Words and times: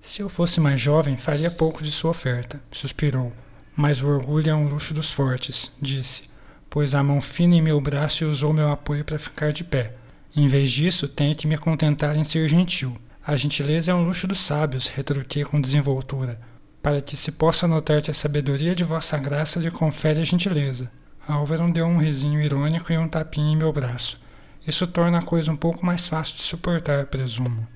Se 0.00 0.22
eu 0.22 0.28
fosse 0.28 0.60
mais 0.60 0.80
jovem, 0.80 1.16
faria 1.16 1.50
pouco 1.50 1.82
de 1.82 1.90
sua 1.90 2.10
oferta, 2.10 2.60
suspirou. 2.70 3.32
Mas 3.76 4.02
o 4.02 4.08
orgulho 4.08 4.50
é 4.50 4.54
um 4.54 4.68
luxo 4.68 4.94
dos 4.94 5.10
fortes, 5.12 5.70
disse, 5.80 6.22
pôs 6.70 6.94
a 6.94 7.02
mão 7.02 7.20
fina 7.20 7.54
em 7.54 7.62
meu 7.62 7.80
braço 7.80 8.24
e 8.24 8.26
usou 8.26 8.52
meu 8.52 8.70
apoio 8.70 9.04
para 9.04 9.18
ficar 9.18 9.52
de 9.52 9.64
pé. 9.64 9.94
Em 10.34 10.48
vez 10.48 10.70
disso, 10.70 11.08
tenho 11.08 11.34
que 11.34 11.46
me 11.46 11.56
contentar 11.58 12.16
em 12.16 12.24
ser 12.24 12.48
gentil. 12.48 12.96
A 13.26 13.36
gentileza 13.36 13.92
é 13.92 13.94
um 13.94 14.04
luxo 14.04 14.26
dos 14.26 14.38
sábios, 14.38 14.88
retruquei 14.88 15.44
com 15.44 15.60
desenvoltura, 15.60 16.40
para 16.82 17.00
que 17.00 17.16
se 17.16 17.30
possa 17.30 17.68
notar 17.68 18.00
que 18.00 18.10
a 18.10 18.14
sabedoria 18.14 18.74
de 18.74 18.84
vossa 18.84 19.18
graça 19.18 19.60
lhe 19.60 19.70
confere 19.70 20.20
a 20.20 20.24
gentileza. 20.24 20.90
Álvaro 21.26 21.70
deu 21.70 21.86
um 21.86 21.98
risinho 21.98 22.40
irônico 22.40 22.92
e 22.92 22.96
um 22.96 23.06
tapinha 23.06 23.52
em 23.52 23.56
meu 23.56 23.72
braço. 23.72 24.18
Isso 24.66 24.86
torna 24.86 25.18
a 25.18 25.22
coisa 25.22 25.52
um 25.52 25.56
pouco 25.56 25.84
mais 25.84 26.06
fácil 26.06 26.36
de 26.36 26.42
suportar, 26.42 27.06
presumo. 27.06 27.66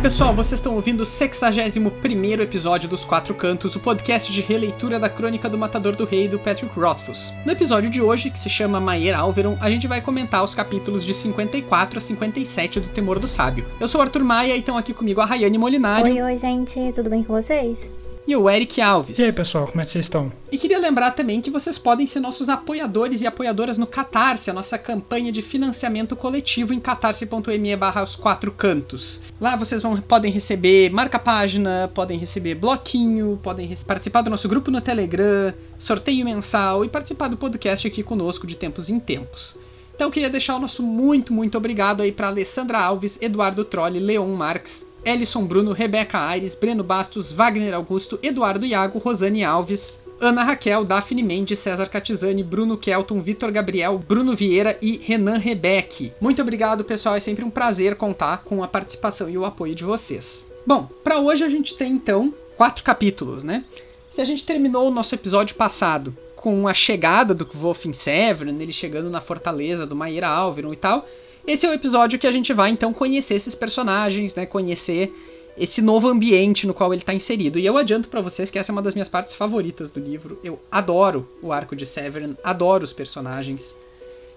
Pessoal, 0.00 0.32
vocês 0.32 0.58
estão 0.58 0.76
ouvindo 0.76 1.02
o 1.02 1.06
61 1.06 2.40
episódio 2.40 2.88
dos 2.88 3.04
Quatro 3.04 3.34
Cantos, 3.34 3.76
o 3.76 3.80
podcast 3.80 4.32
de 4.32 4.40
releitura 4.40 4.98
da 4.98 5.10
Crônica 5.10 5.46
do 5.46 5.58
Matador 5.58 5.94
do 5.94 6.06
Rei 6.06 6.26
do 6.26 6.38
Patrick 6.38 6.74
Rothfuss. 6.74 7.34
No 7.44 7.52
episódio 7.52 7.90
de 7.90 8.00
hoje, 8.00 8.30
que 8.30 8.38
se 8.38 8.48
chama 8.48 8.80
Maier 8.80 9.18
Alveron, 9.18 9.58
a 9.60 9.68
gente 9.68 9.86
vai 9.86 10.00
comentar 10.00 10.42
os 10.42 10.54
capítulos 10.54 11.04
de 11.04 11.12
54 11.12 11.98
a 11.98 12.00
57 12.00 12.80
do 12.80 12.88
Temor 12.88 13.18
do 13.18 13.28
Sábio. 13.28 13.66
Eu 13.78 13.88
sou 13.88 14.00
Arthur 14.00 14.24
Maia 14.24 14.56
e 14.56 14.60
estão 14.60 14.78
aqui 14.78 14.94
comigo 14.94 15.20
a 15.20 15.26
Rayane 15.26 15.58
Molinari. 15.58 16.12
Oi, 16.12 16.22
oi, 16.22 16.36
gente, 16.38 16.92
tudo 16.94 17.10
bem 17.10 17.22
com 17.22 17.34
vocês? 17.34 17.90
E 18.30 18.36
o 18.36 18.48
Eric 18.48 18.80
Alves. 18.80 19.18
E 19.18 19.24
aí, 19.24 19.32
pessoal, 19.32 19.66
como 19.66 19.80
é 19.80 19.84
que 19.84 19.90
vocês 19.90 20.06
estão? 20.06 20.30
E 20.52 20.56
queria 20.56 20.78
lembrar 20.78 21.10
também 21.12 21.40
que 21.40 21.50
vocês 21.50 21.78
podem 21.78 22.06
ser 22.06 22.20
nossos 22.20 22.48
apoiadores 22.48 23.22
e 23.22 23.26
apoiadoras 23.26 23.76
no 23.76 23.86
Catarse, 23.86 24.50
a 24.50 24.52
nossa 24.54 24.78
campanha 24.78 25.32
de 25.32 25.42
financiamento 25.42 26.14
coletivo 26.14 26.72
em 26.72 26.78
catarse.me 26.78 27.76
barra 27.76 28.04
os 28.04 28.14
quatro 28.14 28.52
cantos. 28.52 29.20
Lá 29.40 29.56
vocês 29.56 29.82
vão, 29.82 30.00
podem 30.00 30.30
receber 30.30 30.90
marca-página, 30.90 31.90
podem 31.92 32.18
receber 32.18 32.54
bloquinho, 32.54 33.38
podem 33.42 33.76
participar 33.86 34.22
do 34.22 34.30
nosso 34.30 34.48
grupo 34.48 34.70
no 34.70 34.80
Telegram, 34.80 35.52
sorteio 35.78 36.24
mensal 36.24 36.84
e 36.84 36.88
participar 36.88 37.28
do 37.28 37.36
podcast 37.36 37.86
aqui 37.86 38.02
conosco 38.02 38.46
de 38.46 38.54
tempos 38.54 38.88
em 38.88 39.00
tempos. 39.00 39.56
Então 39.94 40.10
queria 40.10 40.30
deixar 40.30 40.56
o 40.56 40.60
nosso 40.60 40.82
muito, 40.82 41.32
muito 41.32 41.58
obrigado 41.58 42.00
aí 42.00 42.10
para 42.10 42.28
Alessandra 42.28 42.78
Alves, 42.78 43.18
Eduardo 43.20 43.64
Trolli, 43.64 44.00
Leon 44.00 44.34
Marques, 44.34 44.89
Ellison 45.04 45.44
Bruno, 45.44 45.72
Rebeca 45.72 46.18
Aires, 46.18 46.54
Breno 46.54 46.82
Bastos, 46.82 47.32
Wagner 47.32 47.74
Augusto, 47.74 48.18
Eduardo 48.22 48.66
Iago, 48.66 48.98
Rosane 48.98 49.44
Alves, 49.44 49.98
Ana 50.20 50.44
Raquel, 50.44 50.84
Daphne 50.84 51.22
Mendes, 51.22 51.58
César 51.58 51.86
Catizani, 51.86 52.42
Bruno 52.42 52.76
Kelton, 52.76 53.22
Vitor 53.22 53.50
Gabriel, 53.50 53.98
Bruno 53.98 54.36
Vieira 54.36 54.78
e 54.82 54.98
Renan 54.98 55.38
Rebeck. 55.38 56.12
Muito 56.20 56.42
obrigado, 56.42 56.84
pessoal. 56.84 57.14
É 57.14 57.20
sempre 57.20 57.44
um 57.44 57.50
prazer 57.50 57.96
contar 57.96 58.44
com 58.44 58.62
a 58.62 58.68
participação 58.68 59.30
e 59.30 59.38
o 59.38 59.46
apoio 59.46 59.74
de 59.74 59.82
vocês. 59.82 60.46
Bom, 60.66 60.88
para 61.02 61.18
hoje 61.18 61.42
a 61.42 61.48
gente 61.48 61.74
tem 61.74 61.92
então 61.92 62.34
quatro 62.56 62.84
capítulos, 62.84 63.42
né? 63.42 63.64
Se 64.10 64.20
a 64.20 64.24
gente 64.24 64.44
terminou 64.44 64.88
o 64.88 64.90
nosso 64.90 65.14
episódio 65.14 65.54
passado 65.54 66.14
com 66.36 66.68
a 66.68 66.74
chegada 66.74 67.32
do 67.32 67.48
Wolf 67.54 67.86
Severn, 67.94 68.62
ele 68.62 68.72
chegando 68.72 69.08
na 69.08 69.20
fortaleza 69.20 69.86
do 69.86 69.96
Maíra 69.96 70.28
Alveron 70.28 70.72
e 70.72 70.76
tal, 70.76 71.06
esse 71.46 71.66
é 71.66 71.68
o 71.68 71.72
episódio 71.72 72.18
que 72.18 72.26
a 72.26 72.32
gente 72.32 72.52
vai 72.52 72.70
então 72.70 72.92
conhecer 72.92 73.34
esses 73.34 73.54
personagens, 73.54 74.34
né? 74.34 74.46
Conhecer 74.46 75.12
esse 75.56 75.82
novo 75.82 76.08
ambiente 76.08 76.66
no 76.66 76.72
qual 76.74 76.92
ele 76.92 77.02
está 77.02 77.12
inserido. 77.12 77.58
E 77.58 77.66
eu 77.66 77.76
adianto 77.76 78.08
para 78.08 78.20
vocês 78.20 78.50
que 78.50 78.58
essa 78.58 78.72
é 78.72 78.74
uma 78.74 78.82
das 78.82 78.94
minhas 78.94 79.08
partes 79.08 79.34
favoritas 79.34 79.90
do 79.90 80.00
livro. 80.00 80.38
Eu 80.42 80.58
adoro 80.70 81.28
o 81.42 81.52
arco 81.52 81.76
de 81.76 81.84
Severn, 81.84 82.36
adoro 82.42 82.84
os 82.84 82.92
personagens. 82.92 83.74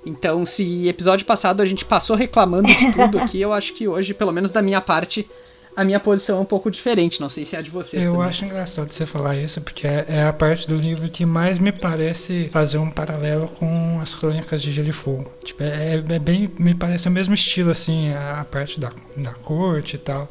Então, 0.06 0.46
se 0.46 0.88
episódio 0.88 1.26
passado 1.26 1.62
a 1.62 1.66
gente 1.66 1.86
passou 1.86 2.16
reclamando 2.16 2.68
de 2.68 2.92
tudo 2.92 3.18
aqui, 3.20 3.40
eu 3.40 3.54
acho 3.54 3.74
que 3.74 3.88
hoje, 3.88 4.14
pelo 4.14 4.34
menos 4.34 4.52
da 4.52 4.62
minha 4.62 4.82
parte, 4.82 5.28
a 5.76 5.84
minha 5.84 6.00
posição 6.00 6.38
é 6.38 6.42
um 6.42 6.46
pouco 6.46 6.70
diferente. 6.70 7.20
Não 7.20 7.30
sei 7.30 7.46
se 7.46 7.56
é 7.56 7.60
a 7.60 7.62
de 7.62 7.70
vocês. 7.70 8.04
Eu 8.04 8.14
também. 8.14 8.28
acho 8.28 8.46
engraçado 8.46 8.92
você 8.92 9.06
falar 9.06 9.38
isso, 9.38 9.62
porque 9.62 9.88
é, 9.88 10.06
é, 10.08 10.24
a 10.24 10.34
parte 10.34 10.68
do 10.68 10.76
livro 10.76 11.10
que 11.10 11.26
mais 11.26 11.60
me 11.60 11.72
parece 11.72 12.50
fazer 12.52 12.78
um 12.78 12.90
paralelo 12.90 13.48
com 13.48 14.00
as 14.02 14.14
crônicas 14.14 14.62
de 14.62 14.72
Gelo 14.72 14.90
e 14.90 14.94
Fogo. 14.94 15.32
Tipo, 15.44 15.64
é, 15.64 15.96
é 15.96 16.20
bem. 16.20 16.52
Me 16.58 16.74
parece 16.74 17.08
o 17.08 17.12
mesmo 17.12 17.34
estilo, 17.34 17.72
assim, 17.72 18.14
a 18.14 18.46
parte 18.50 18.80
da, 18.80 18.92
da 19.18 19.32
corte 19.32 19.96
e 19.96 20.00
tal. 20.00 20.30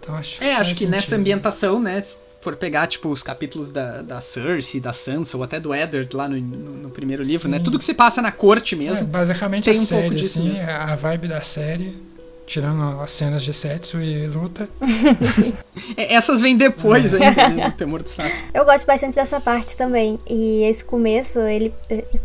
Então 0.00 0.14
acho 0.16 0.42
É, 0.42 0.54
acho 0.54 0.72
que 0.72 0.80
sentido. 0.80 0.90
nessa 0.90 1.16
ambientação, 1.16 1.80
né? 1.80 2.02
Se 2.02 2.16
for 2.40 2.56
pegar, 2.56 2.88
tipo, 2.88 3.08
os 3.08 3.22
capítulos 3.22 3.70
da, 3.70 4.02
da 4.02 4.20
Cersei, 4.20 4.80
da 4.80 4.92
Sansa, 4.92 5.36
ou 5.36 5.44
até 5.44 5.60
do 5.60 5.72
Eddard 5.72 6.08
lá 6.14 6.28
no, 6.28 6.36
no, 6.40 6.72
no 6.74 6.90
primeiro 6.90 7.22
livro, 7.22 7.48
né? 7.48 7.56
Sim. 7.56 7.60
né? 7.60 7.64
Tudo 7.64 7.78
que 7.78 7.84
se 7.84 7.94
passa 7.94 8.20
na 8.20 8.32
corte 8.32 8.74
mesmo. 8.74 9.04
É, 9.04 9.08
basicamente 9.08 9.64
tem 9.64 9.78
a 9.78 9.80
um 9.80 9.84
série, 9.84 10.02
pouco 10.02 10.16
disso 10.16 10.40
assim, 10.40 10.48
mesmo. 10.50 10.68
a 10.68 10.94
vibe 10.96 11.28
da 11.28 11.40
série 11.40 12.11
Tirando 12.52 13.00
as 13.00 13.10
cenas 13.10 13.42
de 13.42 13.50
Setsu 13.50 13.98
e 13.98 14.26
luta. 14.26 14.68
É, 15.96 16.14
essas 16.14 16.38
vêm 16.38 16.56
depois 16.56 17.14
é. 17.14 17.26
ainda, 17.26 17.48
né? 17.48 17.74
Temor 17.76 18.02
do 18.02 18.08
Saco. 18.08 18.34
Eu 18.52 18.64
gosto 18.66 18.86
bastante 18.86 19.14
dessa 19.14 19.40
parte 19.40 19.74
também. 19.74 20.18
E 20.28 20.62
esse 20.64 20.84
começo, 20.84 21.38
ele. 21.38 21.72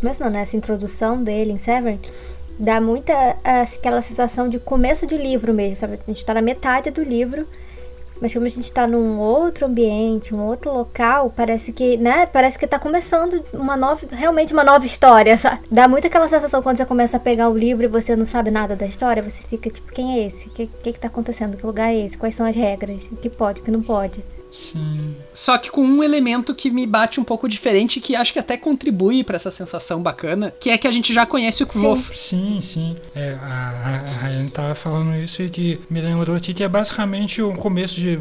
Começo 0.02 0.22
não, 0.22 0.30
né? 0.30 0.42
Essa 0.42 0.58
introdução 0.58 1.24
dele 1.24 1.54
em 1.54 1.58
Severn 1.58 2.00
dá 2.60 2.82
muita 2.82 3.14
aquela 3.42 4.02
sensação 4.02 4.50
de 4.50 4.60
começo 4.60 5.08
de 5.08 5.18
livro 5.18 5.54
mesmo, 5.54 5.78
sabe? 5.78 5.98
A 6.06 6.12
gente 6.12 6.26
tá 6.26 6.34
na 6.34 6.42
metade 6.42 6.92
do 6.92 7.04
livro 7.04 7.48
mas 8.22 8.34
como 8.34 8.46
a 8.46 8.50
gente 8.50 8.66
está 8.66 8.88
num 8.88 9.20
outro 9.20 9.66
ambiente, 9.66 10.34
um 10.34 10.44
outro 10.44 10.72
local, 10.74 11.32
parece 11.36 11.72
que, 11.72 11.98
né? 11.98 12.26
Parece 12.26 12.58
que 12.58 12.68
tá 12.68 12.80
começando 12.80 13.44
uma 13.54 13.78
nova, 13.78 14.08
realmente 14.12 14.54
uma 14.54 14.64
nova 14.64 14.86
história, 14.86 15.36
sabe? 15.40 15.62
Dá 15.72 15.88
muito 15.88 16.08
aquela 16.08 16.28
sensação 16.28 16.62
quando 16.62 16.78
você 16.78 16.86
começa 16.86 17.18
a 17.18 17.20
pegar 17.20 17.50
o 17.50 17.58
livro 17.58 17.86
e 17.86 17.88
você 17.88 18.16
não 18.16 18.26
sabe 18.26 18.52
nada 18.52 18.76
da 18.76 18.86
história, 18.86 19.24
você 19.24 19.42
fica 19.42 19.70
tipo, 19.70 19.92
quem 19.92 20.20
é 20.20 20.28
esse? 20.28 20.48
O 20.48 20.52
que, 20.52 20.68
que, 20.68 20.94
que 20.94 21.00
tá 21.00 21.08
acontecendo? 21.08 21.58
Que 21.58 21.66
lugar 21.66 21.90
é 21.90 22.06
esse? 22.06 22.18
Quais 22.18 22.36
são 22.36 22.46
as 22.46 22.56
regras? 22.56 23.06
O 23.12 23.16
que 23.16 23.30
pode, 23.30 23.62
o 23.62 23.64
que 23.64 23.72
não 23.72 23.82
pode? 23.82 24.24
Sim. 24.52 25.16
Só 25.34 25.58
que 25.58 25.70
com 25.70 25.82
um 25.82 26.04
elemento 26.04 26.56
que 26.56 26.70
me 26.70 26.86
bate 26.86 27.20
um 27.20 27.24
pouco 27.24 27.48
diferente, 27.48 28.00
que 28.00 28.16
acho 28.16 28.34
que 28.34 28.40
até 28.40 28.58
contribui 28.58 29.24
para 29.24 29.36
essa 29.36 29.52
sensação 29.52 30.02
bacana, 30.02 30.54
que 30.60 30.70
é 30.70 30.78
que 30.78 30.88
a 30.88 30.92
gente 30.92 31.14
já 31.14 31.26
conhece 31.26 31.64
o 31.64 31.68
Kvof. 31.68 32.18
Sim, 32.18 32.60
sim. 32.62 32.96
É, 33.14 33.38
a, 33.42 34.02
a 34.04 34.28
Ryan 34.28 34.48
tava 34.48 34.76
falando 34.76 35.16
isso 35.16 35.42
e 35.42 35.50
que 35.50 35.80
me 35.90 36.02
lembrou 36.02 36.36
aqui 36.36 36.54
que 36.54 36.64
é 36.64 36.68
basicamente 36.68 37.42
o 37.42 37.54
começo 37.54 37.96
de 37.96 38.20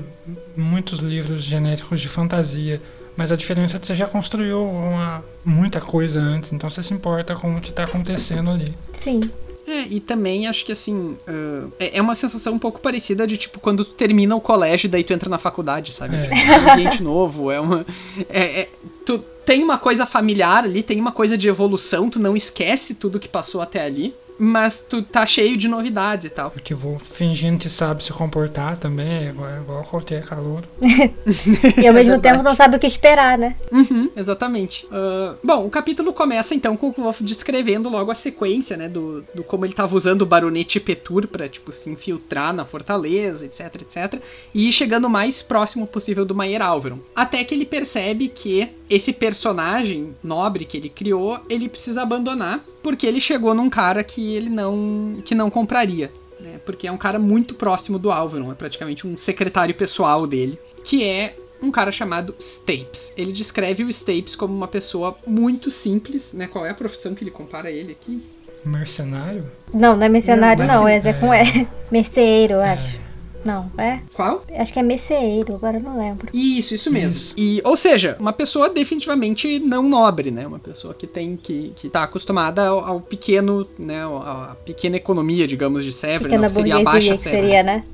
muitos 0.56 1.00
livros 1.00 1.42
genéricos 1.42 2.00
de 2.00 2.09
fantasia. 2.09 2.81
Mas 3.16 3.32
a 3.32 3.36
diferença 3.36 3.78
é 3.78 3.81
que 3.81 3.86
você 3.86 3.94
já 3.94 4.06
construiu 4.06 4.62
uma, 4.62 5.25
muita 5.42 5.81
coisa 5.81 6.20
antes, 6.20 6.53
então 6.53 6.69
você 6.69 6.82
se 6.82 6.92
importa 6.92 7.34
com 7.34 7.56
o 7.56 7.60
que 7.62 7.70
está 7.70 7.84
acontecendo 7.84 8.50
ali. 8.50 8.76
Sim. 9.00 9.20
É, 9.66 9.82
e 9.91 9.99
também 9.99 10.47
acho 10.47 10.65
que 10.65 10.72
assim, 10.72 11.16
uh, 11.28 11.72
é 11.78 12.00
uma 12.00 12.15
sensação 12.15 12.54
um 12.54 12.59
pouco 12.59 12.81
parecida 12.81 13.27
de 13.27 13.37
tipo 13.37 13.59
quando 13.59 13.84
tu 13.84 13.94
termina 13.94 14.37
o 14.37 14.41
colégio 14.41 14.87
e 14.87 14.91
daí 14.91 15.03
tu 15.03 15.12
entra 15.12 15.28
na 15.28 15.38
faculdade, 15.38 15.93
sabe? 15.93 16.16
É, 16.16 16.22
tipo, 16.22 16.37
é 16.37 16.60
um 16.60 16.72
ambiente 16.72 17.03
novo, 17.03 17.50
é 17.50 17.60
uma. 17.60 17.87
É, 18.28 18.60
é, 18.60 18.69
tu 19.04 19.19
tem 19.44 19.62
uma 19.62 19.78
coisa 19.78 20.06
familiar 20.06 20.65
ali, 20.65 20.82
tem 20.82 21.00
uma 21.00 21.12
coisa 21.12 21.37
de 21.37 21.49
evolução, 21.49 22.09
tu 22.09 22.21
não 22.21 22.37
esquece 22.37 22.94
tudo 22.94 23.19
que 23.19 23.28
passou 23.28 23.60
até 23.60 23.82
ali 23.82 24.15
mas 24.38 24.80
tu 24.80 25.02
tá 25.02 25.26
cheio 25.26 25.56
de 25.56 25.69
novidades 25.69 26.26
e 26.26 26.30
tal. 26.30 26.50
Porque 26.50 26.74
vou 26.74 26.98
fingindo 26.98 27.58
que 27.58 27.70
sabe 27.70 28.02
se 28.02 28.12
comportar 28.12 28.76
também, 28.76 29.26
é 29.26 29.28
igual, 29.30 29.48
é 29.48 29.60
igual 29.60 29.82
qualquer 29.82 30.24
calor. 30.24 30.62
e 31.76 31.86
ao 31.86 31.94
mesmo 31.94 32.14
é 32.14 32.19
tempo 32.19 32.42
não 32.42 32.54
sabe 32.54 32.76
o 32.76 32.78
que 32.78 32.86
esperar, 32.86 33.38
né? 33.38 33.56
Uhum, 33.72 34.10
exatamente. 34.16 34.86
Uh, 34.86 35.36
bom, 35.42 35.66
o 35.66 35.70
capítulo 35.70 36.12
começa 36.12 36.54
então 36.54 36.76
com 36.76 36.88
o 36.88 36.92
Wolf 36.92 37.20
descrevendo 37.20 37.88
logo 37.88 38.10
a 38.10 38.14
sequência, 38.14 38.76
né, 38.76 38.88
do, 38.88 39.22
do 39.34 39.42
como 39.42 39.64
ele 39.64 39.74
tava 39.74 39.97
usando 39.97 40.22
o 40.22 40.26
baronete 40.26 40.80
Petur 40.80 41.26
pra, 41.26 41.48
tipo, 41.48 41.72
se 41.72 41.91
infiltrar 41.91 42.53
na 42.53 42.64
fortaleza, 42.64 43.47
etc, 43.47 43.82
etc, 43.82 44.20
e 44.54 44.70
chegando 44.72 45.06
o 45.06 45.10
mais 45.10 45.42
próximo 45.42 45.86
possível 45.86 46.24
do 46.24 46.34
Maier 46.34 46.62
Alveron. 46.62 46.98
Até 47.14 47.42
que 47.44 47.54
ele 47.54 47.64
percebe 47.64 48.28
que 48.28 48.68
esse 48.88 49.12
personagem 49.12 50.15
nobre 50.22 50.65
que 50.65 50.77
ele 50.77 50.88
criou, 50.88 51.41
ele 51.48 51.68
precisa 51.68 52.03
abandonar 52.03 52.65
porque 52.83 53.04
ele 53.04 53.21
chegou 53.21 53.53
num 53.53 53.68
cara 53.68 54.04
que 54.04 54.25
ele 54.34 54.50
não 54.50 55.20
que 55.24 55.34
não 55.34 55.50
compraria, 55.50 56.12
né? 56.40 56.60
Porque 56.64 56.86
é 56.86 56.92
um 56.92 56.96
cara 56.96 57.18
muito 57.18 57.54
próximo 57.54 57.98
do 57.98 58.10
Alveron, 58.10 58.52
é 58.52 58.54
praticamente 58.54 59.06
um 59.06 59.16
secretário 59.16 59.74
pessoal 59.74 60.26
dele, 60.26 60.58
que 60.84 61.04
é 61.04 61.36
um 61.62 61.70
cara 61.70 61.90
chamado 61.90 62.34
Stapes. 62.38 63.12
Ele 63.16 63.32
descreve 63.32 63.84
o 63.84 63.90
Stapes 63.90 64.36
como 64.36 64.54
uma 64.54 64.68
pessoa 64.68 65.16
muito 65.26 65.70
simples, 65.70 66.32
né? 66.32 66.46
Qual 66.46 66.64
é 66.66 66.70
a 66.70 66.74
profissão 66.74 67.14
que 67.14 67.24
ele 67.24 67.30
compara 67.30 67.70
ele 67.70 67.92
aqui? 67.92 68.22
Mercenário? 68.64 69.50
Não, 69.72 69.96
não 69.96 70.04
é 70.04 70.08
mercenário 70.08 70.66
não, 70.66 70.80
não 70.80 70.88
é, 70.88 70.96
é 70.96 71.12
com 71.12 71.32
E. 71.32 71.68
Merceeiro, 71.90 72.54
eu 72.54 72.62
é. 72.62 72.72
acho. 72.72 73.05
Não, 73.47 73.71
é? 73.78 74.01
Qual? 74.13 74.45
Acho 74.57 74.72
que 74.72 74.78
é 74.81 74.83
meceeiro, 74.83 75.54
agora 75.54 75.78
não 75.78 75.97
lembro. 75.97 76.28
Isso, 76.34 76.75
isso 76.75 76.91
mesmo. 76.91 77.16
Isso. 77.16 77.34
E, 77.39 77.63
ou 77.65 77.77
seja, 77.77 78.16
uma 78.19 78.33
pessoa 78.33 78.69
definitivamente 78.69 79.60
não 79.60 79.89
nobre, 79.89 80.33
né? 80.33 80.45
Uma 80.45 80.59
pessoa 80.59 80.93
que 80.93 81.07
tem 81.07 81.37
que, 81.37 81.72
que 81.77 81.89
tá 81.89 82.03
acostumada 82.03 82.66
ao, 82.66 82.84
ao 82.84 83.01
pequeno, 83.01 83.65
né? 83.78 84.03
A 84.04 84.57
pequena 84.65 84.97
economia, 84.97 85.47
digamos, 85.47 85.84
de 85.84 85.93
Severn, 85.93 86.25
pequena 86.25 86.48
não, 86.48 86.51
seria 86.51 86.77
a 86.77 86.83
baixa 86.83 87.13
que 87.13 87.19
seria, 87.19 87.63
né? 87.63 87.84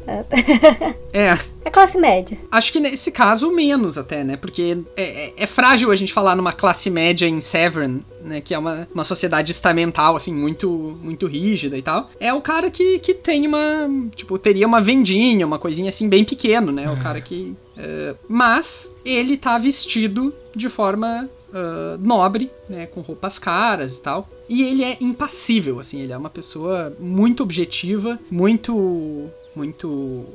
é. 1.13 1.39
É 1.65 1.71
classe 1.71 1.99
média. 1.99 2.37
Acho 2.51 2.73
que 2.73 2.81
nesse 2.81 3.11
caso, 3.13 3.51
menos 3.51 3.97
até, 3.97 4.25
né? 4.25 4.37
Porque 4.37 4.79
é, 4.97 5.03
é, 5.03 5.33
é 5.37 5.47
frágil 5.47 5.91
a 5.91 5.97
gente 5.97 6.13
falar 6.13 6.35
numa 6.35 6.53
classe 6.53 6.91
média 6.91 7.27
em 7.27 7.41
Severn, 7.41 8.03
né? 8.23 8.41
Que 8.41 8.55
é 8.55 8.59
uma, 8.59 8.89
uma 8.93 9.05
sociedade 9.05 9.53
estamental, 9.53 10.17
assim, 10.17 10.35
muito, 10.35 10.99
muito 11.03 11.27
rígida 11.27 11.77
e 11.77 11.83
tal. 11.83 12.11
É 12.19 12.33
o 12.33 12.41
cara 12.41 12.71
que, 12.71 12.99
que 12.99 13.15
tem 13.15 13.47
uma. 13.47 13.89
Tipo, 14.15 14.39
teria 14.39 14.67
uma 14.67 14.81
vendinha, 14.81 15.47
uma 15.47 15.59
coisinha 15.59 15.89
assim, 15.89 16.09
bem 16.09 16.25
pequeno, 16.25 16.73
né? 16.73 16.91
O 16.91 16.99
cara 16.99 17.21
que. 17.21 17.55
Uh, 17.77 18.17
mas 18.29 18.93
ele 19.05 19.37
tá 19.37 19.57
vestido 19.57 20.35
de 20.55 20.69
forma 20.69 21.29
uh, 21.49 21.99
nobre, 21.99 22.51
né? 22.69 22.87
Com 22.87 23.01
roupas 23.01 23.39
caras 23.39 23.97
e 23.97 24.01
tal. 24.01 24.29
E 24.49 24.63
ele 24.63 24.85
é 24.85 24.97
impassível, 25.01 25.81
assim, 25.81 26.01
ele 26.01 26.13
é 26.13 26.17
uma 26.17 26.31
pessoa 26.31 26.95
muito 26.99 27.43
objetiva, 27.43 28.19
muito. 28.31 29.31
muito 29.55 30.27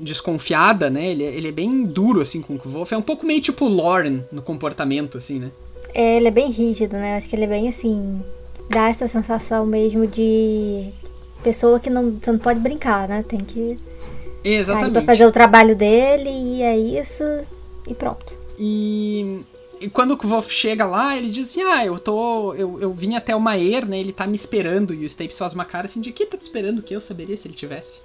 desconfiada, 0.00 0.90
né? 0.90 1.10
Ele 1.10 1.24
é, 1.24 1.34
ele 1.34 1.48
é 1.48 1.52
bem 1.52 1.84
duro, 1.84 2.20
assim, 2.20 2.40
com 2.42 2.54
o 2.54 2.58
Wolf. 2.58 2.92
É 2.92 2.96
um 2.96 3.02
pouco 3.02 3.26
meio 3.26 3.40
tipo 3.40 3.68
Lauren 3.68 4.20
no 4.30 4.42
comportamento, 4.42 5.18
assim, 5.18 5.38
né? 5.38 5.50
É, 5.94 6.16
ele 6.16 6.28
é 6.28 6.30
bem 6.30 6.50
rígido, 6.50 6.96
né? 6.96 7.16
Acho 7.16 7.28
que 7.28 7.36
ele 7.36 7.44
é 7.44 7.48
bem, 7.48 7.68
assim... 7.68 8.20
Dá 8.70 8.88
essa 8.88 9.08
sensação 9.08 9.64
mesmo 9.64 10.06
de... 10.06 10.90
Pessoa 11.42 11.80
que 11.80 11.88
não, 11.88 12.18
você 12.22 12.32
não 12.32 12.38
pode 12.38 12.60
brincar, 12.60 13.08
né? 13.08 13.24
Tem 13.26 13.40
que... 13.40 13.78
Exatamente. 14.44 14.92
Pra 14.92 15.02
fazer 15.02 15.26
o 15.26 15.32
trabalho 15.32 15.74
dele 15.74 16.28
e 16.30 16.62
é 16.62 16.76
isso 16.76 17.24
e 17.86 17.94
pronto. 17.94 18.38
E 18.58 19.40
e 19.80 19.88
quando 19.88 20.12
o 20.12 20.28
Wolf 20.28 20.50
chega 20.50 20.86
lá, 20.86 21.16
ele 21.16 21.30
diz 21.30 21.48
assim: 21.48 21.62
Ah, 21.62 21.84
eu 21.84 21.98
tô. 21.98 22.54
Eu, 22.54 22.80
eu 22.80 22.92
vim 22.92 23.14
até 23.14 23.34
o 23.34 23.40
Maer, 23.40 23.86
né? 23.86 23.98
Ele 23.98 24.12
tá 24.12 24.26
me 24.26 24.34
esperando. 24.34 24.94
E 24.94 25.04
o 25.04 25.08
Stapes 25.08 25.38
faz 25.38 25.52
uma 25.52 25.64
cara 25.64 25.86
assim 25.86 26.00
de 26.00 26.12
que 26.12 26.26
tá 26.26 26.36
te 26.36 26.42
esperando 26.42 26.82
que 26.82 26.94
eu 26.94 27.00
saberia 27.00 27.36
se 27.36 27.46
ele 27.46 27.54
tivesse. 27.54 28.00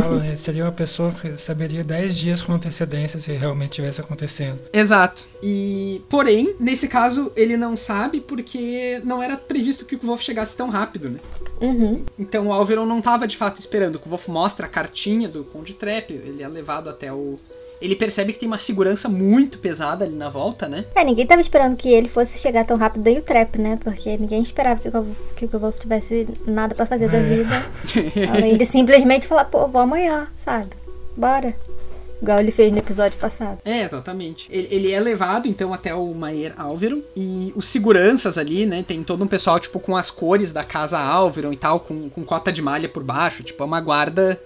Falo, 0.00 0.18
né, 0.18 0.36
seria 0.36 0.64
uma 0.64 0.72
pessoa 0.72 1.10
que 1.12 1.36
saberia 1.36 1.82
10 1.82 2.14
dias 2.14 2.42
com 2.42 2.52
antecedência 2.52 3.18
se 3.18 3.32
realmente 3.32 3.72
tivesse 3.72 4.00
acontecendo. 4.00 4.60
Exato. 4.72 5.26
E. 5.42 6.02
Porém, 6.08 6.54
nesse 6.60 6.88
caso, 6.88 7.32
ele 7.34 7.56
não 7.56 7.76
sabe 7.76 8.20
porque 8.20 9.00
não 9.04 9.22
era 9.22 9.36
previsto 9.36 9.84
que 9.84 9.96
o 9.96 10.00
Wolf 10.00 10.22
chegasse 10.22 10.56
tão 10.56 10.68
rápido, 10.68 11.10
né? 11.10 11.18
Uhum. 11.60 12.04
Então 12.18 12.48
o 12.48 12.52
Alveron 12.52 12.86
não 12.86 13.00
tava 13.00 13.26
de 13.26 13.36
fato 13.36 13.60
esperando. 13.60 14.00
O 14.04 14.08
Wolf 14.08 14.28
mostra 14.28 14.66
a 14.66 14.68
cartinha 14.68 15.28
do 15.28 15.44
Conde 15.44 15.74
Trap, 15.74 16.12
ele 16.12 16.42
é 16.42 16.48
levado 16.48 16.88
até 16.88 17.12
o 17.12 17.38
ele 17.80 17.94
percebe 17.94 18.32
que 18.32 18.38
tem 18.38 18.48
uma 18.48 18.58
segurança 18.58 19.08
muito 19.08 19.58
pesada 19.58 20.04
ali 20.04 20.14
na 20.14 20.28
volta, 20.28 20.68
né? 20.68 20.84
É, 20.94 21.04
ninguém 21.04 21.26
tava 21.26 21.40
esperando 21.40 21.76
que 21.76 21.88
ele 21.88 22.08
fosse 22.08 22.38
chegar 22.38 22.64
tão 22.64 22.76
rápido 22.76 23.02
daí 23.02 23.18
o 23.18 23.22
trap, 23.22 23.58
né? 23.58 23.78
Porque 23.82 24.16
ninguém 24.16 24.42
esperava 24.42 24.80
que 24.80 24.88
o, 24.88 25.16
que 25.36 25.44
o 25.44 25.58
Wolf 25.58 25.78
tivesse 25.78 26.28
nada 26.46 26.74
para 26.74 26.86
fazer 26.86 27.04
é. 27.04 27.08
da 27.08 27.20
vida. 27.20 27.66
além 28.32 28.56
de 28.56 28.66
simplesmente 28.66 29.26
falar, 29.26 29.44
pô, 29.44 29.68
vou 29.68 29.80
amanhã, 29.80 30.28
sabe? 30.44 30.70
Bora. 31.16 31.54
Igual 32.20 32.40
ele 32.40 32.50
fez 32.50 32.72
no 32.72 32.78
episódio 32.78 33.16
passado. 33.16 33.60
É, 33.64 33.82
exatamente. 33.82 34.48
Ele, 34.50 34.66
ele 34.72 34.92
é 34.92 34.98
levado, 34.98 35.46
então, 35.46 35.72
até 35.72 35.94
o 35.94 36.12
Maier 36.12 36.52
Alveron. 36.56 37.00
E 37.16 37.52
os 37.54 37.68
seguranças 37.68 38.36
ali, 38.36 38.66
né? 38.66 38.84
Tem 38.86 39.04
todo 39.04 39.22
um 39.22 39.28
pessoal, 39.28 39.60
tipo, 39.60 39.78
com 39.78 39.96
as 39.96 40.10
cores 40.10 40.52
da 40.52 40.64
casa 40.64 40.98
Alveron 40.98 41.52
e 41.52 41.56
tal, 41.56 41.78
com, 41.78 42.10
com 42.10 42.24
cota 42.24 42.50
de 42.50 42.60
malha 42.60 42.88
por 42.88 43.04
baixo. 43.04 43.44
Tipo, 43.44 43.62
é 43.62 43.66
uma 43.66 43.80
guarda 43.80 44.40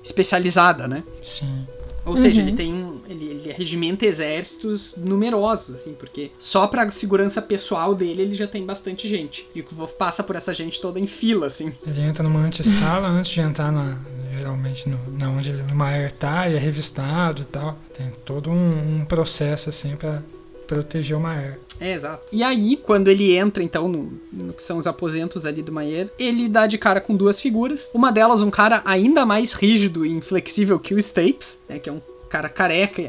especializada, 0.00 0.86
né? 0.86 1.02
Sim. 1.20 1.66
Ou 2.08 2.16
uhum. 2.16 2.22
seja, 2.22 2.40
ele 2.40 2.52
tem 2.52 2.72
um. 2.72 3.00
Ele, 3.08 3.24
ele 3.26 3.52
regimenta 3.52 4.06
exércitos 4.06 4.94
numerosos, 4.96 5.74
assim, 5.74 5.92
porque 5.92 6.30
só 6.38 6.66
pra 6.66 6.90
segurança 6.90 7.40
pessoal 7.42 7.94
dele 7.94 8.22
ele 8.22 8.34
já 8.34 8.46
tem 8.46 8.64
bastante 8.64 9.08
gente. 9.08 9.46
E 9.54 9.60
o 9.60 9.64
Kvolf 9.64 9.92
passa 9.92 10.22
por 10.22 10.34
essa 10.36 10.54
gente 10.54 10.80
toda 10.80 10.98
em 10.98 11.06
fila, 11.06 11.46
assim. 11.46 11.72
Ele 11.86 12.00
entra 12.00 12.22
numa 12.22 12.40
antessala 12.40 13.08
antes 13.08 13.30
de 13.30 13.40
entrar 13.40 13.72
na. 13.72 13.98
Geralmente 14.36 14.88
no, 14.88 14.98
na 15.18 15.30
onde 15.30 15.50
ele, 15.50 15.64
o 15.72 15.74
Maier 15.74 16.12
tá 16.12 16.48
e 16.48 16.54
é 16.54 16.58
revistado 16.58 17.42
e 17.42 17.44
tal. 17.44 17.76
Tem 17.92 18.10
todo 18.24 18.50
um, 18.50 19.00
um 19.00 19.04
processo 19.04 19.68
assim 19.68 19.96
para 19.96 20.22
proteger 20.68 21.16
o 21.16 21.20
Maier. 21.20 21.58
É, 21.80 21.94
exato. 21.94 22.24
E 22.30 22.42
aí, 22.42 22.76
quando 22.76 23.08
ele 23.08 23.34
entra, 23.34 23.62
então, 23.62 23.88
no, 23.88 24.12
no, 24.32 24.52
que 24.52 24.62
são 24.62 24.78
os 24.78 24.86
aposentos 24.86 25.46
ali 25.46 25.62
do 25.62 25.72
Maier, 25.72 26.10
ele 26.18 26.48
dá 26.48 26.66
de 26.66 26.76
cara 26.76 27.00
com 27.00 27.16
duas 27.16 27.40
figuras. 27.40 27.90
Uma 27.94 28.12
delas, 28.12 28.42
um 28.42 28.50
cara 28.50 28.82
ainda 28.84 29.24
mais 29.24 29.52
rígido 29.54 30.04
e 30.04 30.12
inflexível 30.12 30.78
que 30.78 30.94
o 30.94 30.98
Stapes, 30.98 31.60
né, 31.68 31.78
que 31.78 31.88
é 31.88 31.92
um 31.92 32.02
cara 32.28 32.48
careca, 32.48 33.02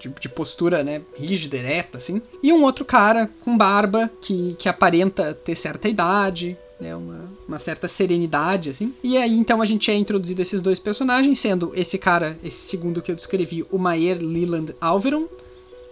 de, 0.00 0.08
de, 0.08 0.28
postura, 0.28 0.82
né, 0.82 1.02
rígida, 1.16 1.56
ereta, 1.56 1.98
assim. 1.98 2.22
E 2.42 2.52
um 2.52 2.62
outro 2.62 2.84
cara 2.84 3.28
com 3.44 3.56
barba, 3.56 4.10
que, 4.22 4.56
que 4.58 4.68
aparenta 4.68 5.34
ter 5.34 5.54
certa 5.54 5.88
idade, 5.88 6.56
né, 6.80 6.94
uma, 6.94 7.30
uma 7.46 7.58
certa 7.58 7.88
serenidade, 7.88 8.70
assim. 8.70 8.94
E 9.02 9.18
aí, 9.18 9.36
então, 9.36 9.60
a 9.60 9.66
gente 9.66 9.90
é 9.90 9.94
introduzido 9.94 10.40
esses 10.40 10.62
dois 10.62 10.78
personagens, 10.78 11.38
sendo 11.38 11.72
esse 11.74 11.98
cara, 11.98 12.38
esse 12.42 12.68
segundo 12.68 13.02
que 13.02 13.10
eu 13.10 13.16
descrevi, 13.16 13.66
o 13.70 13.76
Maier 13.76 14.18
Leland 14.18 14.74
Alveron, 14.80 15.26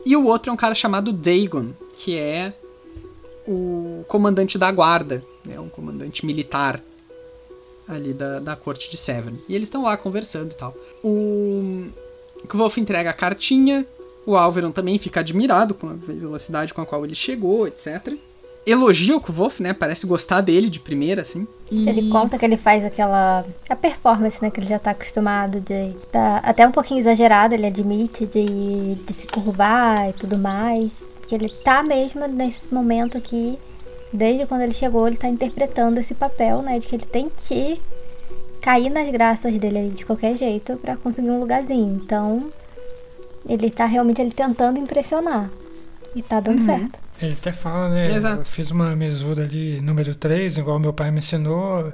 e 0.06 0.16
o 0.16 0.24
outro 0.24 0.50
é 0.50 0.52
um 0.52 0.56
cara 0.56 0.72
chamado 0.72 1.12
Dagon, 1.12 1.72
que 1.96 2.16
é 2.16 2.54
o 3.44 4.04
comandante 4.06 4.56
da 4.56 4.70
guarda, 4.70 5.20
né, 5.44 5.58
um 5.58 5.68
comandante 5.68 6.24
militar 6.24 6.80
ali 7.88 8.14
da, 8.14 8.38
da 8.38 8.54
corte 8.54 8.88
de 8.88 8.96
Severn. 8.96 9.36
E 9.48 9.54
eles 9.56 9.66
estão 9.66 9.82
lá 9.82 9.96
conversando 9.96 10.52
e 10.52 10.54
tal. 10.54 10.76
O 11.02 11.86
Kvolf 12.48 12.78
entrega 12.78 13.10
a 13.10 13.12
cartinha, 13.12 13.84
o 14.24 14.36
Alveron 14.36 14.70
também 14.70 14.96
fica 14.96 15.18
admirado 15.18 15.74
com 15.74 15.88
a 15.88 15.94
velocidade 15.94 16.72
com 16.72 16.80
a 16.80 16.86
qual 16.86 17.04
ele 17.04 17.16
chegou, 17.16 17.66
etc. 17.66 18.14
Elogia 18.64 19.16
o 19.16 19.20
Kvolf, 19.20 19.58
né? 19.58 19.72
Parece 19.72 20.06
gostar 20.06 20.40
dele 20.40 20.70
de 20.70 20.78
primeira, 20.78 21.22
assim. 21.22 21.48
E... 21.70 21.88
Ele 21.88 22.10
conta 22.10 22.38
que 22.38 22.44
ele 22.44 22.56
faz 22.56 22.84
aquela. 22.84 23.44
a 23.68 23.76
performance, 23.76 24.40
né? 24.40 24.50
Que 24.50 24.60
ele 24.60 24.68
já 24.68 24.78
tá 24.78 24.92
acostumado 24.92 25.60
de. 25.60 25.94
Tá 26.12 26.38
até 26.44 26.66
um 26.66 26.70
pouquinho 26.70 27.00
exagerado, 27.00 27.54
ele 27.54 27.66
admite, 27.66 28.24
de, 28.26 28.94
de 28.94 29.12
se 29.12 29.26
curvar 29.26 30.10
e 30.10 30.12
tudo 30.12 30.38
mais 30.38 31.04
que 31.26 31.34
ele 31.34 31.48
tá 31.48 31.82
mesmo 31.82 32.26
nesse 32.28 32.72
momento 32.72 33.18
aqui, 33.18 33.58
desde 34.12 34.46
quando 34.46 34.62
ele 34.62 34.72
chegou, 34.72 35.06
ele 35.06 35.16
tá 35.16 35.28
interpretando 35.28 35.98
esse 35.98 36.14
papel, 36.14 36.62
né, 36.62 36.78
de 36.78 36.86
que 36.86 36.94
ele 36.94 37.06
tem 37.06 37.28
que 37.28 37.80
cair 38.60 38.90
nas 38.90 39.10
graças 39.10 39.58
dele 39.58 39.90
de 39.90 40.04
qualquer 40.04 40.36
jeito 40.36 40.76
para 40.76 40.96
conseguir 40.96 41.30
um 41.30 41.40
lugarzinho. 41.40 42.00
Então, 42.02 42.48
ele 43.48 43.70
tá 43.70 43.84
realmente 43.86 44.20
ele 44.20 44.30
tentando 44.30 44.78
impressionar. 44.78 45.50
E 46.14 46.22
tá 46.22 46.40
dando 46.40 46.58
uhum. 46.60 46.64
certo. 46.64 46.98
Ele 47.20 47.32
até 47.32 47.52
fala, 47.52 47.88
né? 47.88 48.14
Exato. 48.14 48.42
Eu 48.42 48.44
fiz 48.44 48.70
uma 48.70 48.94
mesura 48.94 49.42
ali, 49.42 49.80
número 49.80 50.14
3, 50.14 50.58
igual 50.58 50.78
meu 50.78 50.92
pai 50.92 51.10
me 51.10 51.18
ensinou. 51.18 51.92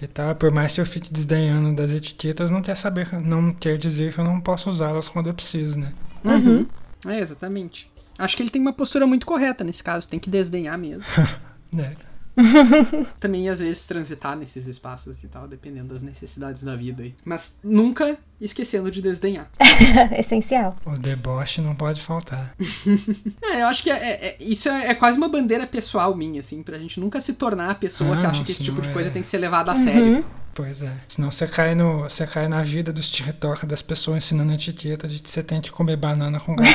E 0.00 0.06
tá, 0.06 0.34
por 0.34 0.50
mais 0.50 0.74
que 0.74 0.80
eu 0.80 0.86
fique 0.86 1.12
desdenhando 1.12 1.74
das 1.74 1.92
etiquetas, 1.92 2.50
não 2.50 2.60
quer 2.60 2.76
saber, 2.76 3.12
não 3.12 3.52
quer 3.52 3.78
dizer 3.78 4.12
que 4.12 4.20
eu 4.20 4.24
não 4.24 4.40
posso 4.40 4.68
usá-las 4.68 5.08
quando 5.08 5.28
eu 5.28 5.34
preciso, 5.34 5.78
né? 5.78 5.92
Uhum. 6.24 6.66
É, 7.06 7.20
exatamente. 7.20 7.90
Acho 8.18 8.36
que 8.36 8.42
ele 8.42 8.50
tem 8.50 8.60
uma 8.60 8.72
postura 8.72 9.06
muito 9.06 9.26
correta 9.26 9.64
nesse 9.64 9.82
caso, 9.82 10.08
tem 10.08 10.18
que 10.18 10.28
desdenhar 10.28 10.76
mesmo. 10.76 11.04
é. 11.78 12.11
Também 13.20 13.48
às 13.48 13.60
vezes 13.60 13.84
transitar 13.84 14.36
nesses 14.36 14.66
espaços 14.66 15.22
e 15.22 15.28
tal, 15.28 15.46
dependendo 15.46 15.92
das 15.92 16.02
necessidades 16.02 16.62
da 16.62 16.74
vida 16.74 17.02
aí. 17.02 17.14
Mas 17.24 17.54
nunca 17.62 18.16
esquecendo 18.40 18.90
de 18.90 19.00
desdenhar. 19.00 19.48
Essencial. 20.18 20.76
O 20.84 20.96
deboche 20.98 21.60
não 21.60 21.74
pode 21.74 22.00
faltar. 22.00 22.54
é, 23.42 23.62
eu 23.62 23.66
acho 23.66 23.82
que 23.82 23.90
é, 23.90 23.96
é, 23.96 24.26
é 24.26 24.36
isso 24.40 24.68
é, 24.68 24.88
é, 24.88 24.94
quase 24.94 25.18
uma 25.18 25.28
bandeira 25.28 25.66
pessoal 25.66 26.14
minha, 26.14 26.40
assim, 26.40 26.62
pra 26.62 26.78
gente 26.78 26.98
nunca 26.98 27.20
se 27.20 27.34
tornar 27.34 27.70
a 27.70 27.74
pessoa 27.74 28.16
ah, 28.16 28.20
que 28.20 28.26
acha 28.26 28.44
que 28.44 28.52
esse 28.52 28.64
tipo 28.64 28.80
de 28.80 28.88
coisa 28.92 29.10
é. 29.10 29.12
tem 29.12 29.22
que 29.22 29.28
ser 29.28 29.38
levada 29.38 29.70
a 29.70 29.74
uhum. 29.74 29.84
sério. 29.84 30.24
Pois 30.54 30.82
é. 30.82 30.92
Senão 31.08 31.30
você 31.30 31.46
cai, 31.46 31.74
no, 31.74 32.02
você 32.02 32.26
cai 32.26 32.46
na 32.46 32.62
vida 32.62 32.92
dos 32.92 33.08
TikTok 33.08 33.64
das 33.64 33.80
pessoas 33.80 34.18
ensinando 34.18 34.52
a 34.52 34.54
etiqueta 34.54 35.08
de 35.08 35.18
que 35.18 35.30
você 35.30 35.42
tem 35.42 35.60
que 35.60 35.70
comer 35.70 35.96
banana 35.96 36.38
com 36.38 36.54
gato 36.54 36.70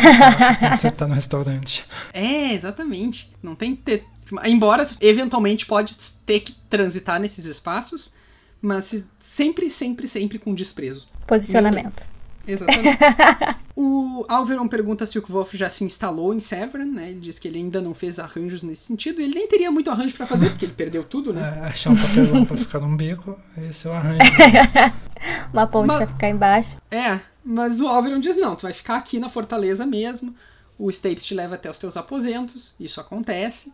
quando 0.60 0.80
você 0.80 0.92
tá 0.92 1.08
no 1.08 1.14
restaurante. 1.14 1.86
É, 2.12 2.54
exatamente. 2.54 3.32
Não 3.42 3.56
tem 3.56 3.76
que 3.76 3.84
ter. 3.84 4.06
Embora 4.46 4.88
eventualmente 5.02 5.66
pode 5.66 5.96
ter 6.26 6.42
que 6.42 6.54
transitar 6.70 7.20
nesses 7.20 7.46
espaços, 7.46 8.14
mas 8.62 9.06
sempre, 9.20 9.70
sempre, 9.70 10.08
sempre 10.08 10.40
com 10.40 10.54
desprezo. 10.54 11.08
Posicionamento. 11.26 12.04
Exatamente. 12.48 12.98
o 13.76 14.26
Alveron 14.30 14.68
pergunta 14.68 15.06
se 15.06 15.20
o 15.20 15.22
Kvolf 15.22 15.54
já 15.54 15.70
se 15.70 15.84
instalou 15.84 16.34
em 16.34 16.40
Severn, 16.40 16.90
né? 16.90 17.10
Ele 17.10 17.20
diz 17.20 17.38
que 17.38 17.48
ele 17.48 17.60
ainda 17.60 17.82
não 17.82 17.94
fez 17.94 18.18
arranjos 18.18 18.64
nesse 18.64 18.86
sentido. 18.86 19.22
Ele 19.22 19.36
nem 19.36 19.48
teria 19.48 19.70
muito 19.70 19.92
arranjo 19.92 20.16
para 20.16 20.26
fazer, 20.26 20.50
porque 20.50 20.66
ele 20.66 20.74
perdeu 20.74 21.04
tudo, 21.04 21.34
né? 21.34 21.60
É, 21.62 21.66
achar 21.68 21.92
um 21.92 21.96
papelão 21.96 22.46
pra 22.46 22.58
ficar 22.58 22.80
num 22.80 22.96
beco, 22.96 23.38
esse 23.70 23.86
é 23.86 23.90
o 23.90 23.94
arranjo. 23.94 24.20
Uma 25.52 25.68
ponte 25.68 25.88
mas, 25.88 25.98
pra 25.98 26.08
ficar 26.08 26.30
embaixo. 26.30 26.78
É, 26.90 27.20
mas 27.44 27.82
o 27.82 27.88
Alveron 27.88 28.20
diz, 28.20 28.38
não, 28.38 28.56
tu 28.56 28.62
vai 28.62 28.74
ficar 28.74 28.96
aqui 28.96 29.20
na 29.20 29.30
fortaleza 29.30 29.86
mesmo. 29.86 30.34
O 30.80 30.90
Stapes 30.92 31.26
te 31.26 31.34
leva 31.34 31.56
até 31.56 31.70
os 31.70 31.78
teus 31.78 31.98
aposentos, 31.98 32.76
isso 32.80 33.02
acontece. 33.02 33.74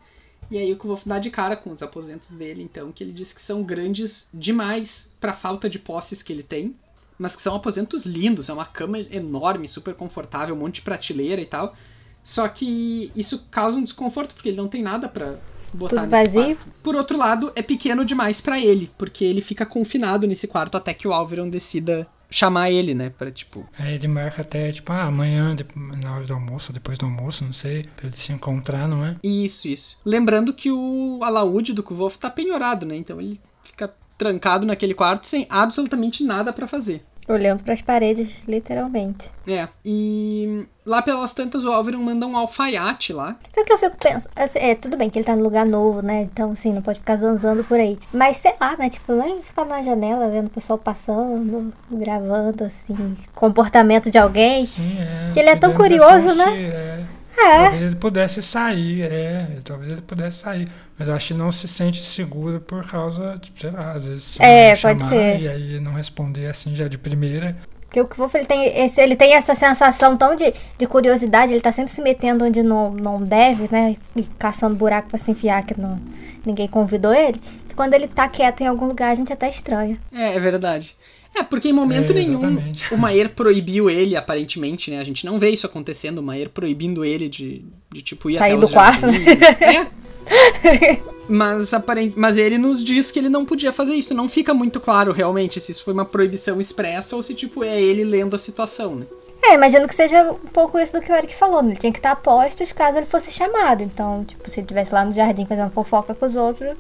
E 0.54 0.58
aí 0.58 0.72
o 0.72 0.78
Kvolf 0.78 1.08
dá 1.08 1.18
de 1.18 1.30
cara 1.32 1.56
com 1.56 1.72
os 1.72 1.82
aposentos 1.82 2.36
dele, 2.36 2.62
então, 2.62 2.92
que 2.92 3.04
ele 3.04 3.12
diz 3.12 3.34
que 3.34 3.42
são 3.42 3.64
grandes 3.64 4.28
demais 4.34 5.12
pra 5.20 5.34
falta 5.34 5.68
de 5.68 5.80
posses 5.80 6.22
que 6.22 6.32
ele 6.32 6.44
tem 6.44 6.76
mas 7.18 7.36
que 7.36 7.42
são 7.42 7.56
aposentos 7.56 8.06
lindos, 8.06 8.50
é 8.50 8.54
uma 8.54 8.66
cama 8.66 9.00
enorme, 9.00 9.68
super 9.68 9.94
confortável, 9.94 10.56
um 10.56 10.58
monte 10.58 10.76
de 10.76 10.82
prateleira 10.82 11.42
e 11.42 11.46
tal. 11.46 11.76
Só 12.24 12.48
que 12.48 13.12
isso 13.16 13.48
causa 13.52 13.78
um 13.78 13.84
desconforto, 13.84 14.34
porque 14.34 14.50
ele 14.50 14.58
não 14.58 14.68
tem 14.68 14.82
nada 14.82 15.08
para 15.08 15.38
botar 15.74 16.02
Tudo 16.02 16.12
nesse 16.12 16.30
vazio. 16.30 16.56
quarto. 16.56 16.74
Por 16.82 16.96
outro 16.96 17.18
lado, 17.18 17.52
é 17.56 17.62
pequeno 17.62 18.04
demais 18.04 18.42
para 18.42 18.60
ele, 18.60 18.92
porque 18.98 19.24
ele 19.24 19.42
fica 19.42 19.66
confinado 19.66 20.28
nesse 20.28 20.48
quarto 20.48 20.76
até 20.76 20.94
que 20.94 21.08
o 21.08 21.14
Alveron 21.14 21.50
decida 21.50 22.08
chamar 22.34 22.72
ele, 22.72 22.94
né? 22.94 23.12
Pra, 23.12 23.32
tipo. 23.32 23.68
Aí 23.78 23.94
ele 23.94 24.08
marca 24.08 24.42
até, 24.42 24.72
tipo, 24.72 24.92
ah, 24.92 25.04
amanhã, 25.04 25.56
na 26.04 26.16
hora 26.16 26.26
do 26.26 26.34
almoço, 26.34 26.74
depois 26.74 26.98
do 26.98 27.06
almoço, 27.06 27.46
não 27.46 27.54
sei, 27.54 27.84
pra 27.96 28.08
ele 28.08 28.16
se 28.16 28.32
encontrar, 28.34 28.88
não 28.88 29.06
é? 29.06 29.16
Isso, 29.24 29.68
isso. 29.68 30.00
Lembrando 30.04 30.54
que 30.54 30.72
o 30.72 31.20
alaúde 31.22 31.74
do 31.74 31.84
Kvolf 31.84 32.18
tá 32.18 32.30
penhorado, 32.30 32.86
né? 32.86 32.96
Então 32.96 33.22
ele 33.22 33.40
fica 33.64 33.94
trancado 34.18 34.66
naquele 34.66 34.94
quarto 34.94 35.28
sem 35.28 35.46
absolutamente 35.50 36.24
nada 36.24 36.52
para 36.52 36.68
fazer. 36.68 37.04
Olhando 37.28 37.64
para 37.64 37.74
as 37.74 37.82
paredes, 37.82 38.30
literalmente. 38.48 39.32
É. 39.48 39.68
E 39.86 40.66
lá 40.86 41.02
pelas 41.02 41.34
tantas 41.34 41.64
o 41.64 41.72
Álvaro 41.72 41.98
manda 42.00 42.28
um 42.28 42.38
alfaiate 42.38 43.14
lá. 43.14 43.38
Sabe 43.54 43.62
o 43.62 43.66
que 43.66 43.74
eu 43.74 43.78
fico 43.78 43.98
pensando? 43.98 44.32
Assim, 44.36 44.60
é, 44.60 44.76
tudo 44.76 44.98
bem 44.98 45.10
que 45.10 45.18
ele 45.18 45.26
tá 45.26 45.36
no 45.36 45.44
lugar 45.44 45.66
novo, 45.66 46.02
né? 46.02 46.24
Então, 46.24 46.52
assim, 46.52 46.74
não 46.74 46.82
pode 46.82 47.00
ficar 47.00 47.18
zanzando 47.18 47.64
por 47.64 47.80
aí. 47.80 47.98
Mas 48.14 48.38
sei 48.38 48.54
lá, 48.60 48.76
né? 48.78 48.90
Tipo, 48.90 49.16
vai 49.18 49.42
ficar 49.42 49.66
na 49.66 49.82
janela 49.82 50.30
vendo 50.30 50.48
o 50.48 50.52
pessoal 50.52 50.78
passando, 50.78 51.74
gravando, 51.90 52.64
assim, 52.66 53.18
comportamento 53.34 54.12
de 54.12 54.18
alguém. 54.18 54.66
Sim, 54.66 54.98
é. 55.00 55.32
Que 55.34 55.40
ele 55.40 55.50
é 55.50 55.56
tão 55.56 55.74
curioso, 55.74 56.34
né? 56.36 56.62
É. 56.62 57.04
É. 57.38 57.64
Talvez 57.64 57.82
ele 57.82 57.96
pudesse 57.96 58.42
sair, 58.42 59.02
é. 59.02 59.58
Talvez 59.64 59.92
ele 59.92 60.02
pudesse 60.02 60.38
sair. 60.38 60.70
Mas 60.98 61.08
eu 61.08 61.16
acho 61.16 61.30
que 61.30 61.34
não 61.34 61.52
se 61.52 61.68
sente 61.68 62.04
seguro 62.04 62.60
por 62.60 62.86
causa, 62.88 63.36
de, 63.42 63.52
sei 63.60 63.72
lá, 63.72 63.92
às 63.94 64.06
vezes. 64.06 64.40
É, 64.40 64.76
pode 64.76 65.08
ser. 65.08 65.42
E 65.42 65.48
aí 65.48 65.80
não 65.80 65.94
responder 65.94 66.48
assim 66.48 66.76
já 66.76 66.88
de 66.88 66.98
primeira. 66.98 67.58
Porque 67.82 68.02
o 68.02 68.08
Kvolf, 68.08 68.34
ele 68.34 68.46
tem, 68.46 68.86
esse, 68.86 69.00
ele 69.00 69.16
tem 69.16 69.34
essa 69.36 69.54
sensação 69.54 70.18
tão 70.18 70.36
de, 70.36 70.52
de 70.80 70.88
curiosidade, 70.88 71.52
ele 71.52 71.62
tá 71.62 71.72
sempre 71.72 71.92
se 71.92 72.02
metendo 72.02 72.44
onde 72.44 72.64
não, 72.64 72.92
não 72.92 73.22
deve, 73.22 73.68
né? 73.72 73.98
E 74.16 74.24
caçando 74.40 74.76
buraco 74.76 75.10
pra 75.10 75.20
se 75.20 75.30
enfiar 75.30 75.64
que 75.64 75.80
não, 75.80 76.00
ninguém 76.44 76.68
convidou 76.68 77.14
ele. 77.14 77.40
Que 77.68 77.76
quando 77.76 77.94
ele 77.94 78.08
tá 78.08 78.28
quieto 78.28 78.62
em 78.62 78.68
algum 78.68 78.88
lugar, 78.88 79.12
a 79.12 79.16
gente 79.16 79.32
até 79.32 79.48
estranha. 79.48 80.00
É, 80.12 80.36
é 80.36 80.40
verdade. 80.40 80.96
É, 81.36 81.44
porque 81.44 81.70
em 81.70 81.74
momento 81.74 82.12
É, 82.12 82.16
nenhum 82.16 82.72
o 82.92 82.98
Maier 82.98 83.30
proibiu 83.30 83.90
ele, 83.90 84.16
aparentemente, 84.16 84.90
né? 84.90 85.00
A 85.00 85.04
gente 85.04 85.26
não 85.26 85.40
vê 85.40 85.50
isso 85.50 85.66
acontecendo, 85.66 86.20
o 86.20 86.24
Maier 86.24 86.50
proibindo 86.50 87.04
ele 87.04 87.28
de, 87.28 87.64
de 87.92 88.02
tipo, 88.02 88.30
ir 88.30 88.38
Sair 88.38 88.54
até 88.54 88.62
do 88.62 88.70
quarto, 88.70 89.08
né? 89.08 89.18
É. 89.62 90.03
Mas, 91.28 91.74
aparent... 91.74 92.14
Mas 92.16 92.36
ele 92.38 92.58
nos 92.58 92.84
diz 92.84 93.10
que 93.10 93.18
ele 93.20 93.30
não 93.30 93.46
podia 93.46 93.72
fazer 93.72 93.94
isso. 93.94 94.14
Não 94.14 94.28
fica 94.28 94.54
muito 94.54 94.80
claro, 94.80 95.12
realmente, 95.12 95.60
se 95.62 95.72
isso 95.72 95.84
foi 95.84 95.94
uma 95.94 96.06
proibição 96.06 96.60
expressa 96.60 97.16
ou 97.16 97.24
se, 97.24 97.34
tipo, 97.34 97.64
é 97.64 97.82
ele 97.82 98.04
lendo 98.04 98.36
a 98.36 98.40
situação, 98.40 98.96
né? 98.96 99.06
É, 99.42 99.56
imagino 99.56 99.88
que 99.88 99.96
seja 99.96 100.32
um 100.32 100.36
pouco 100.36 100.80
isso 100.80 100.94
do 100.94 101.02
que 101.02 101.12
o 101.12 101.16
Eric 101.16 101.34
falou. 101.36 101.62
né? 101.62 101.72
Ele 101.72 101.80
tinha 101.80 101.92
que 101.92 102.00
estar 102.00 102.12
a 102.12 102.16
postos 102.16 102.72
caso 102.72 102.98
ele 102.98 103.06
fosse 103.06 103.32
chamado. 103.32 103.84
Então, 103.84 104.24
tipo, 104.26 104.50
se 104.50 104.60
ele 104.60 104.66
estivesse 104.66 104.94
lá 104.94 105.04
no 105.06 105.12
jardim 105.12 105.46
fazendo 105.46 105.70
fofoca 105.72 106.14
com 106.16 106.26
os 106.26 106.36
outros 106.36 106.76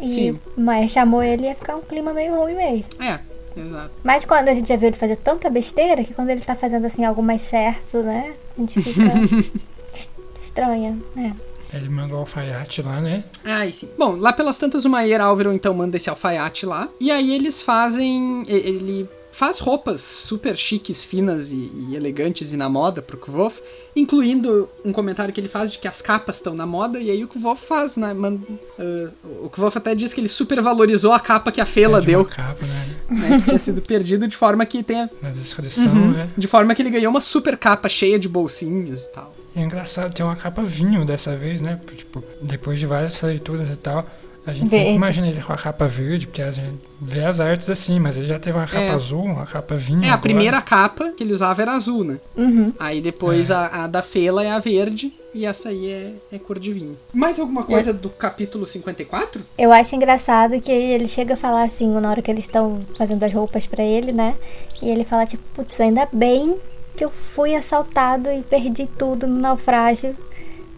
e 0.00 0.08
Sim. 0.08 0.40
Maia 0.56 0.88
chamou 0.88 1.22
ele, 1.22 1.44
ia 1.44 1.54
ficar 1.54 1.76
um 1.76 1.82
clima 1.82 2.12
meio 2.12 2.34
ruim 2.34 2.54
mesmo. 2.54 3.02
É, 3.02 3.20
exato. 3.56 3.90
Mas 4.02 4.24
quando 4.24 4.48
a 4.48 4.54
gente 4.54 4.68
já 4.68 4.76
viu 4.76 4.88
ele 4.88 4.96
fazer 4.96 5.16
tanta 5.16 5.48
besteira, 5.50 6.02
que 6.04 6.14
quando 6.14 6.30
ele 6.30 6.40
tá 6.40 6.56
fazendo 6.56 6.86
assim 6.86 7.04
algo 7.04 7.22
mais 7.22 7.42
certo, 7.42 7.98
né? 7.98 8.32
A 8.56 8.60
gente 8.60 8.82
fica 8.82 9.02
est- 9.94 10.10
estranha, 10.42 10.96
né? 11.14 11.34
Ele 11.74 11.88
mandou 11.88 12.16
o 12.18 12.20
alfaiate 12.20 12.82
lá, 12.82 13.00
né? 13.00 13.24
Ai, 13.44 13.72
sim. 13.72 13.88
Bom, 13.98 14.16
lá 14.16 14.32
pelas 14.32 14.58
tantas 14.58 14.84
o 14.84 14.90
Maier 14.90 15.20
Álvaro 15.20 15.52
então 15.52 15.74
manda 15.74 15.96
esse 15.96 16.08
alfaiate 16.10 16.64
lá. 16.66 16.88
E 17.00 17.10
aí 17.10 17.34
eles 17.34 17.62
fazem. 17.62 18.42
Ele 18.46 19.08
faz 19.32 19.58
roupas 19.58 20.00
super 20.00 20.56
chiques, 20.56 21.04
finas 21.04 21.50
e, 21.50 21.68
e 21.90 21.96
elegantes 21.96 22.52
e 22.52 22.56
na 22.56 22.68
moda 22.68 23.02
pro 23.02 23.16
Kvolf, 23.16 23.58
incluindo 23.96 24.68
um 24.84 24.92
comentário 24.92 25.34
que 25.34 25.40
ele 25.40 25.48
faz 25.48 25.72
de 25.72 25.78
que 25.80 25.88
as 25.88 26.00
capas 26.00 26.36
estão 26.36 26.54
na 26.54 26.64
moda, 26.64 27.00
e 27.00 27.10
aí 27.10 27.24
o 27.24 27.26
Kvolf 27.26 27.60
faz, 27.66 27.96
né? 27.96 28.14
man- 28.14 28.38
ah, 28.78 29.10
o 29.42 29.50
Kvolf 29.50 29.76
até 29.76 29.92
diz 29.92 30.14
que 30.14 30.20
ele 30.20 30.28
super 30.28 30.60
valorizou 30.62 31.10
a 31.12 31.18
capa 31.18 31.50
que 31.50 31.60
a 31.60 31.66
Fela 31.66 32.00
de 32.00 32.06
deu, 32.06 32.24
capa, 32.24 32.64
né? 32.64 32.96
né, 33.10 33.38
que 33.40 33.44
tinha 33.46 33.58
sido 33.58 33.82
perdido, 33.82 34.28
de 34.28 34.36
forma 34.36 34.64
que 34.64 34.84
tenha. 34.84 35.10
Na 35.20 35.30
descrição, 35.30 35.92
Uhum. 35.92 36.12
né? 36.12 36.30
De 36.38 36.46
forma 36.46 36.72
que 36.72 36.80
ele 36.82 36.90
ganhou 36.90 37.10
uma 37.10 37.20
super 37.20 37.56
capa 37.58 37.88
cheia 37.88 38.20
de 38.20 38.28
bolsinhos 38.28 39.02
e 39.02 39.08
tal. 39.12 39.33
E 39.54 39.60
é 39.60 39.62
engraçado, 39.62 40.12
tem 40.12 40.24
uma 40.24 40.36
capa 40.36 40.62
vinho 40.62 41.04
dessa 41.04 41.36
vez, 41.36 41.60
né? 41.60 41.78
Tipo, 41.96 42.22
depois 42.42 42.78
de 42.80 42.86
várias 42.86 43.20
leituras 43.20 43.70
e 43.70 43.76
tal, 43.76 44.04
a 44.46 44.52
gente 44.52 44.68
Verde. 44.68 44.76
sempre 44.84 44.94
imagina 44.96 45.28
ele 45.28 45.40
com 45.40 45.52
a 45.52 45.56
capa 45.56 45.86
verde, 45.86 46.26
porque 46.26 46.42
a 46.42 46.50
gente 46.50 46.76
vê 47.00 47.24
as 47.24 47.40
artes 47.40 47.70
assim, 47.70 47.98
mas 47.98 48.16
ele 48.16 48.26
já 48.26 48.38
teve 48.38 48.58
uma 48.58 48.66
capa 48.66 48.82
É. 48.82 48.90
azul, 48.90 49.22
uma 49.24 49.46
capa 49.46 49.74
vinho. 49.76 50.02
É, 50.02 50.06
a 50.06 50.14
agora. 50.14 50.20
primeira 50.22 50.60
capa 50.60 51.10
que 51.16 51.22
ele 51.22 51.32
usava 51.32 51.62
era 51.62 51.72
azul, 51.72 52.04
né? 52.04 52.18
Uhum. 52.36 52.72
Aí 52.78 53.00
depois 53.00 53.50
a, 53.50 53.84
a 53.84 53.86
da 53.86 54.02
Fela 54.02 54.44
é 54.44 54.50
a 54.50 54.58
verde 54.58 55.14
e 55.32 55.46
essa 55.46 55.70
aí 55.70 55.90
é, 55.90 56.12
é 56.32 56.38
cor 56.38 56.58
de 56.58 56.72
vinho. 56.72 56.96
Mais 57.12 57.38
alguma 57.40 57.62
coisa 57.62 57.92
do 57.92 58.10
capítulo 58.10 58.66
54? 58.66 59.40
Eu 59.56 59.72
acho 59.72 59.94
engraçado 59.96 60.60
que 60.60 60.70
ele 60.70 61.08
chega 61.08 61.34
a 61.34 61.36
falar 61.38 61.62
assim, 61.62 61.88
na 61.98 62.10
hora 62.10 62.20
que 62.20 62.30
eles 62.30 62.44
estão 62.44 62.82
fazendo 62.98 63.22
as 63.24 63.32
roupas 63.32 63.66
pra 63.66 63.82
ele, 63.82 64.12
né? 64.12 64.34
E 64.82 64.90
ele 64.90 65.04
fala 65.04 65.24
tipo, 65.24 65.42
putz, 65.54 65.80
ainda 65.80 66.06
bem 66.12 66.56
que 66.96 67.04
eu 67.04 67.10
fui 67.10 67.54
assaltado 67.54 68.30
e 68.30 68.42
perdi 68.42 68.86
tudo 68.86 69.26
no 69.26 69.40
naufrágio. 69.40 70.16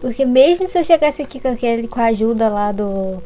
Porque 0.01 0.25
mesmo 0.25 0.67
se 0.67 0.79
eu 0.79 0.85
chegasse 0.85 1.23
aqui 1.23 1.41
com 1.41 1.49
aquele, 1.49 1.89
com 1.89 2.01
a 2.01 2.07
ajuda 2.07 2.49
lá 2.49 2.73
do. 2.73 3.23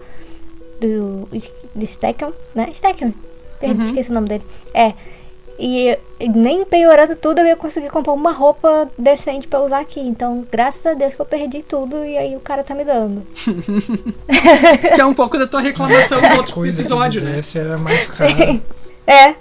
do. 0.81 1.29
do 1.75 1.87
Steckham, 1.87 2.33
né? 2.55 2.71
Steckham. 2.73 3.13
Perdi, 3.59 3.85
esqueci 3.85 4.11
o 4.11 4.15
nome 4.15 4.29
dele. 4.29 4.45
É. 4.73 4.95
E 5.63 5.99
nem 6.35 6.65
piorando 6.65 7.15
tudo, 7.15 7.41
eu 7.41 7.47
ia 7.47 7.57
conseguir 7.57 7.91
comprar 7.91 8.15
uma 8.15 8.33
roupa 8.33 8.91
decente 8.97 9.47
pra 9.47 9.61
usar 9.61 9.81
aqui. 9.81 10.01
Então, 10.01 10.47
graças 10.51 10.87
a 10.87 10.95
Deus 10.95 11.13
que 11.13 11.21
eu 11.21 11.27
perdi 11.27 11.63
tudo 11.63 12.03
e 12.03 12.17
aí 12.17 12.35
o 12.35 12.41
cara 12.41 12.65
tá 12.65 12.75
me 12.75 12.83
dando. 12.83 13.27
Que 14.95 15.01
é 15.01 15.05
um 15.05 15.13
pouco 15.13 15.37
da 15.37 15.47
tua 15.47 15.61
reclamação 15.61 16.19
do 16.19 16.37
outro 16.39 16.55
Coisa 16.55 16.81
episódio, 16.81 17.23
né? 17.23 17.37
desse 17.37 17.59
era 17.59 17.77
mais 17.77 18.07
caro. 18.07 18.31
Sim. 18.35 18.63
É. 19.07 19.35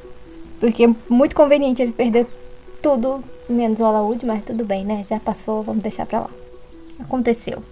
Porque 0.60 0.84
é 0.84 0.89
muito 1.08 1.34
conveniente 1.34 1.82
ele 1.82 1.94
perder 1.94 2.27
tudo, 2.82 3.24
menos 3.50 3.79
o 3.79 3.86
alaúde, 3.86 4.25
mas 4.25 4.44
tudo 4.46 4.63
bem, 4.63 4.86
né? 4.86 5.06
Já 5.10 5.20
passou, 5.20 5.63
vamos 5.63 5.84
deixar 5.84 6.06
pra 6.06 6.22
lá. 6.22 6.29
Aconteceu. 7.00 7.63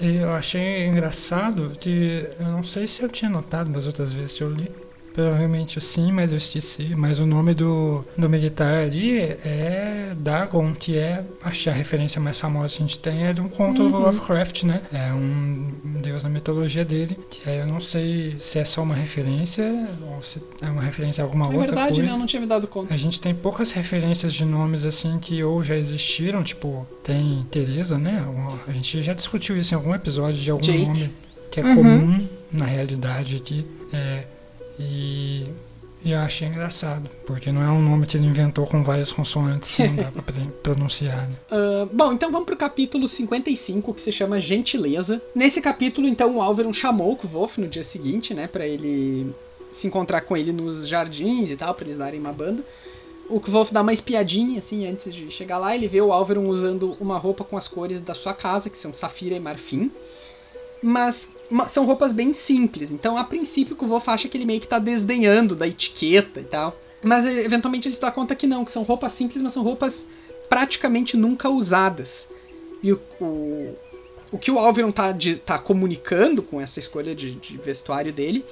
E 0.00 0.16
eu 0.16 0.30
achei 0.30 0.86
engraçado 0.86 1.72
que 1.78 2.28
eu 2.38 2.46
não 2.46 2.62
sei 2.62 2.86
se 2.86 3.02
eu 3.02 3.08
tinha 3.08 3.30
notado 3.30 3.70
das 3.70 3.86
outras 3.86 4.12
vezes 4.12 4.32
que 4.32 4.42
eu 4.42 4.50
li. 4.50 4.70
Provavelmente 5.14 5.80
sim, 5.80 6.12
mas 6.12 6.30
eu 6.30 6.36
esqueci. 6.38 6.94
Mas 6.96 7.18
o 7.18 7.26
nome 7.26 7.52
do, 7.54 8.04
do 8.16 8.28
militar 8.28 8.74
ali 8.84 9.18
é 9.18 10.12
Dagon, 10.16 10.72
que 10.74 10.96
é, 10.96 11.24
acho 11.42 11.64
que 11.64 11.70
a 11.70 11.72
referência 11.72 12.20
mais 12.20 12.38
famosa 12.38 12.76
que 12.76 12.82
a 12.82 12.86
gente 12.86 13.00
tem 13.00 13.26
é 13.26 13.32
de 13.32 13.40
um 13.40 13.48
conto 13.48 13.82
Uhum. 13.82 13.90
do 13.90 13.98
Lovecraft, 13.98 14.62
né? 14.64 14.82
É 14.92 15.12
um 15.12 15.72
deus 16.02 16.22
da 16.22 16.28
mitologia 16.28 16.84
dele. 16.84 17.18
Que 17.30 17.48
aí 17.50 17.58
eu 17.58 17.66
não 17.66 17.80
sei 17.80 18.36
se 18.38 18.58
é 18.58 18.64
só 18.64 18.82
uma 18.82 18.94
referência 18.94 19.64
ou 20.14 20.22
se 20.22 20.40
é 20.62 20.66
uma 20.70 20.82
referência 20.82 21.22
a 21.22 21.26
alguma 21.26 21.46
É 21.46 21.48
outra 21.48 21.60
verdade, 21.66 21.88
coisa. 21.94 22.02
né? 22.06 22.12
Eu 22.12 22.18
não 22.18 22.26
tinha 22.26 22.40
me 22.40 22.46
dado 22.46 22.66
conta. 22.68 22.94
A 22.94 22.96
gente 22.96 23.20
tem 23.20 23.34
poucas 23.34 23.70
referências 23.72 24.32
de 24.32 24.44
nomes 24.44 24.84
assim 24.84 25.18
que 25.18 25.42
ou 25.42 25.62
já 25.62 25.76
existiram, 25.76 26.42
tipo, 26.42 26.86
tem 27.02 27.44
Teresa, 27.50 27.98
né? 27.98 28.24
A 28.66 28.72
gente 28.72 29.02
já 29.02 29.12
discutiu 29.14 29.56
isso 29.58 29.74
em 29.74 29.76
algum 29.76 29.94
episódio 29.94 30.40
de 30.40 30.50
algum 30.50 30.62
Jake. 30.62 30.86
nome 30.86 31.10
que 31.50 31.60
é 31.60 31.64
Uhum. 31.64 31.74
comum 31.74 32.28
na 32.52 32.66
realidade 32.66 33.36
aqui. 33.36 33.66
É, 33.92 34.24
e, 34.78 35.46
e 36.04 36.12
eu 36.12 36.18
achei 36.18 36.46
engraçado, 36.46 37.10
porque 37.26 37.50
não 37.50 37.62
é 37.62 37.70
um 37.70 37.82
nome 37.82 38.06
que 38.06 38.16
ele 38.16 38.26
inventou 38.26 38.66
com 38.66 38.82
várias 38.82 39.12
consoantes 39.12 39.72
que 39.72 39.86
não 39.86 39.96
dá 39.96 40.10
pra 40.10 40.22
pronunciar, 40.62 41.28
né? 41.28 41.36
Ah, 41.50 41.88
bom, 41.92 42.12
então 42.12 42.30
vamos 42.30 42.46
pro 42.46 42.56
capítulo 42.56 43.08
55, 43.08 43.92
que 43.94 44.02
se 44.02 44.12
chama 44.12 44.40
Gentileza. 44.40 45.20
Nesse 45.34 45.60
capítulo, 45.60 46.06
então, 46.06 46.36
o 46.36 46.42
Alveron 46.42 46.72
chamou 46.72 47.12
o 47.12 47.16
Kvolf 47.16 47.58
no 47.58 47.68
dia 47.68 47.82
seguinte, 47.82 48.32
né? 48.32 48.46
Pra 48.46 48.66
ele 48.66 49.34
se 49.72 49.86
encontrar 49.86 50.22
com 50.22 50.36
ele 50.36 50.52
nos 50.52 50.88
jardins 50.88 51.50
e 51.50 51.56
tal, 51.56 51.74
pra 51.74 51.84
eles 51.84 51.98
darem 51.98 52.20
uma 52.20 52.32
banda. 52.32 52.64
O 53.28 53.40
Kvolf 53.40 53.72
dá 53.72 53.82
uma 53.82 53.92
espiadinha, 53.92 54.58
assim, 54.58 54.86
antes 54.86 55.12
de 55.12 55.30
chegar 55.30 55.58
lá. 55.58 55.74
Ele 55.74 55.86
vê 55.86 56.00
o 56.00 56.12
Alveron 56.12 56.48
usando 56.48 56.96
uma 56.98 57.18
roupa 57.18 57.44
com 57.44 57.56
as 57.56 57.68
cores 57.68 58.00
da 58.00 58.14
sua 58.14 58.32
casa, 58.32 58.70
que 58.70 58.78
são 58.78 58.94
safira 58.94 59.36
e 59.36 59.40
marfim. 59.40 59.90
Mas 60.82 61.28
ma- 61.50 61.68
são 61.68 61.84
roupas 61.84 62.12
bem 62.12 62.32
simples. 62.32 62.90
Então, 62.90 63.16
a 63.16 63.24
princípio, 63.24 63.74
o 63.74 63.76
Kvolf 63.76 64.08
acha 64.08 64.28
que 64.28 64.36
ele 64.36 64.44
meio 64.44 64.60
que 64.60 64.68
tá 64.68 64.78
desdenhando 64.78 65.54
da 65.56 65.66
etiqueta 65.66 66.40
e 66.40 66.44
tal. 66.44 66.76
Mas, 67.02 67.24
e- 67.24 67.40
eventualmente, 67.40 67.88
ele 67.88 67.94
se 67.94 68.00
dá 68.00 68.10
conta 68.10 68.34
que 68.34 68.46
não, 68.46 68.64
que 68.64 68.70
são 68.72 68.82
roupas 68.82 69.12
simples, 69.12 69.42
mas 69.42 69.52
são 69.52 69.62
roupas 69.62 70.06
praticamente 70.48 71.16
nunca 71.16 71.48
usadas. 71.48 72.28
E 72.82 72.92
o, 72.92 73.00
o, 73.20 73.74
o 74.32 74.38
que 74.38 74.50
o 74.50 74.58
Alveron 74.58 74.92
tá, 74.92 75.12
de- 75.12 75.36
tá 75.36 75.58
comunicando 75.58 76.42
com 76.42 76.60
essa 76.60 76.78
escolha 76.78 77.14
de, 77.14 77.32
de 77.34 77.56
vestuário 77.58 78.12
dele 78.12 78.44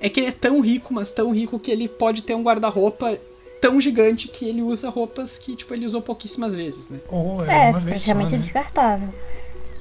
é 0.00 0.08
que 0.08 0.20
ele 0.20 0.28
é 0.28 0.32
tão 0.32 0.60
rico, 0.60 0.94
mas 0.94 1.10
tão 1.10 1.30
rico 1.32 1.58
que 1.58 1.70
ele 1.70 1.88
pode 1.88 2.22
ter 2.22 2.34
um 2.34 2.42
guarda-roupa 2.42 3.18
tão 3.60 3.78
gigante 3.78 4.28
que 4.28 4.46
ele 4.46 4.62
usa 4.62 4.88
roupas 4.88 5.36
que, 5.36 5.54
tipo, 5.54 5.74
ele 5.74 5.84
usou 5.86 6.00
pouquíssimas 6.00 6.54
vezes, 6.54 6.88
né? 6.88 6.98
Ou 7.08 7.44
é, 7.44 7.66
É, 7.66 7.70
uma 7.70 7.78
vez 7.80 8.00
só, 8.00 8.06
praticamente 8.06 8.32
né? 8.32 8.38
descartável. 8.38 9.08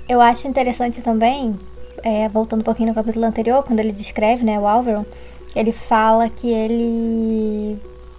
Eu 0.10 0.20
acho 0.20 0.48
interessante 0.48 1.02
também, 1.02 1.58
é, 2.04 2.28
voltando 2.30 2.62
um 2.62 2.64
pouquinho 2.64 2.90
no 2.90 2.96
capítulo 2.96 3.26
anterior, 3.26 3.64
quando 3.64 3.80
ele 3.80 3.92
descreve, 3.92 4.44
né, 4.44 4.60
o 4.60 4.68
Alveron, 4.68 5.06
ele 5.56 5.72
fala 5.72 6.30
que 6.30 6.48
ele 6.50 7.78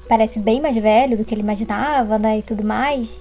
parece 0.08 0.38
bem 0.38 0.60
mais 0.60 0.76
velho 0.76 1.16
do 1.16 1.24
que 1.24 1.32
ele 1.34 1.42
imaginava, 1.42 2.18
né, 2.18 2.38
e 2.38 2.42
tudo 2.42 2.64
mais. 2.64 3.20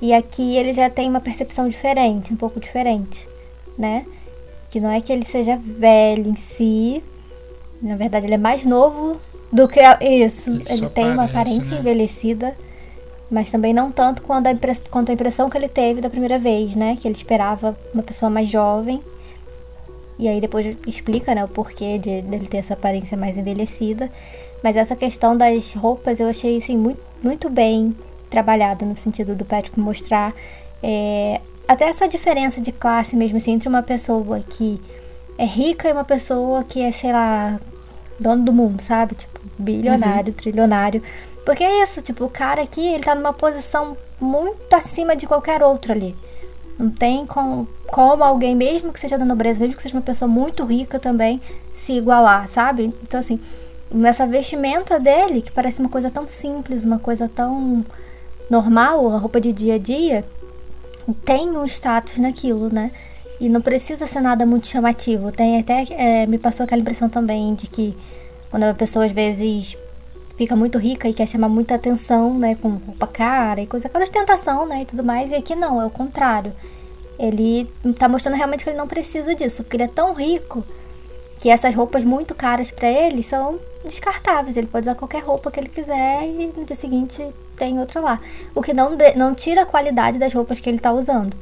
E 0.00 0.14
aqui 0.14 0.56
ele 0.56 0.72
já 0.72 0.88
tem 0.88 1.08
uma 1.10 1.20
percepção 1.20 1.68
diferente, 1.68 2.32
um 2.32 2.36
pouco 2.36 2.58
diferente, 2.58 3.28
né? 3.76 4.06
Que 4.70 4.80
não 4.80 4.90
é 4.90 5.00
que 5.00 5.12
ele 5.12 5.24
seja 5.26 5.56
velho 5.56 6.26
em 6.30 6.36
si, 6.36 7.02
na 7.82 7.96
verdade 7.96 8.24
ele 8.26 8.34
é 8.34 8.38
mais 8.38 8.64
novo 8.64 9.20
Do 9.52 9.68
que 9.68 9.78
a- 9.80 9.98
isso. 10.00 10.48
Ele 10.50 10.64
Ele, 10.70 10.88
tem 10.88 11.10
uma 11.12 11.24
aparência 11.24 11.64
né? 11.74 11.80
envelhecida, 11.80 12.56
mas 13.30 13.50
também 13.50 13.74
não 13.74 13.92
tanto 13.92 14.22
quanto 14.22 14.46
a, 14.46 14.54
quanto 14.90 15.10
a 15.10 15.12
impressão 15.12 15.50
que 15.50 15.58
ele 15.58 15.68
teve 15.68 16.00
da 16.00 16.08
primeira 16.08 16.38
vez, 16.38 16.74
né? 16.74 16.96
Que 16.98 17.06
ele 17.06 17.14
esperava 17.14 17.76
uma 17.92 18.02
pessoa 18.02 18.30
mais 18.30 18.48
jovem. 18.48 19.02
E 20.20 20.28
aí 20.28 20.38
depois 20.38 20.76
explica, 20.86 21.34
né, 21.34 21.42
o 21.42 21.48
porquê 21.48 21.96
de 21.96 22.20
dele 22.20 22.46
ter 22.46 22.58
essa 22.58 22.74
aparência 22.74 23.16
mais 23.16 23.38
envelhecida. 23.38 24.10
Mas 24.62 24.76
essa 24.76 24.94
questão 24.94 25.34
das 25.34 25.72
roupas 25.72 26.20
eu 26.20 26.28
achei 26.28 26.58
assim 26.58 26.76
muito, 26.76 27.00
muito 27.22 27.48
bem 27.48 27.96
trabalhada 28.28 28.84
no 28.84 28.96
sentido 28.98 29.34
do 29.34 29.46
Patrick 29.46 29.80
mostrar 29.80 30.34
é, 30.82 31.40
até 31.66 31.86
essa 31.86 32.06
diferença 32.06 32.60
de 32.60 32.70
classe 32.70 33.16
mesmo 33.16 33.38
assim 33.38 33.52
entre 33.52 33.68
uma 33.68 33.82
pessoa 33.82 34.40
que 34.40 34.78
é 35.38 35.46
rica 35.46 35.88
e 35.88 35.92
uma 35.92 36.04
pessoa 36.04 36.62
que 36.64 36.82
é, 36.82 36.92
sei 36.92 37.12
lá, 37.12 37.58
dono 38.20 38.44
do 38.44 38.52
mundo, 38.52 38.82
sabe? 38.82 39.14
Tipo, 39.14 39.40
bilionário, 39.58 40.34
trilionário. 40.34 41.02
Porque 41.46 41.64
é 41.64 41.82
isso, 41.82 42.02
tipo, 42.02 42.26
o 42.26 42.28
cara 42.28 42.60
aqui, 42.60 42.86
ele 42.86 43.02
tá 43.02 43.14
numa 43.14 43.32
posição 43.32 43.96
muito 44.20 44.74
acima 44.74 45.16
de 45.16 45.26
qualquer 45.26 45.62
outro 45.62 45.92
ali. 45.92 46.14
Não 46.80 46.90
tem 46.90 47.26
com, 47.26 47.66
como 47.88 48.24
alguém, 48.24 48.56
mesmo 48.56 48.90
que 48.90 48.98
seja 48.98 49.18
da 49.18 49.24
nobreza, 49.24 49.60
mesmo 49.60 49.76
que 49.76 49.82
seja 49.82 49.94
uma 49.94 50.00
pessoa 50.00 50.26
muito 50.26 50.64
rica 50.64 50.98
também, 50.98 51.38
se 51.74 51.92
igualar, 51.92 52.48
sabe? 52.48 52.94
Então, 53.02 53.20
assim, 53.20 53.38
nessa 53.92 54.26
vestimenta 54.26 54.98
dele, 54.98 55.42
que 55.42 55.52
parece 55.52 55.80
uma 55.80 55.90
coisa 55.90 56.10
tão 56.10 56.26
simples, 56.26 56.82
uma 56.82 56.98
coisa 56.98 57.28
tão 57.28 57.84
normal, 58.48 59.12
a 59.12 59.18
roupa 59.18 59.38
de 59.38 59.52
dia 59.52 59.74
a 59.74 59.78
dia, 59.78 60.24
tem 61.22 61.50
um 61.50 61.66
status 61.66 62.16
naquilo, 62.16 62.72
né? 62.72 62.92
E 63.38 63.46
não 63.46 63.60
precisa 63.60 64.06
ser 64.06 64.22
nada 64.22 64.46
muito 64.46 64.66
chamativo. 64.66 65.30
Tem 65.30 65.60
até. 65.60 65.84
é, 65.90 66.26
me 66.26 66.38
passou 66.38 66.64
aquela 66.64 66.80
impressão 66.80 67.10
também 67.10 67.54
de 67.54 67.66
que 67.66 67.94
quando 68.50 68.64
a 68.64 68.74
pessoa 68.74 69.04
às 69.04 69.12
vezes 69.12 69.76
fica 70.40 70.56
muito 70.56 70.78
rica 70.78 71.06
e 71.06 71.12
quer 71.12 71.28
chamar 71.28 71.50
muita 71.50 71.74
atenção, 71.74 72.32
né? 72.38 72.54
Com 72.54 72.70
roupa 72.70 73.06
cara 73.06 73.60
e 73.60 73.66
coisa 73.66 73.90
cara, 73.90 74.02
ostentação, 74.02 74.64
né? 74.64 74.80
E 74.80 74.84
tudo 74.86 75.04
mais. 75.04 75.30
E 75.30 75.34
aqui 75.34 75.54
não, 75.54 75.82
é 75.82 75.84
o 75.84 75.90
contrário. 75.90 76.54
Ele 77.18 77.70
tá 77.98 78.08
mostrando 78.08 78.36
realmente 78.36 78.64
que 78.64 78.70
ele 78.70 78.78
não 78.78 78.88
precisa 78.88 79.34
disso, 79.34 79.62
porque 79.62 79.76
ele 79.76 79.82
é 79.82 79.88
tão 79.88 80.14
rico 80.14 80.64
que 81.38 81.50
essas 81.50 81.74
roupas 81.74 82.04
muito 82.04 82.34
caras 82.34 82.70
pra 82.70 82.88
ele 82.88 83.22
são 83.22 83.60
descartáveis. 83.84 84.56
Ele 84.56 84.66
pode 84.66 84.84
usar 84.84 84.94
qualquer 84.94 85.22
roupa 85.22 85.50
que 85.50 85.60
ele 85.60 85.68
quiser 85.68 86.24
e 86.24 86.50
no 86.56 86.64
dia 86.64 86.74
seguinte 86.74 87.22
tem 87.54 87.78
outra 87.78 88.00
lá. 88.00 88.18
O 88.54 88.62
que 88.62 88.72
não, 88.72 88.96
não 89.16 89.34
tira 89.34 89.60
a 89.60 89.66
qualidade 89.66 90.18
das 90.18 90.32
roupas 90.32 90.58
que 90.58 90.70
ele 90.70 90.78
tá 90.78 90.90
usando. 90.90 91.36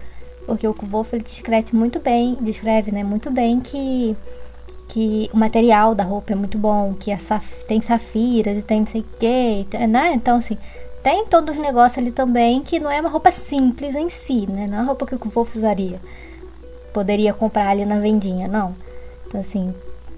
Porque 0.45 0.67
o 0.67 0.73
Wolf 0.73 1.13
ele 1.13 1.23
descreve 1.23 1.77
muito 1.77 2.01
bem, 2.01 2.37
descreve, 2.41 2.91
né, 2.91 3.05
muito 3.05 3.31
bem 3.31 3.61
que 3.61 4.17
que 4.89 5.31
o 5.33 5.37
material 5.37 5.95
da 5.95 6.03
roupa 6.03 6.33
é 6.33 6.35
muito 6.37 6.57
bom, 6.59 6.95
que 6.99 7.13
a 7.13 7.19
saf- 7.19 7.65
tem 7.67 7.81
safiras 7.81 8.57
e 8.59 8.63
tem 8.63 8.81
não 8.81 8.87
sei 8.87 9.03
o 9.03 9.05
que, 9.19 9.67
né? 9.87 10.13
Então, 10.15 10.39
assim, 10.39 10.57
tem 11.03 11.27
todos 11.27 11.55
os 11.57 11.63
negócios 11.63 11.99
ali 12.03 12.11
também 12.11 12.63
que 12.63 12.81
não 12.81 12.91
é 12.91 13.01
uma 13.01 13.11
roupa 13.11 13.31
simples 13.31 13.95
em 13.95 14.09
si, 14.09 14.47
né? 14.51 14.67
Não 14.67 14.79
é 14.79 14.81
uma 14.81 14.87
roupa 14.87 15.07
que 15.07 15.15
o 15.15 15.19
Wolf 15.31 15.55
usaria. 15.57 16.01
Poderia 16.93 17.33
comprar 17.35 17.69
ali 17.69 17.85
na 17.85 17.99
vendinha, 17.99 18.49
não. 18.49 18.75
Então, 19.27 19.41
assim, 19.41 19.75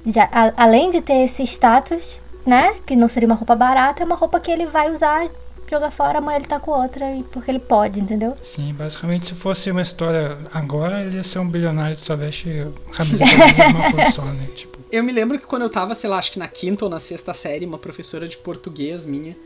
já, 0.07 0.29
a- 0.33 0.53
além 0.57 0.89
de 0.89 1.01
ter 1.03 1.25
esse 1.25 1.43
status, 1.43 2.21
né? 2.47 2.75
Que 2.87 2.95
não 2.97 3.09
seria 3.09 3.27
uma 3.27 3.35
roupa 3.35 3.57
barata, 3.57 4.03
é 4.03 4.07
uma 4.07 4.15
roupa 4.15 4.39
que 4.41 4.51
ele 4.51 4.67
vai 4.67 4.91
usar, 4.91 5.27
jogar 5.71 5.91
fora, 5.91 6.19
amanhã 6.19 6.39
ele 6.39 6.47
tá 6.47 6.59
com 6.59 6.73
outra, 6.73 7.15
e 7.15 7.23
porque 7.23 7.51
ele 7.51 7.61
pode, 7.61 8.01
entendeu? 8.01 8.37
Sim, 8.43 8.75
basicamente 8.75 9.27
se 9.27 9.35
fosse 9.35 9.71
uma 9.71 9.83
história 9.83 10.37
agora, 10.53 11.03
ele 11.03 11.17
ia 11.17 11.23
ser 11.23 11.39
um 11.39 11.49
bilionário 11.49 11.97
que 11.97 12.03
só 12.03 12.17
veste 12.17 12.67
camiseta 12.93 13.25
de 13.27 13.63
uma 13.63 13.93
cor 13.93 14.13
só, 14.13 14.25
né? 14.25 14.49
Tipo, 14.55 14.79
Eu 14.91 15.05
me 15.05 15.13
lembro 15.13 15.39
que 15.39 15.47
quando 15.47 15.63
eu 15.63 15.71
tava, 15.71 15.95
sei 15.95 16.11
lá, 16.11 16.19
acho 16.19 16.33
que 16.33 16.39
na 16.39 16.49
quinta 16.49 16.85
ou 16.85 16.91
na 16.91 16.99
sexta 16.99 17.33
série, 17.33 17.65
uma 17.65 17.79
professora 17.79 18.27
de 18.27 18.37
português 18.37 19.07
minha 19.07 19.37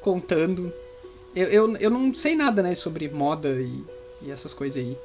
contando. 0.00 0.72
Eu, 1.34 1.48
eu, 1.48 1.76
eu 1.76 1.90
não 1.90 2.14
sei 2.14 2.34
nada, 2.34 2.62
né, 2.62 2.74
sobre 2.74 3.08
moda 3.08 3.48
e, 3.50 3.84
e 4.22 4.30
essas 4.30 4.54
coisas 4.54 4.82
aí. 4.82 4.96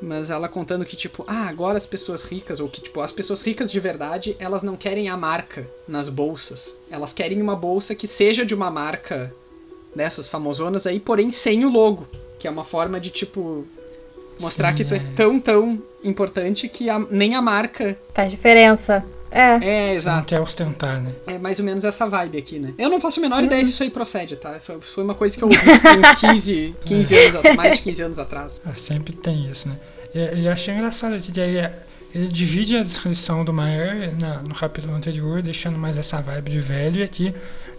Mas 0.00 0.30
ela 0.30 0.48
contando 0.48 0.84
que, 0.84 0.96
tipo, 0.96 1.24
ah, 1.26 1.48
agora 1.48 1.76
as 1.76 1.86
pessoas 1.86 2.24
ricas, 2.24 2.60
ou 2.60 2.68
que, 2.68 2.80
tipo, 2.80 3.00
as 3.00 3.12
pessoas 3.12 3.42
ricas 3.42 3.70
de 3.70 3.78
verdade, 3.78 4.36
elas 4.38 4.62
não 4.62 4.76
querem 4.76 5.08
a 5.08 5.16
marca 5.16 5.68
nas 5.86 6.08
bolsas. 6.08 6.78
Elas 6.90 7.12
querem 7.12 7.40
uma 7.42 7.54
bolsa 7.54 7.94
que 7.94 8.06
seja 8.06 8.44
de 8.44 8.54
uma 8.54 8.70
marca 8.70 9.32
dessas 9.94 10.28
famosonas 10.28 10.86
aí, 10.86 10.98
porém 11.00 11.30
sem 11.30 11.64
o 11.64 11.68
logo. 11.70 12.06
Que 12.38 12.46
é 12.48 12.50
uma 12.50 12.64
forma 12.64 13.00
de, 13.00 13.10
tipo, 13.10 13.66
mostrar 14.40 14.70
Sim, 14.70 14.76
que 14.76 14.84
tu 14.84 14.94
é 14.94 14.98
é. 14.98 15.02
tão, 15.16 15.40
tão 15.40 15.82
importante 16.02 16.68
que 16.68 16.90
a- 16.90 16.98
nem 17.10 17.34
a 17.34 17.42
marca. 17.42 17.96
Faz 18.14 18.30
diferença. 18.30 19.04
É. 19.30 19.40
É, 19.40 19.58
você 19.58 19.66
não 19.66 19.92
exato. 19.94 20.26
quer 20.26 20.40
ostentar, 20.40 21.00
né? 21.02 21.12
É 21.26 21.38
mais 21.38 21.58
ou 21.58 21.64
menos 21.64 21.82
essa 21.82 22.06
vibe 22.06 22.38
aqui, 22.38 22.58
né? 22.60 22.72
Eu 22.78 22.88
não 22.88 23.00
faço 23.00 23.18
a 23.18 23.22
menor 23.22 23.42
ideia 23.42 23.64
se 23.64 23.70
isso 23.70 23.82
aí 23.82 23.90
procede, 23.90 24.36
tá? 24.36 24.60
Foi, 24.60 24.80
foi 24.80 25.02
uma 25.02 25.14
coisa 25.14 25.36
que 25.36 25.42
eu 25.42 25.48
ouvi 25.48 25.58
uns 25.58 26.14
15, 26.20 26.76
15 26.84 27.16
anos, 27.16 27.36
at- 27.44 27.56
mais 27.56 27.76
de 27.76 27.82
15 27.82 28.02
anos 28.02 28.18
atrás. 28.18 28.60
Ah, 28.64 28.74
Sempre 28.74 29.12
tem 29.12 29.46
isso, 29.50 29.68
né? 29.68 29.76
E, 30.14 30.40
e 30.42 30.46
eu 30.46 30.52
achei 30.52 30.72
engraçado 30.72 31.18
que 31.20 31.32
daí 31.32 31.56
é- 31.56 31.82
ele 32.14 32.28
divide 32.28 32.76
a 32.76 32.82
descrição 32.84 33.44
do 33.44 33.52
Maer 33.52 34.14
na- 34.20 34.40
no 34.42 34.54
capítulo 34.54 34.94
anterior, 34.94 35.42
deixando 35.42 35.76
mais 35.76 35.98
essa 35.98 36.20
vibe 36.20 36.50
de 36.50 36.60
velho, 36.60 37.00
e 37.00 37.02
aqui 37.02 37.34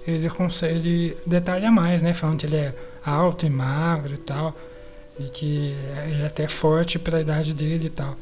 ele 0.08 0.30
consegue 0.30 0.76
ele 0.78 1.18
detalha 1.26 1.72
mais, 1.72 2.02
né? 2.02 2.13
Falando 2.13 2.38
que 2.39 2.46
ele 2.46 2.58
é 2.58 2.74
alto 3.06 3.46
e 3.46 3.50
magro 3.50 4.13
e 4.13 4.18
tal, 4.18 4.56
e 5.20 5.24
que 5.26 5.74
ele 6.08 6.22
é 6.24 6.26
até 6.28 6.48
forte 6.48 6.98
pra 7.00 7.22
idade 7.22 7.54
dele 7.54 7.88
e 7.88 7.89
tal. 7.89 8.15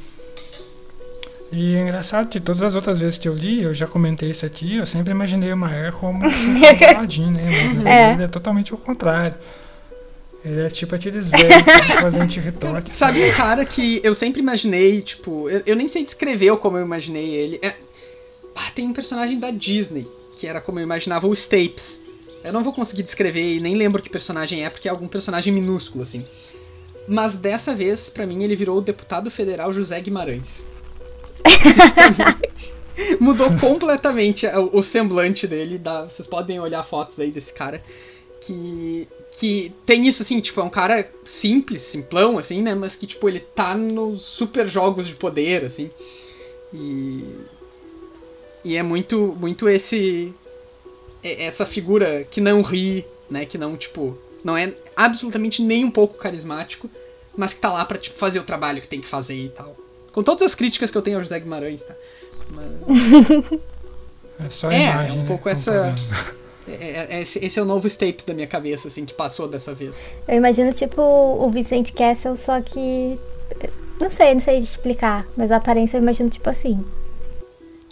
E 1.51 1.75
é 1.75 1.81
engraçado 1.81 2.27
que 2.29 2.39
todas 2.39 2.63
as 2.63 2.73
outras 2.73 2.99
vezes 2.99 3.19
que 3.19 3.27
eu 3.27 3.33
li, 3.35 3.61
eu 3.61 3.73
já 3.75 3.85
comentei 3.85 4.31
isso 4.31 4.43
aqui, 4.45 4.77
eu 4.77 4.85
sempre 4.87 5.11
imaginei 5.11 5.53
o 5.53 5.57
Maer 5.57 5.93
como 5.93 6.25
um 6.25 6.29
paladino, 6.79 7.31
né? 7.31 7.43
Mas 7.67 7.75
na 7.83 7.89
É. 7.89 8.07
verdade 8.07 8.23
é 8.23 8.27
totalmente 8.27 8.73
o 8.73 8.77
contrário. 8.77 9.35
Ele 10.43 10.61
é 10.61 10.67
tipo 10.67 10.93
aqueles 10.95 11.29
velhos 11.29 11.63
fazem 12.01 12.25
TikTok. 12.27 12.91
Sabe 12.93 13.23
um 13.23 13.33
cara 13.33 13.63
que 13.65 14.01
eu 14.03 14.13
sempre 14.15 14.41
imaginei, 14.41 15.01
tipo, 15.01 15.47
eu, 15.49 15.61
eu 15.65 15.75
nem 15.75 15.87
sei 15.87 16.03
descrever 16.03 16.57
como 16.57 16.75
eu 16.77 16.83
imaginei 16.83 17.29
ele. 17.29 17.59
É, 17.61 17.73
ah, 18.55 18.71
tem 18.75 18.87
um 18.87 18.93
personagem 18.93 19.39
da 19.39 19.51
Disney, 19.51 20.07
que 20.43 20.47
era 20.47 20.59
como 20.59 20.77
eu 20.77 20.83
imaginava 20.83 21.25
o 21.25 21.33
Stapes. 21.33 22.01
Eu 22.43 22.51
não 22.51 22.65
vou 22.65 22.73
conseguir 22.73 23.01
descrever 23.01 23.55
e 23.55 23.61
nem 23.61 23.75
lembro 23.75 24.03
que 24.03 24.09
personagem 24.09 24.65
é, 24.65 24.69
porque 24.69 24.89
é 24.89 24.91
algum 24.91 25.07
personagem 25.07 25.53
minúsculo, 25.53 26.03
assim. 26.03 26.25
Mas 27.07 27.37
dessa 27.37 27.73
vez, 27.73 28.09
pra 28.09 28.27
mim, 28.27 28.43
ele 28.43 28.53
virou 28.53 28.77
o 28.77 28.81
deputado 28.81 29.31
federal 29.31 29.71
José 29.71 30.01
Guimarães. 30.01 30.65
Mudou 33.21 33.57
completamente 33.57 34.45
o, 34.73 34.83
semblante 34.83 35.47
dele. 35.47 35.77
Dá, 35.77 36.03
vocês 36.03 36.27
podem 36.27 36.59
olhar 36.59 36.83
fotos 36.83 37.17
aí 37.21 37.31
desse 37.31 37.53
cara. 37.53 37.81
Que, 38.41 39.07
que 39.39 39.73
tem 39.85 40.05
isso, 40.05 40.23
assim, 40.23 40.41
tipo, 40.41 40.59
é 40.59 40.63
um 40.63 40.69
cara 40.69 41.09
simples, 41.23 41.83
simplão, 41.83 42.37
assim, 42.37 42.61
né? 42.61 42.75
Mas 42.75 42.97
que, 42.97 43.07
tipo, 43.07 43.29
ele 43.29 43.39
tá 43.39 43.77
nos 43.77 44.23
super 44.23 44.67
jogos 44.67 45.07
de 45.07 45.15
poder, 45.15 45.63
assim. 45.63 45.89
E. 46.73 47.23
E 48.63 48.75
é 48.77 48.83
muito, 48.83 49.35
muito 49.39 49.67
esse. 49.67 50.33
Essa 51.23 51.65
figura 51.65 52.25
que 52.29 52.41
não 52.41 52.61
ri, 52.61 53.05
né? 53.29 53.45
Que 53.45 53.57
não, 53.57 53.75
tipo. 53.77 54.17
Não 54.43 54.57
é 54.57 54.73
absolutamente 54.95 55.61
nem 55.61 55.85
um 55.85 55.91
pouco 55.91 56.17
carismático, 56.17 56.89
mas 57.37 57.53
que 57.53 57.59
tá 57.61 57.71
lá 57.71 57.85
pra, 57.85 57.97
tipo, 57.97 58.17
fazer 58.17 58.39
o 58.39 58.43
trabalho 58.43 58.81
que 58.81 58.87
tem 58.87 58.99
que 58.99 59.07
fazer 59.07 59.35
e 59.35 59.49
tal. 59.49 59.75
Com 60.11 60.21
todas 60.21 60.43
as 60.45 60.53
críticas 60.55 60.91
que 60.91 60.97
eu 60.97 61.01
tenho 61.01 61.17
ao 61.17 61.23
José 61.23 61.39
Guimarães, 61.39 61.83
tá? 61.83 61.95
Mas- 62.49 63.59
É 64.39 64.49
só 64.49 64.67
a 64.69 64.73
É, 64.73 64.89
imagem, 64.91 65.09
é 65.09 65.13
um 65.13 65.21
né, 65.21 65.27
pouco 65.27 65.43
comparando. 65.49 65.93
essa- 66.01 66.35
é- 66.67 67.07
é- 67.17 67.21
esse, 67.21 67.39
esse 67.45 67.59
é 67.59 67.61
o 67.61 67.65
novo 67.65 67.87
Stapes 67.87 68.25
da 68.25 68.33
minha 68.33 68.47
cabeça, 68.47 68.87
assim, 68.87 69.05
que 69.05 69.13
passou 69.13 69.47
dessa 69.47 69.73
vez. 69.73 70.01
Eu 70.27 70.35
imagino 70.37 70.73
tipo 70.73 71.01
o 71.01 71.49
Vicente 71.51 71.93
Kessel, 71.93 72.35
só 72.35 72.59
que. 72.59 73.17
Não 74.01 74.09
sei, 74.09 74.33
não 74.33 74.41
sei 74.41 74.57
explicar, 74.57 75.25
mas 75.37 75.51
a 75.51 75.57
aparência 75.57 75.97
eu 75.97 76.01
imagino 76.01 76.29
tipo 76.29 76.49
assim. 76.49 76.83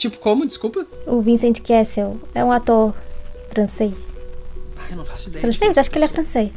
Tipo, 0.02 0.18
como? 0.18 0.48
Desculpa? 0.48 0.84
O 1.06 1.22
Vincent 1.22 1.60
Kessel 1.62 2.18
é 2.34 2.44
um 2.44 2.52
ator 2.52 2.92
francês. 3.52 3.94
Ah, 4.76 4.88
eu 4.90 4.98
não 4.98 5.06
faço 5.06 5.30
ideia. 5.30 5.48
de 5.48 5.56
Francês? 5.58 5.78
é 5.78 5.80
Acho 5.80 5.92
que 5.92 5.98
ele 6.00 6.06
é 6.06 6.08
francês. 6.08 6.50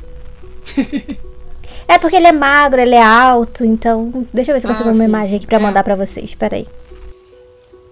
é 1.86 1.98
porque 1.98 2.16
ele 2.16 2.26
é 2.26 2.32
magro, 2.32 2.80
ele 2.80 2.94
é 2.94 3.02
alto, 3.02 3.62
então. 3.62 4.26
Deixa 4.32 4.50
eu 4.50 4.54
ver 4.54 4.60
se 4.62 4.66
eu 4.66 4.70
Ah, 4.70 4.72
consigo 4.74 4.88
uma 4.88 4.96
sim. 5.02 5.08
imagem 5.08 5.36
aqui 5.36 5.46
pra 5.46 5.58
É. 5.58 5.60
mandar 5.60 5.84
pra 5.84 5.94
vocês. 5.94 6.34
Peraí. 6.34 6.66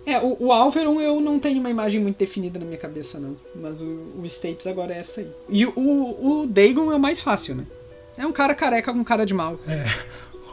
É, 0.07 0.19
o, 0.21 0.37
o 0.41 0.53
Alveron 0.53 1.01
eu 1.03 1.21
não 1.21 1.39
tenho 1.39 1.61
uma 1.61 1.69
imagem 1.69 2.01
muito 2.01 2.17
definida 2.17 2.59
na 2.59 2.65
minha 2.65 2.79
cabeça, 2.79 3.21
não. 3.21 3.37
Mas 3.55 3.83
o, 3.83 3.85
o 3.85 4.25
Stapes 4.27 4.67
agora 4.67 4.95
é 4.95 4.99
essa 5.01 5.21
aí. 5.21 5.29
E 5.51 5.67
o, 5.67 5.73
o 5.77 6.47
Dagon 6.47 6.91
é 6.91 6.97
o 6.97 6.99
mais 6.99 7.21
fácil, 7.21 7.57
né? 7.57 7.67
É 8.17 8.27
um 8.27 8.33
cara 8.33 8.55
careca 8.55 8.91
com 8.91 9.05
cara 9.05 9.27
de 9.27 9.35
mal. 9.35 9.59
É, 9.69 9.85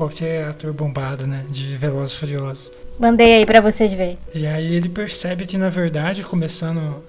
qualquer 0.04 0.46
ator 0.46 0.72
bombado, 0.72 1.28
né? 1.28 1.46
De 1.50 1.76
Velozes 1.76 2.16
e 2.16 2.20
Furiosos. 2.20 2.72
Mandei 2.98 3.34
aí 3.36 3.46
pra 3.46 3.60
vocês 3.60 3.92
verem. 3.92 4.18
E 4.34 4.48
aí 4.48 4.74
ele 4.76 4.88
percebe 4.88 5.46
que, 5.46 5.58
na 5.58 5.68
verdade, 5.70 6.24
começando... 6.24 7.04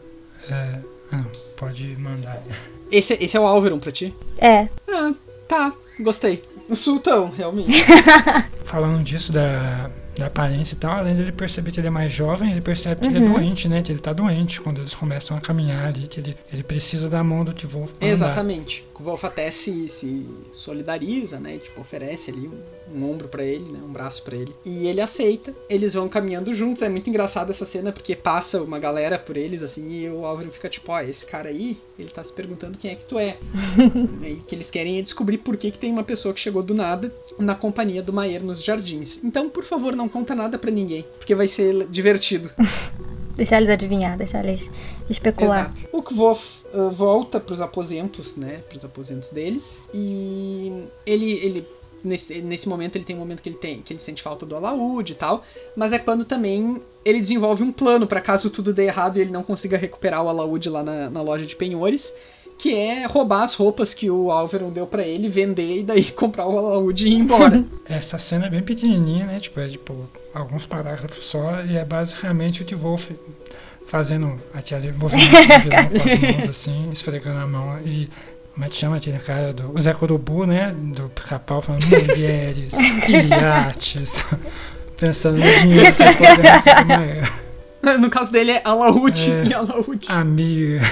É, 0.50 0.78
ah, 1.12 1.24
pode 1.56 1.86
mandar. 1.96 2.42
Esse, 2.90 3.14
esse 3.20 3.36
é 3.36 3.40
o 3.40 3.46
Alveron 3.46 3.78
pra 3.78 3.92
ti? 3.92 4.12
É. 4.40 4.68
Ah, 4.88 5.12
tá. 5.46 5.72
Gostei. 6.00 6.42
O 6.68 6.74
Sultão, 6.74 7.30
realmente. 7.30 7.84
Falando 8.64 9.02
disso 9.04 9.32
da, 9.32 9.90
da 10.16 10.26
aparência 10.26 10.74
e 10.74 10.78
tal, 10.78 10.92
além 10.98 11.14
dele 11.14 11.30
perceber 11.32 11.70
que 11.72 11.78
ele 11.80 11.88
é 11.88 11.90
mais 11.90 12.12
jovem, 12.12 12.50
ele 12.50 12.60
percebe 12.60 13.00
que 13.02 13.06
ele 13.08 13.18
é 13.18 13.20
Uhum. 13.28 13.34
doente, 13.34 13.68
né? 13.68 13.82
Que 13.82 13.92
ele 13.92 13.98
tá 14.00 14.12
doente 14.12 14.60
quando 14.60 14.80
eles 14.80 14.94
começam 14.94 15.36
a 15.36 15.40
caminhar 15.40 15.86
ali, 15.88 16.06
que 16.08 16.18
ele, 16.20 16.36
ele 16.52 16.62
precisa 16.62 17.08
da 17.08 17.22
mão 17.22 17.44
do 17.44 17.52
Tvolf 17.52 17.92
pra 17.94 18.06
andar. 18.08 18.14
Exatamente. 18.14 18.84
O 18.98 19.02
Wolf 19.02 19.24
até 19.24 19.50
se, 19.50 19.88
se 19.88 20.26
solidariza, 20.52 21.40
né? 21.40 21.56
Tipo, 21.58 21.80
oferece 21.80 22.30
ali 22.30 22.46
um, 22.46 22.60
um 22.94 23.10
ombro 23.10 23.28
pra 23.28 23.44
ele, 23.44 23.70
né? 23.70 23.78
Um 23.82 23.92
braço 23.92 24.22
pra 24.22 24.36
ele. 24.36 24.54
E 24.64 24.86
ele 24.86 25.00
aceita. 25.00 25.54
Eles 25.68 25.94
vão 25.94 26.08
caminhando 26.08 26.54
juntos. 26.54 26.82
É 26.82 26.88
muito 26.88 27.08
engraçado 27.08 27.50
essa 27.50 27.64
cena 27.64 27.92
porque 27.92 28.14
passa 28.14 28.62
uma 28.62 28.78
galera 28.78 29.18
por 29.18 29.36
eles, 29.36 29.62
assim, 29.62 29.90
e 29.90 30.10
o 30.10 30.24
Álvaro 30.24 30.50
fica 30.50 30.68
tipo, 30.68 30.92
ó, 30.92 31.00
esse 31.00 31.26
cara 31.26 31.48
aí, 31.48 31.78
ele 31.98 32.10
tá 32.10 32.22
se 32.22 32.32
perguntando 32.32 32.78
quem 32.78 32.90
é 32.90 32.94
que 32.94 33.04
tu 33.04 33.18
é. 33.18 33.36
e 34.24 34.36
que 34.46 34.54
eles 34.54 34.70
querem 34.70 34.98
é 34.98 35.02
descobrir 35.02 35.38
por 35.38 35.56
que, 35.56 35.70
que 35.70 35.78
tem 35.78 35.92
uma 35.92 36.04
pessoa 36.04 36.34
que 36.34 36.40
chegou 36.40 36.62
do 36.62 36.74
nada 36.74 37.12
na 37.38 37.54
companhia 37.54 38.02
do 38.02 38.12
Maier 38.12 38.42
nos 38.42 38.62
jardins. 38.62 39.22
Então, 39.22 39.48
por 39.48 39.64
favor, 39.64 39.94
não 39.94 40.08
conta 40.08 40.34
nada 40.34 40.58
pra 40.58 40.70
ninguém, 40.70 41.04
porque 41.18 41.34
vai 41.34 41.48
ser 41.48 41.86
divertido. 41.88 42.50
Deixar 43.40 43.56
eles 43.56 43.70
adivinhar, 43.70 44.18
deixar 44.18 44.44
eles 44.44 44.70
especular. 45.08 45.72
Exato. 45.74 45.96
O 45.96 46.02
Kvof 46.02 46.60
uh, 46.74 46.90
volta 46.90 47.40
pros 47.40 47.60
aposentos, 47.60 48.36
né? 48.36 48.62
Pros 48.68 48.84
aposentos 48.84 49.30
dele. 49.30 49.62
E 49.94 50.84
ele. 51.06 51.32
ele 51.42 51.68
nesse, 52.04 52.40
nesse 52.42 52.68
momento 52.68 52.96
ele 52.96 53.04
tem 53.04 53.16
um 53.16 53.18
momento 53.18 53.42
que 53.42 53.48
ele 53.48 53.56
tem 53.56 53.80
que 53.82 53.92
ele 53.92 54.00
sente 54.00 54.22
falta 54.22 54.46
do 54.46 54.56
alaúde 54.56 55.12
e 55.12 55.16
tal. 55.16 55.44
Mas 55.76 55.92
é 55.92 55.98
quando 55.98 56.24
também 56.24 56.80
ele 57.04 57.20
desenvolve 57.20 57.62
um 57.62 57.72
plano 57.72 58.06
pra 58.06 58.20
caso 58.20 58.50
tudo 58.50 58.72
dê 58.72 58.84
errado 58.84 59.18
e 59.18 59.20
ele 59.20 59.30
não 59.30 59.42
consiga 59.42 59.76
recuperar 59.76 60.22
o 60.22 60.28
alaúde 60.28 60.68
lá 60.68 60.82
na, 60.82 61.10
na 61.10 61.22
loja 61.22 61.46
de 61.46 61.56
penhores. 61.56 62.12
Que 62.58 62.74
é 62.74 63.06
roubar 63.06 63.44
as 63.44 63.54
roupas 63.54 63.94
que 63.94 64.10
o 64.10 64.30
Alveron 64.30 64.70
deu 64.70 64.86
pra 64.86 65.02
ele, 65.02 65.30
vender 65.30 65.78
e 65.78 65.82
daí 65.82 66.04
comprar 66.12 66.46
o 66.46 66.58
alaúde 66.58 67.06
e 67.08 67.12
ir 67.12 67.14
embora. 67.14 67.64
Essa 67.86 68.18
cena 68.18 68.46
é 68.46 68.50
bem 68.50 68.62
pequenininha, 68.62 69.24
né? 69.24 69.40
Tipo, 69.40 69.60
é 69.60 69.68
tipo 69.68 70.06
alguns 70.34 70.66
parágrafos 70.66 71.24
só 71.24 71.62
e 71.64 71.78
é 71.78 71.84
basicamente 71.86 72.62
o 72.62 72.66
Tvolf 72.66 73.12
fazendo 73.86 74.40
aquele 74.54 74.92
movimento 74.92 75.30
do 75.30 75.58
vilão 75.64 75.88
com 75.88 76.08
as 76.08 76.34
mãos 76.34 76.48
assim, 76.48 76.90
esfregando 76.92 77.40
a 77.40 77.46
mão 77.46 77.78
e 77.84 78.08
como 78.60 78.66
é 78.66 78.68
que 78.68 78.76
chama 78.76 78.96
aquele 78.96 79.18
cara 79.18 79.54
do 79.54 79.74
o 79.74 79.80
Zé 79.80 79.94
Corubu, 79.94 80.44
né? 80.44 80.74
Do 80.76 81.08
pica-pau 81.08 81.62
falando 81.62 81.82
mulheres, 81.86 82.74
iates, 83.08 84.22
pensando 84.98 85.38
no 85.38 85.60
dinheiro 85.62 85.90
que 85.94 86.02
pode 86.02 86.86
Maer. 86.86 87.32
no 87.98 88.10
caso 88.10 88.30
dele 88.30 88.50
é 88.52 88.60
alaúde 88.62 89.30
É. 89.30 89.44
e 89.46 89.54
alaúde. 89.54 90.06
Amir. 90.10 90.82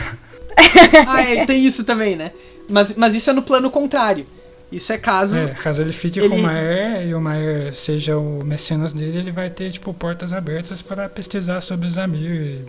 Ah, 1.07 1.21
é, 1.21 1.45
tem 1.45 1.63
isso 1.67 1.85
também, 1.85 2.17
né? 2.17 2.33
Mas, 2.71 2.95
mas 2.97 3.15
isso 3.15 3.29
é 3.29 3.35
no 3.35 3.43
plano 3.43 3.71
contrário. 3.71 4.27
Isso 4.73 4.91
é 4.91 4.97
caso. 4.97 5.37
É, 5.37 5.49
caso 5.49 5.83
ele 5.83 5.93
fique 5.93 6.19
Ele- 6.21 6.31
com 6.31 6.37
o 6.37 6.43
Maer 6.43 7.07
e 7.07 7.13
o 7.15 7.21
Maer 7.21 7.75
seja 7.75 8.17
o 8.17 8.43
mecenas 8.43 8.95
dele, 8.95 9.19
ele 9.19 9.31
vai 9.31 9.51
ter, 9.51 9.71
tipo, 9.71 9.93
portas 9.93 10.33
abertas 10.33 10.81
para 10.81 11.07
pesquisar 11.07 11.61
sobre 11.61 11.87
os 11.87 11.99
Amir 11.99 12.31
e 12.31 12.65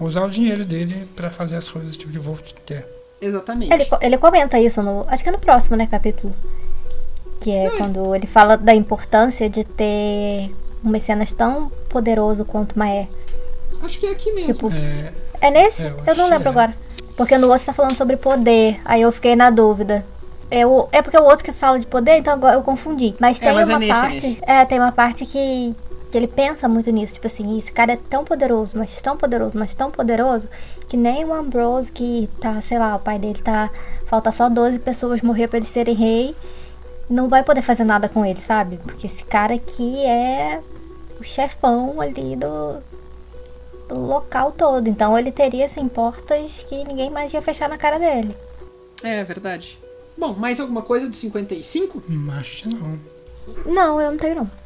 usar 0.00 0.24
o 0.24 0.30
dinheiro 0.30 0.64
dele 0.64 1.08
para 1.14 1.30
fazer 1.30 1.54
as 1.56 1.68
coisas 1.68 1.96
tipo, 1.96 2.10
que 2.10 2.18
o 2.18 2.22
Volt 2.22 2.52
quer. 2.66 2.88
Exatamente. 3.20 3.72
Ele, 3.72 3.86
ele 4.00 4.18
comenta 4.18 4.58
isso 4.58 4.82
no. 4.82 5.04
Acho 5.08 5.22
que 5.22 5.28
é 5.28 5.32
no 5.32 5.38
próximo, 5.38 5.76
né, 5.76 5.86
capítulo. 5.86 6.34
Que 7.40 7.50
é 7.50 7.70
quando 7.70 8.14
ele 8.14 8.26
fala 8.26 8.56
da 8.56 8.74
importância 8.74 9.48
de 9.48 9.64
ter 9.64 10.54
um 10.84 10.88
mecenas 10.90 11.32
tão 11.32 11.70
poderoso 11.88 12.44
quanto 12.44 12.78
Maé. 12.78 13.08
Acho 13.82 13.98
que 13.98 14.06
é 14.06 14.10
aqui 14.10 14.32
mesmo. 14.32 14.52
Tipo, 14.52 14.72
É, 14.72 15.12
é 15.40 15.50
nesse? 15.50 15.82
É, 15.82 15.86
eu 15.88 15.96
eu, 16.06 16.16
não 16.16 16.28
lembro 16.28 16.48
é. 16.48 16.50
agora. 16.50 16.76
Porque 17.16 17.36
no 17.38 17.48
outro 17.48 17.66
tá 17.66 17.72
falando 17.72 17.94
sobre 17.94 18.16
poder. 18.16 18.80
Aí 18.84 19.02
eu 19.02 19.12
fiquei 19.12 19.36
na 19.36 19.50
dúvida. 19.50 20.04
É, 20.50 20.66
o, 20.66 20.88
é 20.92 21.02
porque 21.02 21.16
o 21.16 21.22
outro 21.24 21.44
que 21.44 21.52
fala 21.52 21.78
de 21.78 21.86
poder, 21.86 22.18
então 22.18 22.32
agora 22.32 22.56
eu 22.56 22.62
confundi. 22.62 23.14
Mas 23.18 23.40
É, 23.40 23.46
tem 23.46 23.54
mas 23.54 23.68
é 23.68 23.72
uma 23.72 23.78
nesse, 23.78 23.90
é 23.90 23.94
parte. 23.94 24.14
nesse. 24.14 24.38
É, 24.42 24.64
tem 24.64 24.78
uma 24.78 24.92
parte 24.92 25.26
que, 25.26 25.74
que 26.14 26.18
ele 26.18 26.28
pensa 26.28 26.68
muito 26.68 26.92
nisso. 26.92 27.14
Tipo 27.14 27.26
assim, 27.26 27.58
esse 27.58 27.72
cara 27.72 27.94
é 27.94 27.96
tão 27.96 28.24
poderoso, 28.24 28.78
mas 28.78 29.02
tão 29.02 29.16
poderoso, 29.16 29.58
mas 29.58 29.74
tão 29.74 29.90
poderoso, 29.90 30.48
que 30.88 30.96
nem 30.96 31.24
o 31.24 31.34
Ambrose, 31.34 31.90
que 31.90 32.30
tá, 32.40 32.62
sei 32.62 32.78
lá, 32.78 32.94
o 32.94 33.00
pai 33.00 33.18
dele 33.18 33.40
tá. 33.42 33.68
Falta 34.06 34.30
só 34.30 34.48
12 34.48 34.78
pessoas 34.78 35.20
morrer 35.22 35.48
pra 35.48 35.56
eles 35.56 35.70
serem 35.70 35.96
rei. 35.96 36.36
Não 37.10 37.28
vai 37.28 37.42
poder 37.42 37.62
fazer 37.62 37.82
nada 37.82 38.08
com 38.08 38.24
ele, 38.24 38.40
sabe? 38.40 38.76
Porque 38.76 39.08
esse 39.08 39.24
cara 39.24 39.54
aqui 39.54 40.04
é 40.04 40.62
o 41.18 41.24
chefão 41.24 42.00
ali 42.00 42.36
do, 42.36 42.78
do 43.88 43.98
local 43.98 44.52
todo. 44.52 44.86
Então 44.86 45.18
ele 45.18 45.32
teria 45.32 45.66
assim 45.66 45.88
portas 45.88 46.64
que 46.68 46.84
ninguém 46.84 47.10
mais 47.10 47.32
ia 47.32 47.42
fechar 47.42 47.68
na 47.68 47.76
cara 47.76 47.98
dele. 47.98 48.36
É 49.02 49.24
verdade. 49.24 49.80
Bom, 50.16 50.32
mais 50.32 50.60
alguma 50.60 50.82
coisa 50.82 51.08
do 51.08 51.16
55? 51.16 52.04
hum, 52.08 52.30
acho 52.38 52.68
não. 52.68 53.00
Não, 53.66 54.00
eu 54.00 54.12
não 54.12 54.18
tenho 54.18 54.36
não. 54.36 54.63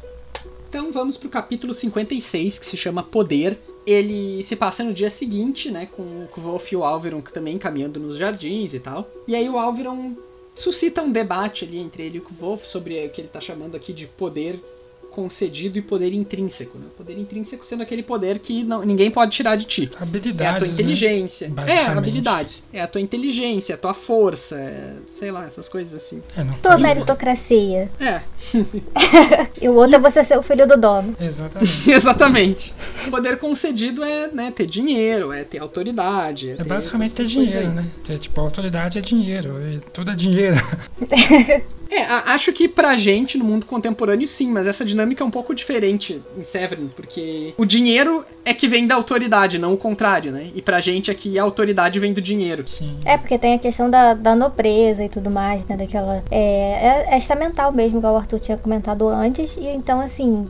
Então 0.69 0.91
vamos 0.91 1.17
pro 1.17 1.29
capítulo 1.29 1.73
56, 1.73 2.59
que 2.59 2.65
se 2.67 2.77
chama 2.77 3.01
Poder. 3.01 3.57
Ele 3.87 4.43
se 4.43 4.55
passa 4.55 4.83
no 4.83 4.93
dia 4.93 5.09
seguinte, 5.09 5.71
né, 5.71 5.87
com 5.87 6.03
o 6.03 6.27
Kvolf 6.31 6.71
e 6.71 6.75
o 6.75 6.83
Alveron 6.83 7.21
também 7.21 7.57
caminhando 7.57 7.99
nos 7.99 8.17
jardins 8.17 8.75
e 8.75 8.79
tal. 8.79 9.09
E 9.27 9.35
aí 9.35 9.49
o 9.49 9.57
Alveron 9.57 10.13
suscita 10.53 11.01
um 11.01 11.11
debate 11.11 11.65
ali 11.65 11.79
entre 11.79 12.03
ele 12.03 12.17
e 12.17 12.19
o 12.19 12.23
Kvolf 12.23 12.67
sobre 12.67 13.03
o 13.03 13.09
que 13.09 13.19
ele 13.19 13.27
tá 13.27 13.41
chamando 13.41 13.75
aqui 13.75 13.91
de 13.91 14.05
poder 14.05 14.63
concedido 15.11 15.77
e 15.77 15.81
poder 15.81 16.13
intrínseco, 16.13 16.77
né? 16.77 16.85
Poder 16.97 17.17
intrínseco 17.17 17.65
sendo 17.65 17.83
aquele 17.83 18.03
poder 18.03 18.39
que 18.39 18.63
não, 18.63 18.83
ninguém 18.83 19.09
pode 19.11 19.31
tirar 19.31 19.55
de 19.55 19.65
ti. 19.65 19.89
É 19.93 19.97
a 19.99 20.03
Habilidades, 20.03 20.59
tua 20.59 20.67
né? 20.67 20.73
inteligência. 20.73 21.45
é, 21.45 21.49
Basicamente. 21.49 21.97
habilidades. 21.97 22.63
É 22.71 22.81
a 22.81 22.87
tua 22.87 23.01
inteligência, 23.01 23.75
a 23.75 23.77
tua 23.77 23.93
força, 23.93 24.55
é, 24.55 24.93
sei 25.07 25.31
lá, 25.31 25.45
essas 25.45 25.67
coisas 25.67 25.93
assim. 25.93 26.21
É, 26.37 26.43
pode- 26.61 26.81
meritocracia. 26.81 27.89
É, 27.99 28.21
E 29.61 29.67
o 29.67 29.73
outro 29.75 29.95
é 29.95 29.99
você 29.99 30.23
ser 30.23 30.37
o 30.37 30.43
filho 30.43 30.65
do 30.67 30.77
dono. 30.77 31.15
Exatamente. 31.19 31.91
exatamente. 31.91 32.73
O 33.07 33.11
poder 33.11 33.37
concedido 33.37 34.03
é 34.03 34.27
né, 34.27 34.51
ter 34.51 34.65
dinheiro, 34.65 35.31
é 35.33 35.43
ter 35.43 35.59
autoridade. 35.59 36.49
É, 36.49 36.53
É 36.53 36.55
ter 36.57 36.63
basicamente 36.63 37.13
ter 37.13 37.25
dinheiro, 37.25 37.67
aí. 37.67 37.73
né? 37.73 37.85
Que, 38.03 38.17
tipo, 38.17 38.39
autoridade 38.39 38.97
é 38.97 39.01
dinheiro. 39.01 39.59
E 39.71 39.79
tudo 39.91 40.11
é 40.11 40.15
dinheiro. 40.15 40.57
É, 41.89 42.03
a- 42.03 42.33
acho 42.33 42.53
que 42.53 42.67
pra 42.67 42.95
gente, 42.95 43.37
no 43.37 43.43
mundo 43.45 43.65
contemporâneo, 43.65 44.27
sim, 44.27 44.47
mas 44.51 44.67
essa 44.67 44.85
dinâmica 44.85 45.23
é 45.23 45.27
um 45.27 45.31
pouco 45.31 45.55
diferente 45.55 46.21
em 46.37 46.43
Severin, 46.43 46.89
porque 46.95 47.53
o 47.57 47.65
dinheiro 47.65 48.23
é 48.45 48.53
que 48.53 48.67
vem 48.67 48.85
da 48.85 48.93
autoridade, 48.95 49.57
não 49.57 49.73
o 49.73 49.77
contrário, 49.77 50.31
né? 50.31 50.47
E 50.53 50.61
pra 50.61 50.79
gente 50.81 51.09
aqui 51.09 51.39
a 51.39 51.43
autoridade 51.43 51.99
vem 51.99 52.13
do 52.13 52.21
dinheiro. 52.21 52.63
Sim. 52.67 52.95
É, 53.03 53.17
porque 53.17 53.37
tem 53.39 53.55
a 53.55 53.59
questão 53.59 53.89
da, 53.89 54.13
da 54.13 54.35
nobreza 54.35 55.03
e 55.03 55.09
tudo 55.09 55.31
mais, 55.31 55.65
né? 55.65 55.75
Daquela. 55.75 56.23
É, 56.29 57.05
é, 57.09 57.15
é 57.15 57.17
estamental 57.17 57.71
mesmo, 57.71 57.97
igual 57.97 58.13
o 58.13 58.17
Arthur 58.17 58.39
tinha 58.39 58.57
comentado 58.57 59.07
antes. 59.07 59.55
E 59.57 59.65
então, 59.67 59.99
assim. 59.99 60.47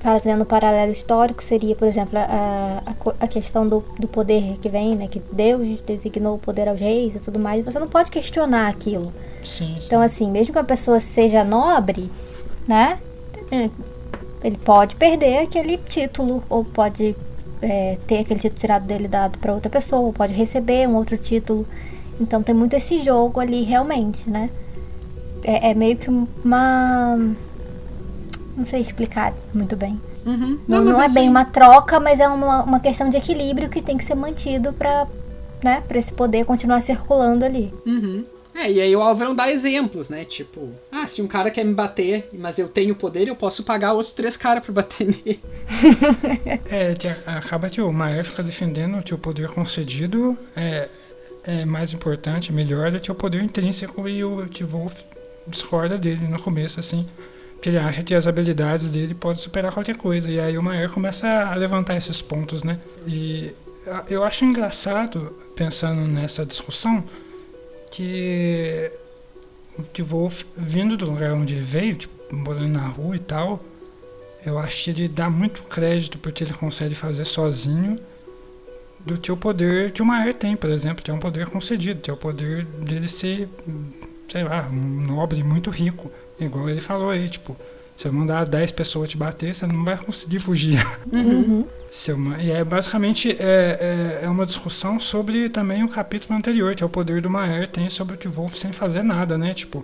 Fazendo 0.00 0.42
um 0.42 0.44
paralelo 0.44 0.92
histórico, 0.92 1.42
seria, 1.42 1.74
por 1.74 1.88
exemplo, 1.88 2.16
a, 2.18 2.82
a, 2.86 3.24
a 3.24 3.26
questão 3.26 3.66
do, 3.66 3.82
do 3.98 4.06
poder 4.06 4.56
que 4.60 4.68
vem, 4.68 4.94
né? 4.94 5.08
Que 5.08 5.20
Deus 5.32 5.80
designou 5.86 6.34
o 6.34 6.38
poder 6.38 6.68
aos 6.68 6.78
reis 6.78 7.14
e 7.16 7.18
tudo 7.18 7.38
mais. 7.40 7.64
Você 7.64 7.78
não 7.78 7.88
pode 7.88 8.10
questionar 8.10 8.68
aquilo. 8.68 9.12
Sim, 9.46 9.76
sim. 9.78 9.86
Então, 9.86 10.00
assim, 10.00 10.30
mesmo 10.30 10.52
que 10.52 10.58
a 10.58 10.64
pessoa 10.64 11.00
seja 11.00 11.44
nobre, 11.44 12.10
né? 12.66 12.98
Ele 14.42 14.58
pode 14.58 14.96
perder 14.96 15.38
aquele 15.38 15.78
título, 15.78 16.42
ou 16.48 16.64
pode 16.64 17.16
é, 17.62 17.96
ter 18.06 18.18
aquele 18.18 18.40
título 18.40 18.60
tirado 18.60 18.86
dele 18.86 19.08
dado 19.08 19.38
para 19.38 19.52
outra 19.52 19.70
pessoa, 19.70 20.02
ou 20.02 20.12
pode 20.12 20.32
receber 20.32 20.88
um 20.88 20.96
outro 20.96 21.16
título. 21.16 21.66
Então, 22.20 22.42
tem 22.42 22.54
muito 22.54 22.74
esse 22.74 23.02
jogo 23.02 23.40
ali, 23.40 23.62
realmente, 23.62 24.28
né? 24.28 24.50
É, 25.42 25.70
é 25.70 25.74
meio 25.74 25.96
que 25.96 26.10
uma. 26.10 27.16
Não 28.56 28.64
sei 28.64 28.80
explicar 28.80 29.34
muito 29.54 29.76
bem. 29.76 30.00
Uhum. 30.24 30.58
Não, 30.66 30.84
mas 30.84 30.96
não 30.96 31.02
é 31.02 31.06
isso 31.06 31.14
bem 31.14 31.28
uma 31.28 31.44
troca, 31.44 32.00
mas 32.00 32.18
é 32.18 32.26
uma, 32.26 32.64
uma 32.64 32.80
questão 32.80 33.08
de 33.08 33.16
equilíbrio 33.16 33.68
que 33.68 33.80
tem 33.80 33.96
que 33.96 34.02
ser 34.02 34.16
mantido 34.16 34.72
para 34.72 35.06
né, 35.62 35.82
pra 35.86 35.98
esse 35.98 36.12
poder 36.12 36.44
continuar 36.44 36.80
circulando 36.80 37.44
ali. 37.44 37.72
Uhum. 37.84 38.24
É, 38.56 38.72
e 38.72 38.80
aí 38.80 38.96
o 38.96 39.02
Alverão 39.02 39.34
dá 39.34 39.52
exemplos, 39.52 40.08
né? 40.08 40.24
Tipo, 40.24 40.70
ah, 40.90 41.06
se 41.06 41.20
um 41.20 41.26
cara 41.26 41.50
quer 41.50 41.62
me 41.62 41.74
bater, 41.74 42.30
mas 42.32 42.58
eu 42.58 42.68
tenho 42.68 42.96
poder, 42.96 43.28
eu 43.28 43.36
posso 43.36 43.62
pagar 43.62 43.92
outros 43.92 44.14
três 44.14 44.34
caras 44.34 44.64
pra 44.64 44.72
bater 44.72 45.06
nele. 45.12 45.40
É, 46.70 46.94
que 46.94 47.06
acaba 47.06 47.68
que 47.68 47.82
o 47.82 47.92
Maer 47.92 48.24
fica 48.24 48.42
defendendo 48.42 49.02
que 49.02 49.12
o 49.12 49.18
poder 49.18 49.50
concedido 49.50 50.38
é, 50.56 50.88
é 51.44 51.66
mais 51.66 51.92
importante, 51.92 52.50
melhor 52.50 52.90
do 52.90 52.98
que 52.98 53.12
o 53.12 53.14
poder 53.14 53.42
intrínseco 53.42 54.08
e 54.08 54.24
o 54.24 54.46
Tvolf 54.46 55.04
discorda 55.46 55.98
dele 55.98 56.26
no 56.26 56.40
começo, 56.40 56.80
assim. 56.80 57.06
Que 57.60 57.68
ele 57.68 57.78
acha 57.78 58.02
que 58.02 58.14
as 58.14 58.26
habilidades 58.26 58.90
dele 58.90 59.14
podem 59.14 59.42
superar 59.42 59.72
qualquer 59.72 59.96
coisa. 59.96 60.30
E 60.30 60.40
aí 60.40 60.56
o 60.56 60.62
Maer 60.62 60.90
começa 60.90 61.28
a 61.28 61.54
levantar 61.54 61.96
esses 61.96 62.22
pontos, 62.22 62.62
né? 62.62 62.78
E 63.06 63.52
eu 64.08 64.24
acho 64.24 64.46
engraçado, 64.46 65.36
pensando 65.54 66.00
nessa 66.00 66.44
discussão, 66.44 67.04
que 67.90 68.90
o 69.78 69.82
Tvolf, 69.82 70.44
vindo 70.56 70.96
do 70.96 71.06
lugar 71.06 71.32
onde 71.32 71.54
ele 71.54 71.62
veio, 71.62 71.96
tipo, 71.96 72.34
morando 72.34 72.78
na 72.78 72.86
rua 72.86 73.16
e 73.16 73.20
tal, 73.20 73.62
eu 74.44 74.58
acho 74.58 74.84
que 74.84 74.90
ele 74.90 75.08
dá 75.08 75.28
muito 75.28 75.62
crédito 75.64 76.18
porque 76.18 76.44
ele 76.44 76.52
consegue 76.52 76.94
fazer 76.94 77.24
sozinho 77.24 77.98
do 79.00 79.18
que 79.18 79.30
o 79.30 79.36
poder 79.36 79.92
que 79.92 80.02
o 80.02 80.06
Maer 80.06 80.34
tem, 80.34 80.56
por 80.56 80.70
exemplo, 80.70 81.02
que 81.02 81.10
é 81.10 81.14
um 81.14 81.18
poder 81.18 81.46
concedido, 81.46 82.00
que 82.00 82.10
é 82.10 82.12
o 82.12 82.16
poder 82.16 82.64
dele 82.64 83.08
ser, 83.08 83.48
sei 84.28 84.44
lá, 84.44 84.68
um 84.68 85.02
nobre 85.02 85.42
muito 85.42 85.70
rico. 85.70 86.10
Igual 86.38 86.68
ele 86.68 86.80
falou 86.80 87.10
aí, 87.10 87.28
tipo, 87.28 87.56
Se 87.96 88.06
eu 88.08 88.12
mandar 88.12 88.46
10 88.46 88.72
pessoas 88.72 89.08
te 89.08 89.16
bater, 89.16 89.54
você 89.54 89.66
não 89.66 89.82
vai 89.84 89.96
conseguir 89.96 90.38
fugir. 90.38 90.78
Uhum. 91.10 91.64
Se 91.90 92.10
eu 92.10 92.18
ma- 92.18 92.38
e 92.42 92.50
é 92.50 92.62
basicamente 92.62 93.30
é, 93.30 94.20
é, 94.20 94.24
é 94.24 94.28
uma 94.28 94.44
discussão 94.44 95.00
sobre 95.00 95.48
também 95.48 95.82
o 95.82 95.88
capítulo 95.88 96.38
anterior, 96.38 96.74
que 96.74 96.82
é 96.82 96.86
o 96.86 96.90
poder 96.90 97.22
do 97.22 97.30
Maer 97.30 97.66
tem 97.68 97.88
sobre 97.88 98.14
o 98.14 98.18
T-Wolf 98.18 98.54
sem 98.54 98.70
fazer 98.72 99.02
nada, 99.02 99.38
né? 99.38 99.54
Tipo, 99.54 99.82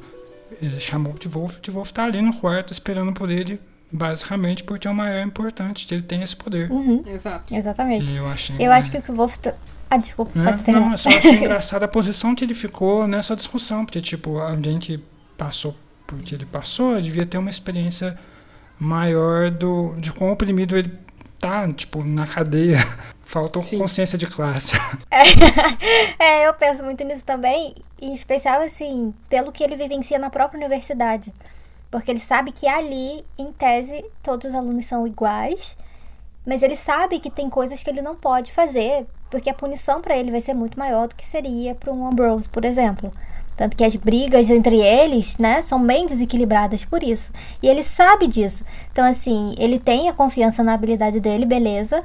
ele 0.61 0.79
chamou 0.79 1.15
o 1.15 1.19
T-Wolf, 1.19 1.57
o 1.57 1.61
T-Wolf 1.61 1.91
tá 1.91 2.05
ali 2.05 2.21
no 2.21 2.35
quarto 2.35 2.71
esperando 2.71 3.13
por 3.15 3.31
ele, 3.31 3.59
basicamente 3.91 4.63
porque 4.63 4.87
o 4.87 4.93
Maer 4.95 5.23
é 5.23 5.23
importante, 5.23 5.87
que 5.87 5.95
ele 5.95 6.03
tem 6.03 6.23
esse 6.23 6.37
poder. 6.37 6.71
Uhum. 6.71 7.03
Exato. 7.07 7.55
Exatamente. 7.55 8.13
E 8.13 8.17
eu 8.17 8.27
achei. 8.27 8.57
Eu 8.59 8.73
acho 8.73 8.91
que 8.91 8.99
o 8.99 9.03
que 9.03 9.11
o 9.11 9.15
Wolf. 9.15 9.37
tá- 9.39 9.55
Ah, 9.89 9.97
desculpa, 9.97 10.33
pode 10.43 10.65
terminar. 10.65 10.87
Não, 10.87 10.93
eu 10.93 10.99
só 10.99 11.09
achei 11.09 11.33
engraçada 11.41 11.85
a 11.87 11.89
posição 11.89 12.35
que 12.35 12.45
ele 12.45 12.55
ficou 12.55 13.07
nessa 13.07 13.35
discussão, 13.35 13.85
porque, 13.87 14.01
tipo, 14.03 14.39
alguém 14.39 14.79
que 14.79 15.03
passou 15.39 15.75
por 16.07 16.19
que 16.21 16.35
ele 16.35 16.47
passou 16.47 17.01
devia 17.01 17.27
ter 17.27 17.39
uma 17.39 17.51
experiência 17.51 18.19
maior 18.79 19.51
do, 19.51 19.95
de 19.99 20.13
quão 20.13 20.33
oprimido 20.33 20.77
ele 20.77 20.93
tá, 21.39 21.71
tipo, 21.73 22.05
na 22.05 22.27
cadeia. 22.27 22.79
Faltou 23.25 23.63
Sim. 23.63 23.79
consciência 23.79 24.17
de 24.19 24.27
classe. 24.27 24.77
É, 26.19 26.47
eu 26.47 26.55
penso 26.55 26.85
muito 26.85 27.03
nisso 27.05 27.25
também, 27.25 27.75
em 28.01 28.13
especial 28.13 28.61
assim, 28.61 29.13
pelo 29.29 29.51
que 29.51 29.65
ele 29.65 29.75
vivencia 29.75 30.19
na 30.19 30.31
própria 30.31 30.59
universidade. 30.59 31.33
Porque 31.91 32.11
ele 32.11 32.21
sabe 32.21 32.53
que 32.53 32.69
ali, 32.69 33.25
em 33.37 33.53
tese, 33.53 34.05
todos 34.23 34.51
os 34.51 34.55
alunos 34.55 34.85
são 34.85 35.07
iguais, 35.07 35.77
mas 36.47 36.63
ele 36.63 36.77
sabe 36.77 37.19
que 37.19 37.31
tem 37.31 37.51
coisas 37.51 37.83
que 37.83 37.91
ele 37.91 38.01
não 38.01 38.15
pode 38.15 38.53
fazer, 38.53 39.07
porque 39.31 39.51
a 39.51 39.55
punição 39.55 40.01
pra 40.01 40.17
ele 40.17 40.31
vai 40.31 40.41
ser 40.41 40.55
muito 40.55 40.79
maior 40.79 41.09
do 41.09 41.17
que 41.17 41.27
seria 41.27 41.75
para 41.75 41.93
um 41.93 42.07
Ambrose, 42.07 42.49
por 42.49 42.65
exemplo. 42.65 43.13
Tanto 43.63 43.77
que 43.77 43.85
as 43.85 43.95
brigas 43.95 44.51
entre 44.51 44.81
eles, 44.81 45.39
né, 45.39 45.63
são 45.63 45.81
bem 45.87 46.05
desequilibradas 46.05 46.85
por 46.85 47.01
isso. 47.01 47.31
E 47.63 47.69
ele 47.69 47.85
sabe 47.85 48.27
disso. 48.27 48.65
Então, 48.91 49.05
assim, 49.05 49.55
ele 49.57 49.79
tem 49.79 50.09
a 50.09 50.13
confiança 50.13 50.65
na 50.65 50.75
habilidade 50.75 51.21
dele, 51.21 51.47
beleza. 51.47 52.03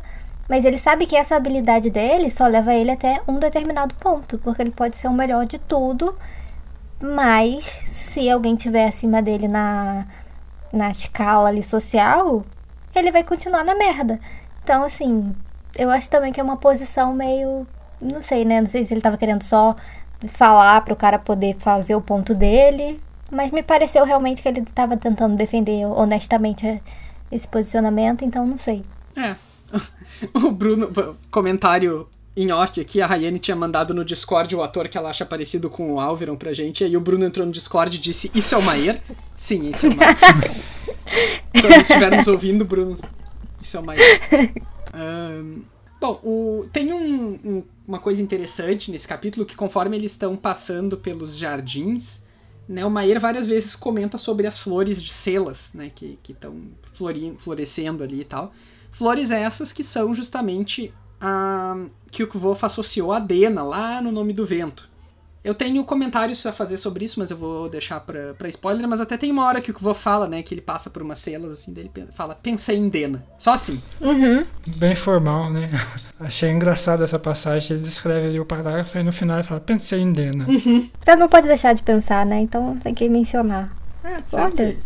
Mas 0.47 0.65
ele 0.65 0.77
sabe 0.77 1.07
que 1.07 1.15
essa 1.15 1.35
habilidade 1.35 1.89
dele 1.89 2.29
só 2.29 2.45
leva 2.45 2.75
ele 2.75 2.91
até 2.91 3.23
um 3.27 3.39
determinado 3.39 3.95
ponto, 3.95 4.37
porque 4.37 4.61
ele 4.61 4.69
pode 4.69 4.97
ser 4.97 5.07
o 5.07 5.13
melhor 5.13 5.47
de 5.47 5.57
tudo, 5.57 6.15
mas 7.01 7.63
se 7.65 8.29
alguém 8.29 8.55
tiver 8.55 8.85
acima 8.85 9.19
dele 9.19 9.47
na, 9.47 10.05
na 10.71 10.91
escala 10.91 11.49
ali 11.49 11.63
social, 11.63 12.45
ele 12.93 13.11
vai 13.11 13.23
continuar 13.23 13.63
na 13.63 13.73
merda. 13.73 14.19
Então, 14.63 14.83
assim, 14.83 15.35
eu 15.75 15.89
acho 15.89 16.07
também 16.07 16.31
que 16.31 16.39
é 16.39 16.43
uma 16.43 16.57
posição 16.57 17.15
meio. 17.15 17.65
Não 17.99 18.21
sei, 18.21 18.45
né? 18.45 18.61
Não 18.61 18.67
sei 18.67 18.85
se 18.85 18.93
ele 18.93 19.01
tava 19.01 19.17
querendo 19.17 19.41
só 19.41 19.75
falar 20.25 20.81
pro 20.81 20.95
cara 20.95 21.19
poder 21.19 21.55
fazer 21.59 21.95
o 21.95 22.01
ponto 22.01 22.33
dele, 22.33 22.99
mas 23.31 23.51
me 23.51 23.61
pareceu 23.61 24.05
realmente 24.05 24.41
que 24.41 24.47
ele 24.47 24.61
tava 24.73 24.97
tentando 24.97 25.35
defender 25.35 25.85
honestamente 25.85 26.81
esse 27.31 27.47
posicionamento, 27.47 28.23
então 28.23 28.45
não 28.45 28.57
sei. 28.57 28.83
É. 29.15 29.35
O 30.33 30.49
Bruno, 30.49 30.89
comentário 31.29 32.09
em 32.35 32.51
off 32.51 32.79
aqui, 32.79 33.01
a 33.01 33.05
Rayane 33.05 33.37
tinha 33.37 33.55
mandado 33.55 33.93
no 33.93 34.03
Discord 34.03 34.55
o 34.55 34.63
ator 34.63 34.87
que 34.87 34.97
ela 34.97 35.09
acha 35.09 35.25
parecido 35.25 35.69
com 35.69 35.93
o 35.93 35.99
Alveron 35.99 36.35
pra 36.35 36.53
gente, 36.53 36.81
e 36.81 36.85
aí 36.85 36.97
o 36.97 37.01
Bruno 37.01 37.25
entrou 37.25 37.45
no 37.45 37.51
Discord 37.51 37.95
e 37.95 37.99
disse, 37.99 38.31
isso 38.33 38.55
é 38.55 38.57
o 38.57 38.61
Maier? 38.63 38.99
Sim, 39.35 39.69
isso 39.69 39.85
é 39.85 39.89
o 39.89 39.95
Maier. 39.95 40.17
Quando 41.61 41.81
estivermos 41.81 42.27
ouvindo, 42.27 42.65
Bruno, 42.65 42.97
isso 43.61 43.77
é 43.77 43.79
o 43.79 43.83
Maier. 43.83 44.21
Ahn, 44.93 45.61
bom, 46.13 46.19
o- 46.23 46.69
tem 46.71 46.93
um- 46.93 47.39
um- 47.43 47.63
uma 47.87 47.99
coisa 47.99 48.21
interessante 48.21 48.91
nesse 48.91 49.07
capítulo, 49.07 49.45
que 49.45 49.55
conforme 49.55 49.95
eles 49.97 50.11
estão 50.11 50.35
passando 50.35 50.97
pelos 50.97 51.35
jardins, 51.37 52.23
né, 52.67 52.85
o 52.85 52.89
Maier 52.89 53.19
várias 53.19 53.47
vezes 53.47 53.75
comenta 53.75 54.17
sobre 54.17 54.45
as 54.47 54.59
flores 54.59 55.01
de 55.01 55.11
celas, 55.11 55.71
né, 55.73 55.91
que 55.93 56.17
estão 56.29 56.55
florescendo 57.37 58.03
ali 58.03 58.21
e 58.21 58.25
tal. 58.25 58.51
Flores 58.91 59.31
essas 59.31 59.71
que 59.71 59.83
são 59.83 60.13
justamente 60.13 60.93
a 61.19 61.75
que 62.11 62.23
o 62.23 62.27
Kvolf 62.27 62.63
associou 62.63 63.11
a 63.11 63.19
Dena 63.19 63.61
lá 63.63 64.01
no 64.01 64.11
Nome 64.11 64.33
do 64.33 64.45
Vento. 64.45 64.89
Eu 65.43 65.55
tenho 65.55 65.83
comentários 65.85 66.45
a 66.45 66.51
fazer 66.51 66.77
sobre 66.77 67.05
isso, 67.05 67.19
mas 67.19 67.31
eu 67.31 67.37
vou 67.37 67.69
deixar 67.69 67.99
pra, 68.01 68.33
pra 68.33 68.47
spoiler, 68.49 68.87
mas 68.87 68.99
até 68.99 69.15
tem 69.17 69.31
uma 69.31 69.45
hora 69.45 69.61
que 69.61 69.71
o 69.71 69.73
Kvolf 69.73 70.01
fala, 70.01 70.27
né, 70.27 70.43
que 70.43 70.53
ele 70.53 70.61
passa 70.61 70.89
por 70.89 71.01
umas 71.01 71.19
celas, 71.19 71.51
assim, 71.51 71.71
dele 71.71 71.89
fala, 72.13 72.35
pensei 72.35 72.77
em 72.77 72.89
Dena. 72.89 73.23
Só 73.39 73.53
assim. 73.53 73.81
Uhum. 74.01 74.43
Bem 74.77 74.95
formal, 74.95 75.49
né? 75.51 75.67
Achei 76.19 76.49
engraçado 76.49 77.03
essa 77.03 77.19
passagem. 77.19 77.75
Ele 77.77 77.83
descreve 77.83 78.27
ali 78.27 78.39
o 78.39 78.45
parágrafo 78.45 78.97
e 78.97 79.03
no 79.03 79.11
final 79.11 79.37
ele 79.37 79.47
fala: 79.47 79.59
Pensei 79.61 79.99
em 79.99 80.11
Dena. 80.11 80.45
Então 81.01 81.15
não 81.15 81.29
pode 81.29 81.47
deixar 81.47 81.73
de 81.73 81.83
pensar, 81.83 82.25
né? 82.25 82.39
Então 82.39 82.77
tem 82.77 82.93
que 82.93 83.07
mencionar. 83.07 83.71
É, 84.03 84.17
Olha. 84.33 84.77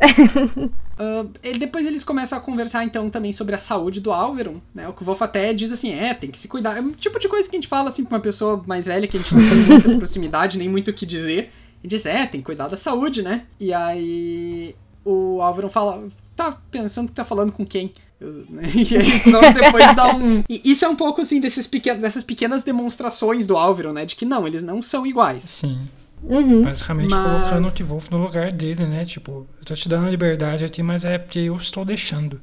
certo. 1.02 1.30
Ah, 1.34 1.38
ele, 1.42 1.58
depois 1.58 1.86
eles 1.86 2.04
começam 2.04 2.38
a 2.38 2.40
conversar 2.40 2.84
então 2.84 3.10
também 3.10 3.32
sobre 3.32 3.54
a 3.54 3.58
saúde 3.58 4.00
do 4.00 4.12
Alveron, 4.12 4.60
né? 4.74 4.88
O 4.88 4.92
que 4.92 5.02
o 5.02 5.04
Wolf 5.04 5.22
até 5.22 5.52
diz 5.52 5.72
assim, 5.72 5.92
é, 5.92 6.14
tem 6.14 6.30
que 6.30 6.38
se 6.38 6.48
cuidar. 6.48 6.76
É 6.76 6.80
um 6.80 6.92
tipo 6.92 7.18
de 7.18 7.28
coisa 7.28 7.48
que 7.48 7.56
a 7.56 7.58
gente 7.58 7.68
fala 7.68 7.88
assim 7.88 8.04
pra 8.04 8.16
uma 8.16 8.22
pessoa 8.22 8.62
mais 8.66 8.86
velha 8.86 9.06
que 9.08 9.16
a 9.16 9.20
gente 9.20 9.34
não 9.34 9.48
tem 9.48 9.58
muita 9.58 9.90
proximidade, 9.96 10.58
nem 10.58 10.68
muito 10.68 10.90
o 10.90 10.94
que 10.94 11.06
dizer. 11.06 11.52
E 11.82 11.88
diz, 11.88 12.06
é, 12.06 12.26
tem 12.26 12.40
que 12.40 12.46
cuidar 12.46 12.68
da 12.68 12.76
saúde, 12.76 13.22
né? 13.22 13.44
E 13.58 13.72
aí 13.72 14.76
o 15.04 15.40
Alveron 15.42 15.68
fala, 15.68 16.08
tá 16.36 16.56
pensando 16.70 17.08
que 17.08 17.14
tá 17.14 17.24
falando 17.24 17.52
com 17.52 17.66
quem? 17.66 17.92
Né? 18.20 18.70
E 18.74 18.96
aí 18.96 19.22
então, 19.26 19.40
depois 19.52 19.96
dá 19.96 20.14
um. 20.14 20.44
E 20.48 20.62
isso 20.64 20.84
é 20.84 20.88
um 20.88 20.96
pouco 20.96 21.22
assim 21.22 21.40
desses 21.40 21.66
pequen... 21.66 21.98
dessas 21.98 22.22
pequenas 22.22 22.62
demonstrações 22.62 23.46
do 23.46 23.56
Alveron, 23.56 23.92
né? 23.92 24.04
De 24.04 24.14
que 24.14 24.24
não, 24.24 24.46
eles 24.46 24.62
não 24.62 24.82
são 24.82 25.04
iguais. 25.06 25.42
Sim. 25.42 25.88
Uhum. 26.22 26.62
Basicamente 26.62 27.10
Mas- 27.10 27.24
colocando 27.24 27.68
o 27.68 27.70
T-Wolf 27.70 28.08
no 28.10 28.18
lugar 28.18 28.52
dele, 28.52 28.86
né? 28.86 29.04
Tipo, 29.04 29.46
eu 29.58 29.64
tô 29.64 29.74
te 29.74 29.88
dando 29.88 30.06
a 30.06 30.10
liberdade 30.10 30.64
aqui, 30.64 30.82
mas 30.82 31.04
é 31.04 31.18
porque 31.18 31.40
eu 31.40 31.56
estou 31.56 31.84
deixando. 31.84 32.40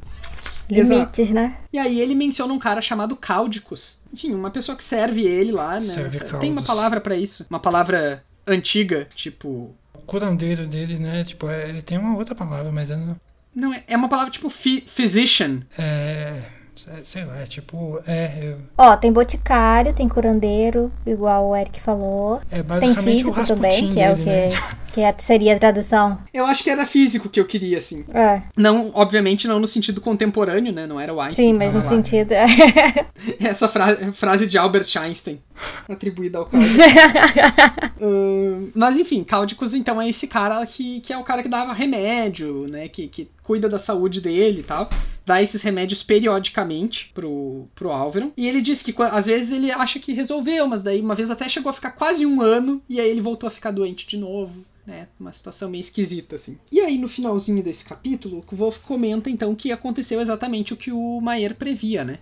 Exato. 0.70 0.94
Limites, 0.94 1.30
né? 1.32 1.58
E 1.74 1.80
aí 1.80 2.00
ele 2.00 2.14
menciona 2.14 2.54
um 2.54 2.60
cara 2.60 2.82
chamado 2.82 3.16
Cáudicos. 3.16 4.00
Enfim, 4.14 4.34
uma 4.36 4.52
pessoa 4.52 4.76
que 4.76 4.84
serve 4.84 5.22
ele 5.26 5.52
lá, 5.52 5.76
né? 5.76 5.82
Serve 5.82 6.20
Tem 6.40 6.52
uma 6.52 6.62
palavra 6.62 7.02
pra 7.02 7.16
isso. 7.16 7.46
Uma 7.50 7.60
palavra 7.60 8.24
antiga, 8.46 9.08
tipo. 9.16 9.74
O 9.94 10.00
curandeiro 10.06 10.68
dele, 10.68 11.00
né? 11.00 11.24
Tipo, 11.24 11.48
é, 11.50 11.70
ele 11.70 11.82
tem 11.82 11.98
uma 11.98 12.16
outra 12.16 12.36
palavra, 12.36 12.72
mas 12.72 12.92
é, 12.92 12.96
não- 12.98 13.16
Não, 13.56 13.74
é- 13.74 13.84
é 13.88 13.98
uma 13.98 14.08
palavra 14.10 14.32
tipo 14.32 14.50
phy- 14.50 14.84
physician. 14.88 15.62
é. 15.78 16.42
É, 16.88 17.04
Sei 17.04 17.26
lá, 17.26 17.40
é 17.40 17.46
tipo. 17.46 18.00
É, 18.08 18.32
eu- 18.42 18.58
Ó, 18.78 18.96
tem 18.98 19.12
boticário, 19.12 19.94
tem 19.94 20.08
curandeiro, 20.08 20.92
igual 21.06 21.50
o 21.50 21.56
Eric 21.56 21.80
falou. 21.80 22.42
é 22.52 22.56
Tem 22.56 22.64
basicamente 22.64 23.26
o 23.28 23.34
físico 23.34 23.46
também, 23.48 23.72
Rasputin 23.72 23.94
que 23.94 24.00
é 24.02 24.12
o 24.12 24.16
que, 24.16 24.24
né? 24.26 24.50
que 24.94 25.02
é- 25.02 25.16
seria 25.20 25.56
a 25.56 25.60
tradução. 25.60 26.18
Eu 26.34 26.46
acho 26.46 26.64
que 26.64 26.70
era 26.70 26.86
físico 26.86 27.30
que 27.30 27.40
eu 27.40 27.46
queria, 27.46 27.78
assim. 27.78 28.04
É, 28.14 28.42
Não, 28.58 28.92
obviamente, 28.94 29.48
não 29.48 29.60
no 29.60 29.68
sentido 29.68 30.02
contemporâneo, 30.02 30.72
né? 30.74 30.86
Não 30.88 31.00
era 31.00 31.14
o 31.14 31.20
Einstein. 31.22 31.48
sim, 31.50 31.54
mas 31.54 31.74
no 31.74 31.80
lá. 31.80 31.88
sentido. 31.90 32.32
Essa 33.40 33.68
fra- 33.68 33.96
frase 34.14 34.48
de 34.48 34.58
Albert 34.58 34.88
Einstein, 34.98 35.40
atribuída 35.88 36.40
ao 36.40 36.46
Cáudicos. 36.46 36.78
Ahn, 38.02 38.70
mas 38.74 38.98
enfim, 38.98 39.24
Cáudicos 39.24 39.74
então 39.74 40.02
é 40.02 40.08
esse 40.10 40.28
cara 40.28 40.66
que, 40.66 41.02
que 41.02 41.12
é 41.14 41.18
o 41.18 41.24
cara 41.24 41.42
que 41.44 41.50
dava 41.50 41.74
remédio, 41.74 42.68
né? 42.70 42.88
Que, 42.88 43.08
que 43.08 43.30
cuida 43.44 43.68
da 43.68 43.80
saúde 43.80 44.22
dele 44.22 44.62
e 44.62 44.64
tal. 44.64 44.90
Dá 45.26 45.42
esses 45.42 45.62
remédios 45.62 46.02
periodicamente 46.02 47.12
pro, 47.14 47.68
pro 47.76 47.92
Álvaro. 47.92 48.32
E 48.36 48.48
ele 48.48 48.62
disse 48.62 48.84
que 48.84 48.96
às 49.04 49.26
vezes 49.26 49.52
ele 49.52 49.72
acha 49.72 50.00
que 50.00 50.14
resolveu, 50.14 50.68
mas 50.68 50.82
daí 50.82 51.02
uma 51.02 51.14
vez 51.16 51.30
até 51.30 51.48
chegou 51.48 51.70
a 51.70 51.74
ficar 51.74 51.92
quase 51.92 52.26
um 52.26 52.42
ano 52.42 52.82
e 52.90 53.00
aí 53.00 53.10
ele 53.10 53.22
voltou 53.22 53.48
a 53.48 53.52
ficar 53.52 53.72
doente 53.72 54.08
de 54.08 54.18
novo. 54.18 54.64
Né, 54.90 55.08
uma 55.20 55.32
situação 55.32 55.70
meio 55.70 55.82
esquisita, 55.82 56.36
assim. 56.36 56.58
E 56.72 56.80
aí, 56.80 56.98
no 56.98 57.08
finalzinho 57.08 57.64
desse 57.64 57.86
capítulo, 57.86 58.44
o 58.52 58.56
Wolf 58.56 58.80
comenta, 58.80 59.30
então, 59.30 59.54
que 59.54 59.72
aconteceu 59.72 60.20
exatamente 60.20 60.74
o 60.74 60.78
que 60.78 60.92
o 60.92 61.22
Maier 61.22 61.56
previa, 61.56 62.04
né? 62.04 62.18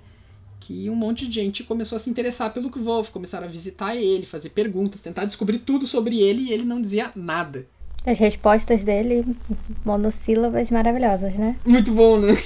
que 0.59 0.89
um 0.89 0.95
monte 0.95 1.25
de 1.25 1.33
gente 1.33 1.63
começou 1.63 1.95
a 1.95 1.99
se 1.99 2.09
interessar 2.09 2.53
pelo 2.53 2.69
Kvolf, 2.69 3.09
começaram 3.09 3.47
a 3.47 3.49
visitar 3.49 3.95
ele, 3.95 4.25
fazer 4.25 4.49
perguntas, 4.49 4.99
tentar 4.99 5.23
descobrir 5.23 5.59
tudo 5.59 5.87
sobre 5.87 6.19
ele 6.19 6.43
e 6.43 6.51
ele 6.51 6.65
não 6.65 6.81
dizia 6.81 7.09
nada. 7.15 7.65
As 8.05 8.19
respostas 8.19 8.83
dele, 8.83 9.23
monossílabas 9.85 10.69
maravilhosas, 10.69 11.35
né? 11.35 11.55
Muito 11.65 11.91
bom, 11.93 12.19
né? 12.19 12.37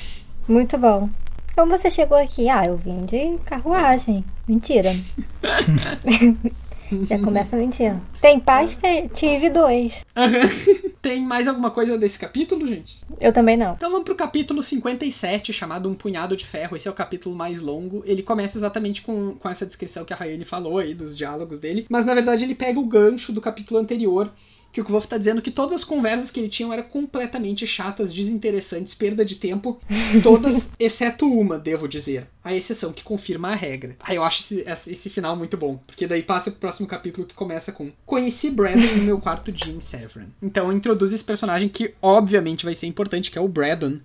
Muito 0.48 0.78
bom. 0.78 1.10
Como 1.56 1.76
você 1.76 1.90
chegou 1.90 2.18
aqui? 2.18 2.48
Ah, 2.48 2.64
eu 2.66 2.78
vim 2.78 3.06
de 3.06 3.40
carruagem. 3.40 4.24
Mentira. 4.48 4.96
Já 7.08 7.20
começa 7.20 7.56
mentindo. 7.56 8.02
Tem 8.20 8.40
paz? 8.40 8.78
Tive 9.14 9.50
dois. 9.50 10.06
Tem 11.02 11.22
mais 11.22 11.48
alguma 11.48 11.72
coisa 11.72 11.98
desse 11.98 12.20
capítulo, 12.20 12.68
gente? 12.68 13.04
Eu 13.20 13.34
também 13.34 13.58
não. 13.58 13.74
Então 13.74 13.90
vamos 13.90 14.06
pro 14.06 14.16
capítulo 14.16 14.62
57, 14.62 15.52
chamado 15.52 15.90
Um 15.90 15.96
Punhado 15.96 16.38
de 16.38 16.46
Ferro. 16.46 16.78
Esse 16.78 16.88
é 16.88 16.92
o 16.92 16.94
capítulo 16.94 17.36
mais 17.36 17.60
longo. 17.60 18.04
Ele 18.06 18.22
começa 18.22 18.58
exatamente 18.58 19.02
com, 19.02 19.34
com 19.40 19.50
essa 19.50 19.66
descrição 19.66 20.06
que 20.06 20.14
a 20.14 20.16
Rayane 20.16 20.46
falou 20.46 20.78
aí, 20.78 20.94
dos 20.94 21.18
diálogos 21.18 21.60
dele. 21.60 21.86
Mas 21.90 22.06
na 22.06 22.14
verdade 22.14 22.44
ele 22.44 22.54
pega 22.54 22.80
o 22.80 22.86
gancho 22.86 23.32
do 23.32 23.42
capítulo 23.42 23.80
anterior, 23.80 24.32
que 24.72 24.80
o 24.80 24.86
Kvolf 24.86 25.06
tá 25.08 25.18
dizendo 25.18 25.42
que 25.42 25.52
todas 25.52 25.76
as 25.76 25.84
conversas 25.84 26.32
que 26.32 26.40
ele 26.40 26.50
tinha 26.50 26.72
eram 26.74 26.84
completamente 26.84 27.68
chatas, 27.68 28.14
desinteressantes, 28.14 28.94
perda 28.94 29.26
de 29.26 29.36
tempo, 29.36 29.80
todas, 30.24 30.72
exceto 30.80 31.32
uma, 31.32 31.60
devo 31.60 31.88
dizer. 31.88 32.28
A 32.44 32.54
exceção 32.54 32.94
que 32.94 33.04
confirma 33.04 33.50
a 33.50 33.56
regra. 33.56 33.96
Ah, 34.00 34.16
eu 34.16 34.24
acho 34.24 34.42
esse, 34.42 34.92
esse 34.92 35.10
final 35.10 35.36
muito 35.36 35.58
bom, 35.58 35.80
porque 35.86 36.08
daí 36.08 36.24
passa 36.24 36.50
pro 36.50 36.60
próximo 36.60 36.88
capítulo 36.88 37.28
que 37.28 37.36
começa 37.36 37.72
com 37.72 37.92
Conheci 38.06 38.50
Brandon 38.50 38.96
no 38.96 39.04
meu 39.04 39.20
quarto 39.20 39.52
em 39.52 39.82
Severin. 39.82 40.28
Então 40.42 40.72
introduz 40.72 41.12
esse 41.12 41.24
personagem 41.24 41.70
que 41.70 41.94
obviamente 42.02 42.66
vai 42.66 42.74
ser 42.74 42.88
importante, 42.88 43.30
que 43.30 43.38
é 43.38 43.42
o 43.42 43.48
Brandon, 43.48 44.00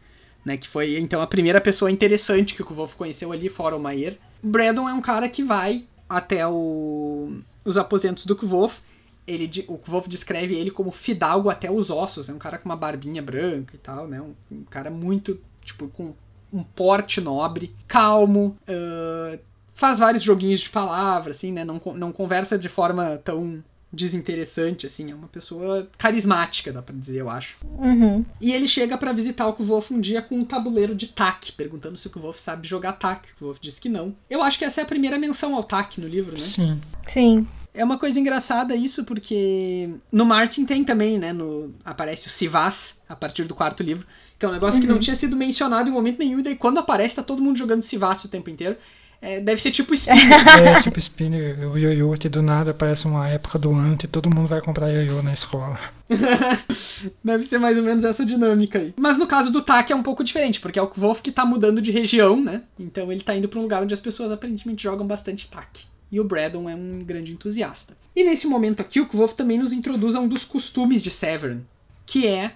né, 0.44 0.56
que 0.56 0.68
foi 0.68 0.98
então 0.98 1.20
a 1.20 1.26
primeira 1.26 1.60
pessoa 1.60 1.90
interessante 1.90 2.54
que 2.54 2.62
o 2.62 2.66
Kvolf 2.66 2.94
conheceu 2.94 3.32
ali, 3.32 3.48
fora 3.48 3.76
o 3.76 3.80
Maier. 3.80 4.18
Brandon 4.42 4.88
é 4.88 4.92
um 4.92 5.00
cara 5.00 5.28
que 5.28 5.42
vai 5.42 5.84
até 6.08 6.46
o, 6.46 7.38
os 7.64 7.76
aposentos 7.76 8.26
do 8.26 8.36
Kvolf 8.36 8.80
ele, 9.26 9.64
o 9.68 9.78
Wolf 9.86 10.06
descreve 10.06 10.54
ele 10.54 10.70
como 10.70 10.90
fidalgo 10.92 11.50
até 11.50 11.70
os 11.70 11.90
ossos, 11.90 12.28
é 12.28 12.32
um 12.32 12.38
cara 12.38 12.58
com 12.58 12.68
uma 12.68 12.76
barbinha 12.76 13.20
branca 13.20 13.74
e 13.74 13.78
tal, 13.78 14.06
né? 14.06 14.20
Um, 14.20 14.34
um 14.50 14.64
cara 14.64 14.90
muito, 14.90 15.40
tipo, 15.64 15.88
com 15.88 16.14
um 16.52 16.62
porte 16.62 17.20
nobre, 17.20 17.74
calmo, 17.88 18.56
uh, 18.68 19.38
faz 19.74 19.98
vários 19.98 20.22
joguinhos 20.22 20.60
de 20.60 20.70
palavras, 20.70 21.38
assim, 21.38 21.52
né? 21.52 21.64
Não, 21.64 21.80
não 21.94 22.12
conversa 22.12 22.56
de 22.56 22.68
forma 22.68 23.20
tão 23.24 23.62
desinteressante, 23.92 24.86
assim, 24.86 25.10
é 25.10 25.14
uma 25.14 25.28
pessoa 25.28 25.88
carismática, 25.96 26.72
dá 26.72 26.82
pra 26.82 26.94
dizer, 26.94 27.20
eu 27.20 27.30
acho. 27.30 27.56
Uhum. 27.78 28.24
E 28.40 28.52
ele 28.52 28.68
chega 28.68 28.98
para 28.98 29.12
visitar 29.12 29.46
o 29.46 29.54
Kvolf 29.54 29.90
um 29.92 30.00
dia 30.00 30.20
com 30.20 30.36
um 30.36 30.44
tabuleiro 30.44 30.94
de 30.94 31.08
tac, 31.08 31.52
perguntando 31.52 31.96
se 31.96 32.06
o 32.06 32.10
Kvolf 32.10 32.38
sabe 32.38 32.68
jogar 32.68 32.92
tac. 32.92 33.28
O 33.32 33.36
Kvolf 33.38 33.58
diz 33.60 33.78
que 33.78 33.88
não. 33.88 34.14
Eu 34.28 34.42
acho 34.42 34.58
que 34.58 34.64
essa 34.64 34.80
é 34.80 34.84
a 34.84 34.86
primeira 34.86 35.18
menção 35.18 35.54
ao 35.54 35.64
tac 35.64 35.98
no 36.00 36.08
livro, 36.08 36.32
né? 36.32 36.40
Sim. 36.40 36.80
Sim. 37.04 37.46
É 37.76 37.84
uma 37.84 37.98
coisa 37.98 38.18
engraçada 38.18 38.74
isso, 38.74 39.04
porque 39.04 39.90
no 40.10 40.24
Martin 40.24 40.64
tem 40.64 40.82
também, 40.82 41.18
né? 41.18 41.32
No, 41.32 41.74
aparece 41.84 42.26
o 42.26 42.30
Sivas 42.30 43.02
a 43.06 43.14
partir 43.14 43.44
do 43.44 43.54
quarto 43.54 43.82
livro, 43.82 44.06
que 44.38 44.46
é 44.46 44.48
um 44.48 44.52
negócio 44.52 44.76
uhum. 44.76 44.80
que 44.80 44.86
não 44.86 44.94
uhum. 44.94 45.00
tinha 45.00 45.14
sido 45.14 45.36
mencionado 45.36 45.88
em 45.88 45.92
momento 45.92 46.18
nenhum, 46.18 46.40
e 46.40 46.42
daí 46.42 46.56
quando 46.56 46.78
aparece 46.78 47.16
tá 47.16 47.22
todo 47.22 47.42
mundo 47.42 47.58
jogando 47.58 47.82
Sivas 47.82 48.24
o 48.24 48.28
tempo 48.28 48.48
inteiro. 48.48 48.76
É, 49.20 49.40
deve 49.40 49.60
ser 49.60 49.70
tipo 49.70 49.94
Spinner. 49.94 50.48
é, 50.60 50.82
tipo 50.82 50.98
Spinner, 50.98 51.70
o 51.70 51.78
ioiô 51.78 52.12
que 52.12 52.28
do 52.28 52.42
nada 52.42 52.72
aparece 52.72 53.06
uma 53.06 53.26
época 53.28 53.58
do 53.58 53.70
ano 53.72 53.96
e 54.02 54.06
todo 54.06 54.34
mundo 54.34 54.46
vai 54.46 54.60
comprar 54.60 54.90
ioiô 54.90 55.22
na 55.22 55.32
escola. 55.32 55.78
deve 57.24 57.44
ser 57.44 57.58
mais 57.58 57.78
ou 57.78 57.82
menos 57.82 58.04
essa 58.04 58.26
dinâmica 58.26 58.78
aí. 58.78 58.94
Mas 58.96 59.18
no 59.18 59.26
caso 59.26 59.50
do 59.50 59.62
Tak 59.62 59.90
é 59.90 59.96
um 59.96 60.02
pouco 60.02 60.22
diferente, 60.22 60.60
porque 60.60 60.78
é 60.78 60.82
o 60.82 60.92
Wolf 60.94 61.22
que 61.22 61.32
tá 61.32 61.46
mudando 61.46 61.80
de 61.80 61.90
região, 61.90 62.42
né? 62.42 62.62
Então 62.78 63.10
ele 63.10 63.22
tá 63.22 63.34
indo 63.34 63.48
pra 63.48 63.58
um 63.58 63.62
lugar 63.62 63.82
onde 63.82 63.94
as 63.94 64.00
pessoas 64.00 64.30
aparentemente 64.30 64.82
jogam 64.82 65.06
bastante 65.06 65.50
Tak 65.50 65.95
e 66.10 66.20
o 66.20 66.24
Braddon 66.24 66.68
é 66.68 66.74
um 66.74 67.00
grande 67.00 67.32
entusiasta. 67.32 67.96
E 68.14 68.24
nesse 68.24 68.46
momento 68.46 68.80
aqui, 68.80 69.00
o 69.00 69.06
Kvolf 69.06 69.34
também 69.34 69.58
nos 69.58 69.72
introduz 69.72 70.14
a 70.14 70.20
um 70.20 70.28
dos 70.28 70.44
costumes 70.44 71.02
de 71.02 71.10
Severn, 71.10 71.66
que 72.04 72.26
é 72.26 72.54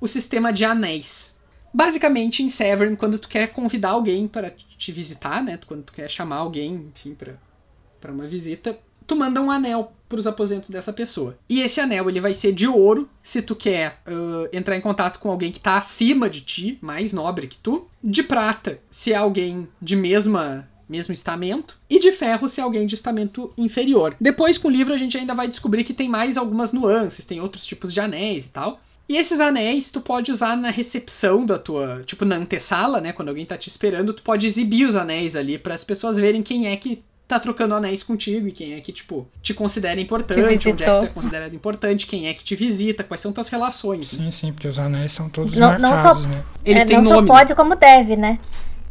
o 0.00 0.06
sistema 0.06 0.52
de 0.52 0.64
anéis. 0.64 1.34
Basicamente, 1.72 2.42
em 2.42 2.48
Severn, 2.48 2.96
quando 2.96 3.18
tu 3.18 3.28
quer 3.28 3.48
convidar 3.48 3.90
alguém 3.90 4.28
para 4.28 4.50
te 4.50 4.92
visitar, 4.92 5.42
né, 5.42 5.58
quando 5.66 5.82
tu 5.84 5.92
quer 5.92 6.08
chamar 6.08 6.36
alguém, 6.36 6.92
enfim, 6.94 7.14
para 7.14 8.12
uma 8.12 8.28
visita, 8.28 8.78
tu 9.06 9.16
manda 9.16 9.40
um 9.40 9.50
anel 9.50 9.92
para 10.08 10.20
os 10.20 10.26
aposentos 10.26 10.70
dessa 10.70 10.92
pessoa. 10.92 11.36
E 11.48 11.60
esse 11.60 11.80
anel 11.80 12.08
ele 12.08 12.20
vai 12.20 12.34
ser 12.34 12.52
de 12.52 12.68
ouro 12.68 13.08
se 13.22 13.42
tu 13.42 13.56
quer 13.56 14.00
uh, 14.06 14.48
entrar 14.52 14.76
em 14.76 14.80
contato 14.80 15.18
com 15.18 15.30
alguém 15.30 15.50
que 15.50 15.58
está 15.58 15.76
acima 15.76 16.30
de 16.30 16.42
ti, 16.42 16.78
mais 16.80 17.12
nobre 17.12 17.48
que 17.48 17.58
tu. 17.58 17.88
De 18.02 18.22
prata 18.22 18.78
se 18.90 19.12
é 19.12 19.16
alguém 19.16 19.66
de 19.80 19.96
mesma 19.96 20.68
mesmo 20.88 21.12
estamento, 21.12 21.76
e 21.88 21.98
de 21.98 22.12
ferro 22.12 22.48
se 22.48 22.60
alguém 22.60 22.86
de 22.86 22.94
estamento 22.94 23.52
inferior. 23.56 24.16
Depois, 24.20 24.58
com 24.58 24.68
o 24.68 24.70
livro, 24.70 24.94
a 24.94 24.98
gente 24.98 25.16
ainda 25.16 25.34
vai 25.34 25.48
descobrir 25.48 25.84
que 25.84 25.94
tem 25.94 26.08
mais 26.08 26.36
algumas 26.36 26.72
nuances, 26.72 27.24
tem 27.24 27.40
outros 27.40 27.64
tipos 27.64 27.92
de 27.92 28.00
anéis 28.00 28.46
e 28.46 28.48
tal. 28.50 28.80
E 29.08 29.16
esses 29.16 29.38
anéis 29.38 29.90
tu 29.90 30.00
pode 30.00 30.32
usar 30.32 30.56
na 30.56 30.70
recepção 30.70 31.44
da 31.44 31.58
tua, 31.58 32.02
tipo 32.06 32.24
na 32.24 32.36
antessala, 32.36 33.00
né, 33.00 33.12
quando 33.12 33.28
alguém 33.28 33.44
tá 33.44 33.56
te 33.56 33.68
esperando, 33.68 34.14
tu 34.14 34.22
pode 34.22 34.46
exibir 34.46 34.88
os 34.88 34.94
anéis 34.94 35.36
ali 35.36 35.58
para 35.58 35.74
as 35.74 35.84
pessoas 35.84 36.16
verem 36.16 36.42
quem 36.42 36.68
é 36.68 36.76
que 36.76 37.02
tá 37.26 37.40
trocando 37.40 37.74
anéis 37.74 38.02
contigo 38.02 38.48
e 38.48 38.52
quem 38.52 38.74
é 38.74 38.80
que, 38.80 38.92
tipo, 38.92 39.26
te 39.42 39.54
considera 39.54 40.00
importante, 40.00 40.40
onde 40.40 40.54
é 40.54 40.72
que 40.72 40.72
tu 40.74 40.82
é 40.82 41.06
considerado 41.08 41.54
importante, 41.54 42.06
quem 42.06 42.28
é 42.28 42.34
que 42.34 42.44
te 42.44 42.54
visita, 42.54 43.02
quais 43.02 43.20
são 43.20 43.32
tuas 43.32 43.48
relações. 43.48 44.08
Sim, 44.08 44.30
sim, 44.30 44.52
porque 44.52 44.68
os 44.68 44.78
anéis 44.78 45.12
são 45.12 45.28
todos 45.28 45.54
não, 45.54 45.68
marcados, 45.68 46.04
não 46.04 46.14
só, 46.22 46.28
né? 46.28 46.44
Eles 46.64 46.82
é, 46.82 46.86
têm 46.86 46.96
não 46.96 47.04
nome. 47.04 47.28
Só 47.28 47.34
pode 47.34 47.54
como 47.54 47.76
deve, 47.76 48.16
né? 48.16 48.38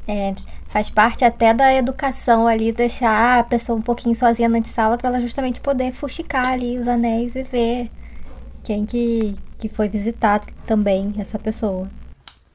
É, 0.08 0.34
Faz 0.74 0.90
parte 0.90 1.24
até 1.24 1.54
da 1.54 1.72
educação 1.72 2.48
ali, 2.48 2.72
deixar 2.72 3.38
a 3.38 3.44
pessoa 3.44 3.78
um 3.78 3.82
pouquinho 3.82 4.16
sozinha 4.16 4.50
na 4.50 4.64
sala 4.64 4.98
para 4.98 5.10
ela 5.10 5.22
justamente 5.22 5.62
poder 5.62 5.94
fuxicar 5.94 6.48
ali 6.48 6.80
os 6.80 6.88
anéis 6.88 7.36
e 7.36 7.44
ver 7.44 7.92
quem 8.64 8.84
que, 8.84 9.36
que 9.60 9.70
foi 9.70 9.88
visitar 9.88 10.42
também 10.66 11.14
essa 11.20 11.38
pessoa. 11.38 11.88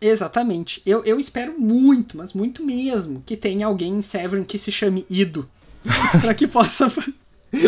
Exatamente. 0.00 0.82
Eu, 0.84 1.04
eu 1.04 1.20
espero 1.20 1.60
muito, 1.60 2.16
mas 2.16 2.32
muito 2.32 2.66
mesmo, 2.66 3.22
que 3.24 3.36
tenha 3.36 3.68
alguém 3.68 3.98
em 3.98 4.02
Severin 4.02 4.42
que 4.42 4.58
se 4.58 4.72
chame 4.72 5.06
Ido. 5.08 5.48
para 6.20 6.34
que 6.34 6.48
possa. 6.48 6.92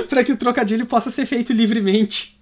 para 0.08 0.24
que 0.24 0.32
o 0.32 0.36
trocadilho 0.36 0.84
possa 0.84 1.10
ser 1.10 1.26
feito 1.26 1.52
livremente 1.52 2.39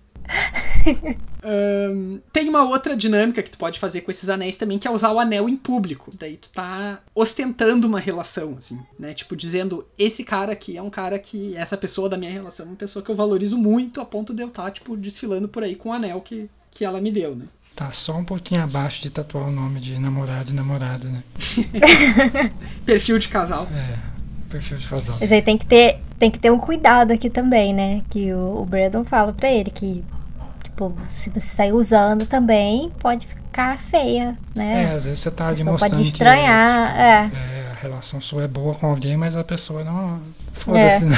um, 1.44 2.20
tem 2.32 2.48
uma 2.48 2.64
outra 2.64 2.96
dinâmica 2.96 3.42
que 3.42 3.50
tu 3.50 3.58
pode 3.58 3.78
fazer 3.78 4.02
com 4.02 4.10
esses 4.10 4.28
anéis 4.28 4.56
também, 4.56 4.78
que 4.78 4.86
é 4.86 4.90
usar 4.90 5.12
o 5.12 5.18
anel 5.18 5.48
em 5.48 5.56
público. 5.56 6.12
Daí 6.18 6.36
tu 6.36 6.50
tá 6.50 7.00
ostentando 7.14 7.86
uma 7.86 8.00
relação, 8.00 8.54
assim, 8.58 8.78
né? 8.98 9.14
Tipo, 9.14 9.36
dizendo, 9.36 9.86
esse 9.98 10.24
cara 10.24 10.52
aqui 10.52 10.76
é 10.76 10.82
um 10.82 10.90
cara 10.90 11.18
que, 11.18 11.56
essa 11.56 11.76
pessoa 11.76 12.08
da 12.08 12.16
minha 12.16 12.30
relação 12.30 12.66
é 12.66 12.68
uma 12.70 12.76
pessoa 12.76 13.04
que 13.04 13.10
eu 13.10 13.16
valorizo 13.16 13.56
muito 13.56 14.00
a 14.00 14.04
ponto 14.04 14.34
de 14.34 14.42
eu 14.42 14.48
estar, 14.48 14.64
tá, 14.64 14.70
tipo, 14.70 14.96
desfilando 14.96 15.48
por 15.48 15.62
aí 15.62 15.74
com 15.74 15.90
o 15.90 15.92
anel 15.92 16.20
que, 16.20 16.48
que 16.70 16.84
ela 16.84 17.00
me 17.00 17.10
deu, 17.10 17.34
né? 17.34 17.46
Tá 17.74 17.92
só 17.92 18.16
um 18.16 18.24
pouquinho 18.24 18.62
abaixo 18.62 19.00
de 19.00 19.10
tatuar 19.10 19.48
o 19.48 19.52
nome 19.52 19.78
de 19.78 19.98
namorado 19.98 20.50
e 20.50 20.52
namorada, 20.52 21.08
né? 21.08 21.22
Perfil 22.84 23.18
de 23.20 23.28
casal. 23.28 23.68
É 23.72 24.18
perfil 24.48 24.78
de 24.78 24.88
casal. 24.88 25.16
Mas 25.20 25.30
aí 25.30 25.42
tem 25.42 25.56
que 25.56 25.66
ter, 25.66 26.00
tem 26.18 26.30
que 26.30 26.38
ter 26.38 26.50
um 26.50 26.58
cuidado 26.58 27.12
aqui 27.12 27.30
também, 27.30 27.72
né? 27.72 28.02
Que 28.10 28.32
o, 28.32 28.60
o 28.60 28.64
Brandon 28.64 29.04
fala 29.04 29.32
pra 29.32 29.50
ele 29.50 29.70
que 29.70 30.02
tipo, 30.78 30.94
se 31.08 31.28
você 31.30 31.40
sair 31.40 31.72
usando 31.72 32.24
também, 32.24 32.92
pode 33.00 33.26
ficar 33.26 33.78
feia, 33.78 34.38
né? 34.54 34.84
É, 34.84 34.94
às 34.94 35.04
vezes 35.04 35.20
você 35.20 35.30
tá 35.30 35.48
ali 35.48 35.64
mostrando 35.64 35.90
pode 35.90 36.02
estranhar, 36.02 36.94
que, 36.94 37.00
é. 37.00 37.58
é. 37.58 37.70
A 37.72 37.74
relação 37.74 38.20
sua 38.20 38.44
é 38.44 38.48
boa 38.48 38.74
com 38.74 38.86
alguém, 38.86 39.16
mas 39.16 39.34
a 39.34 39.42
pessoa 39.42 39.82
não... 39.82 40.20
Foda-se, 40.52 41.04
é. 41.04 41.08
né? 41.08 41.16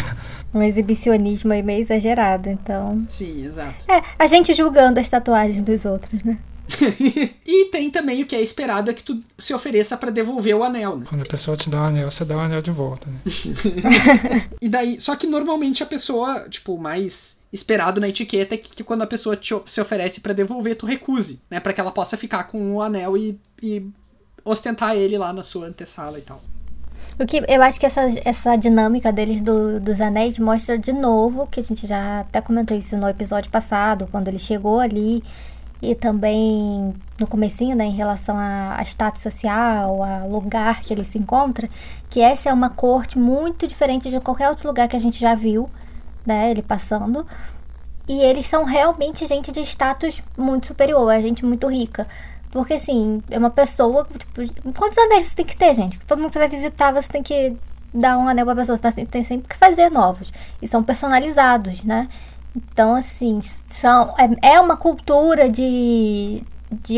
Um 0.53 0.63
exibicionismo 0.63 1.53
aí 1.53 1.63
meio 1.63 1.83
exagerado, 1.83 2.49
então... 2.49 3.05
Sim, 3.09 3.45
exato. 3.45 3.85
É, 3.91 4.03
a 4.19 4.27
gente 4.27 4.55
julgando 4.55 4.99
as 4.99 5.09
tatuagens 5.09 5.63
dos 5.63 5.85
outros, 5.85 6.23
né? 6.23 6.39
e 7.45 7.65
tem 7.67 7.91
também 7.91 8.23
o 8.23 8.27
que 8.27 8.37
é 8.37 8.41
esperado 8.41 8.91
é 8.91 8.95
que 8.95 9.03
tu 9.03 9.21
se 9.39 9.53
ofereça 9.53 9.97
para 9.97 10.11
devolver 10.11 10.55
o 10.55 10.63
anel, 10.63 10.97
né? 10.97 11.05
Quando 11.09 11.23
a 11.23 11.29
pessoa 11.29 11.57
te 11.57 11.69
dá 11.69 11.83
o 11.83 11.85
anel, 11.85 12.11
você 12.11 12.25
dá 12.25 12.37
o 12.37 12.41
anel 12.41 12.63
de 12.63 12.71
volta, 12.71 13.09
né? 13.11 13.21
e 14.63 14.69
daí, 14.69 15.01
só 15.01 15.17
que 15.17 15.27
normalmente 15.27 15.83
a 15.83 15.87
pessoa, 15.87 16.49
tipo, 16.49 16.79
mais 16.79 17.40
esperado 17.53 18.01
na 18.01 18.09
etiqueta 18.09 18.55
é 18.55 18.59
que, 18.59 18.71
que 18.71 18.85
quando 18.85 19.03
a 19.03 19.07
pessoa 19.07 19.37
te, 19.37 19.55
se 19.67 19.81
oferece 19.81 20.21
para 20.21 20.33
devolver, 20.33 20.77
tu 20.77 20.87
recuse, 20.87 21.43
né? 21.51 21.59
Para 21.61 21.73
que 21.73 21.81
ela 21.81 21.91
possa 21.91 22.17
ficar 22.17 22.45
com 22.45 22.75
o 22.75 22.83
anel 22.83 23.17
e, 23.17 23.39
e 23.63 23.87
ostentar 24.45 24.97
ele 24.97 25.19
lá 25.19 25.33
na 25.33 25.43
sua 25.43 25.67
antessala 25.67 26.19
e 26.19 26.23
tal. 26.23 26.41
O 27.19 27.27
que 27.27 27.43
eu 27.49 27.63
acho 27.63 27.79
que 27.79 27.87
essa, 27.87 28.03
essa 28.25 28.57
dinâmica 28.57 29.13
deles 29.13 29.41
do, 29.41 29.81
dos 29.81 30.01
anéis 30.01 30.39
mostra 30.39 30.79
de 30.79 30.93
novo, 30.93 31.47
que 31.47 31.61
a 31.61 31.63
gente 31.63 31.87
já 31.87 32.21
até 32.21 32.41
comentou 32.41 32.77
isso 32.77 32.97
no 32.97 33.09
episódio 33.09 33.51
passado, 33.51 34.09
quando 34.11 34.29
ele 34.29 34.39
chegou 34.39 34.81
ali, 34.81 35.23
e 35.83 35.95
também 35.95 36.95
no 37.19 37.27
comecinho, 37.27 37.75
né, 37.75 37.85
em 37.85 37.93
relação 37.93 38.37
a, 38.37 38.77
a 38.79 38.83
status 38.83 39.23
social, 39.23 40.03
a 40.03 40.25
lugar 40.25 40.83
que 40.83 40.93
ele 40.93 41.05
se 41.05 41.19
encontra, 41.19 41.69
que 42.09 42.21
essa 42.21 42.51
é 42.51 42.53
uma 42.53 42.71
corte 42.71 43.19
muito 43.19 43.67
diferente 43.67 44.11
de 44.11 44.21
qualquer 44.21 44.49
outro 44.49 44.69
lugar 44.69 44.89
que 44.89 44.97
a 44.97 45.01
gente 45.01 45.19
já 45.19 45.35
viu 45.35 45.69
né? 46.27 46.51
Ele 46.51 46.63
passando. 46.63 47.27
E 48.09 48.21
eles 48.21 48.47
são 48.47 48.65
realmente 48.65 49.27
gente 49.27 49.53
de 49.53 49.61
status 49.61 50.23
muito 50.37 50.67
superior, 50.67 51.11
é 51.11 51.21
gente 51.21 51.45
muito 51.45 51.69
rica. 51.69 52.07
Porque, 52.51 52.75
assim, 52.75 53.23
é 53.31 53.39
uma 53.39 53.51
pessoa. 53.51 54.07
Tipo, 54.19 54.73
quantos 54.73 54.99
anéis 54.99 55.29
você 55.29 55.37
tem 55.37 55.47
que 55.47 55.57
ter, 55.57 55.75
gente? 55.75 55.99
Todo 56.01 56.19
mundo 56.19 56.29
que 56.29 56.33
você 56.33 56.39
vai 56.41 56.49
visitar, 56.49 56.93
você 56.93 57.09
tem 57.09 57.23
que 57.23 57.57
dar 57.95 58.19
um 58.19 58.29
anel 58.29 58.45
pra 58.45 58.57
pessoa. 58.57 58.77
Você 58.77 58.83
tá 58.83 58.93
tem 58.93 59.25
sempre 59.25 59.49
que 59.49 59.57
fazer 59.57 59.91
novos. 59.91 60.33
E 60.61 60.67
são 60.67 60.83
personalizados, 60.83 61.85
né? 61.85 62.09
Então, 62.57 62.95
assim, 62.95 63.41
são, 63.69 64.15
é, 64.43 64.55
é 64.55 64.61
uma 64.61 64.77
cultura 64.77 65.49
de, 65.49 66.43
de 66.73 66.97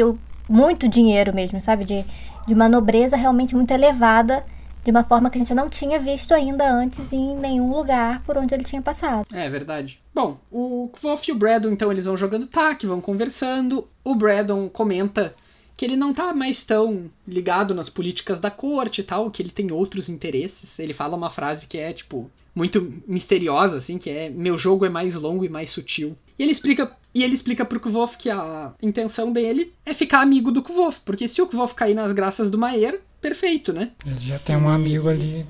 muito 0.48 0.88
dinheiro 0.88 1.34
mesmo, 1.34 1.60
sabe? 1.60 1.84
De, 1.84 2.06
de 2.46 2.54
uma 2.54 2.68
nobreza 2.68 3.16
realmente 3.16 3.54
muito 3.54 3.70
elevada 3.70 4.44
de 4.84 4.90
uma 4.90 5.04
forma 5.04 5.30
que 5.30 5.38
a 5.38 5.40
gente 5.40 5.54
não 5.54 5.68
tinha 5.68 5.98
visto 5.98 6.32
ainda 6.32 6.70
antes 6.70 7.12
em 7.12 7.36
nenhum 7.36 7.72
lugar 7.72 8.22
por 8.24 8.36
onde 8.36 8.54
ele 8.54 8.64
tinha 8.64 8.82
passado. 8.82 9.26
É 9.32 9.48
verdade. 9.48 10.00
Bom, 10.14 10.38
o 10.50 10.90
Kvof 10.92 11.28
e 11.28 11.32
o 11.32 11.36
Braddon, 11.36 11.70
então, 11.70 11.90
eles 11.90 12.04
vão 12.04 12.16
jogando 12.16 12.46
tac, 12.46 12.84
vão 12.86 13.00
conversando. 13.00 13.88
O 14.04 14.14
Braddon 14.14 14.68
comenta 14.68 15.34
que 15.76 15.84
ele 15.84 15.96
não 15.96 16.12
tá 16.12 16.32
mais 16.34 16.64
tão 16.64 17.10
ligado 17.26 17.74
nas 17.74 17.88
políticas 17.88 18.40
da 18.40 18.50
corte 18.50 19.00
e 19.00 19.04
tal, 19.04 19.30
que 19.30 19.42
ele 19.42 19.50
tem 19.50 19.72
outros 19.72 20.08
interesses. 20.08 20.78
Ele 20.78 20.92
fala 20.92 21.16
uma 21.16 21.30
frase 21.30 21.66
que 21.66 21.78
é 21.78 21.92
tipo: 21.92 22.30
muito 22.54 22.92
misteriosa, 23.06 23.78
assim, 23.78 23.98
que 23.98 24.10
é 24.10 24.30
meu 24.30 24.58
jogo 24.58 24.84
é 24.84 24.88
mais 24.88 25.14
longo 25.14 25.44
e 25.44 25.48
mais 25.48 25.70
sutil. 25.70 26.16
E 26.38 26.42
ele 26.42 26.52
explica 26.52 26.96
e 27.14 27.22
ele 27.22 27.34
explica 27.34 27.64
pro 27.64 27.80
Kvolf 27.80 28.16
que 28.16 28.30
a 28.30 28.72
intenção 28.82 29.30
dele 29.32 29.74
é 29.84 29.92
ficar 29.92 30.20
amigo 30.20 30.50
do 30.50 30.62
Kvolf, 30.62 31.00
porque 31.04 31.28
se 31.28 31.42
o 31.42 31.46
Kvolf 31.46 31.74
cair 31.74 31.94
nas 31.94 32.12
graças 32.12 32.50
do 32.50 32.56
Maer, 32.56 33.00
perfeito, 33.22 33.72
né? 33.72 33.92
Ele 34.04 34.20
já 34.20 34.38
tem 34.38 34.56
um 34.56 34.68
amigo 34.68 35.08
ali 35.08 35.46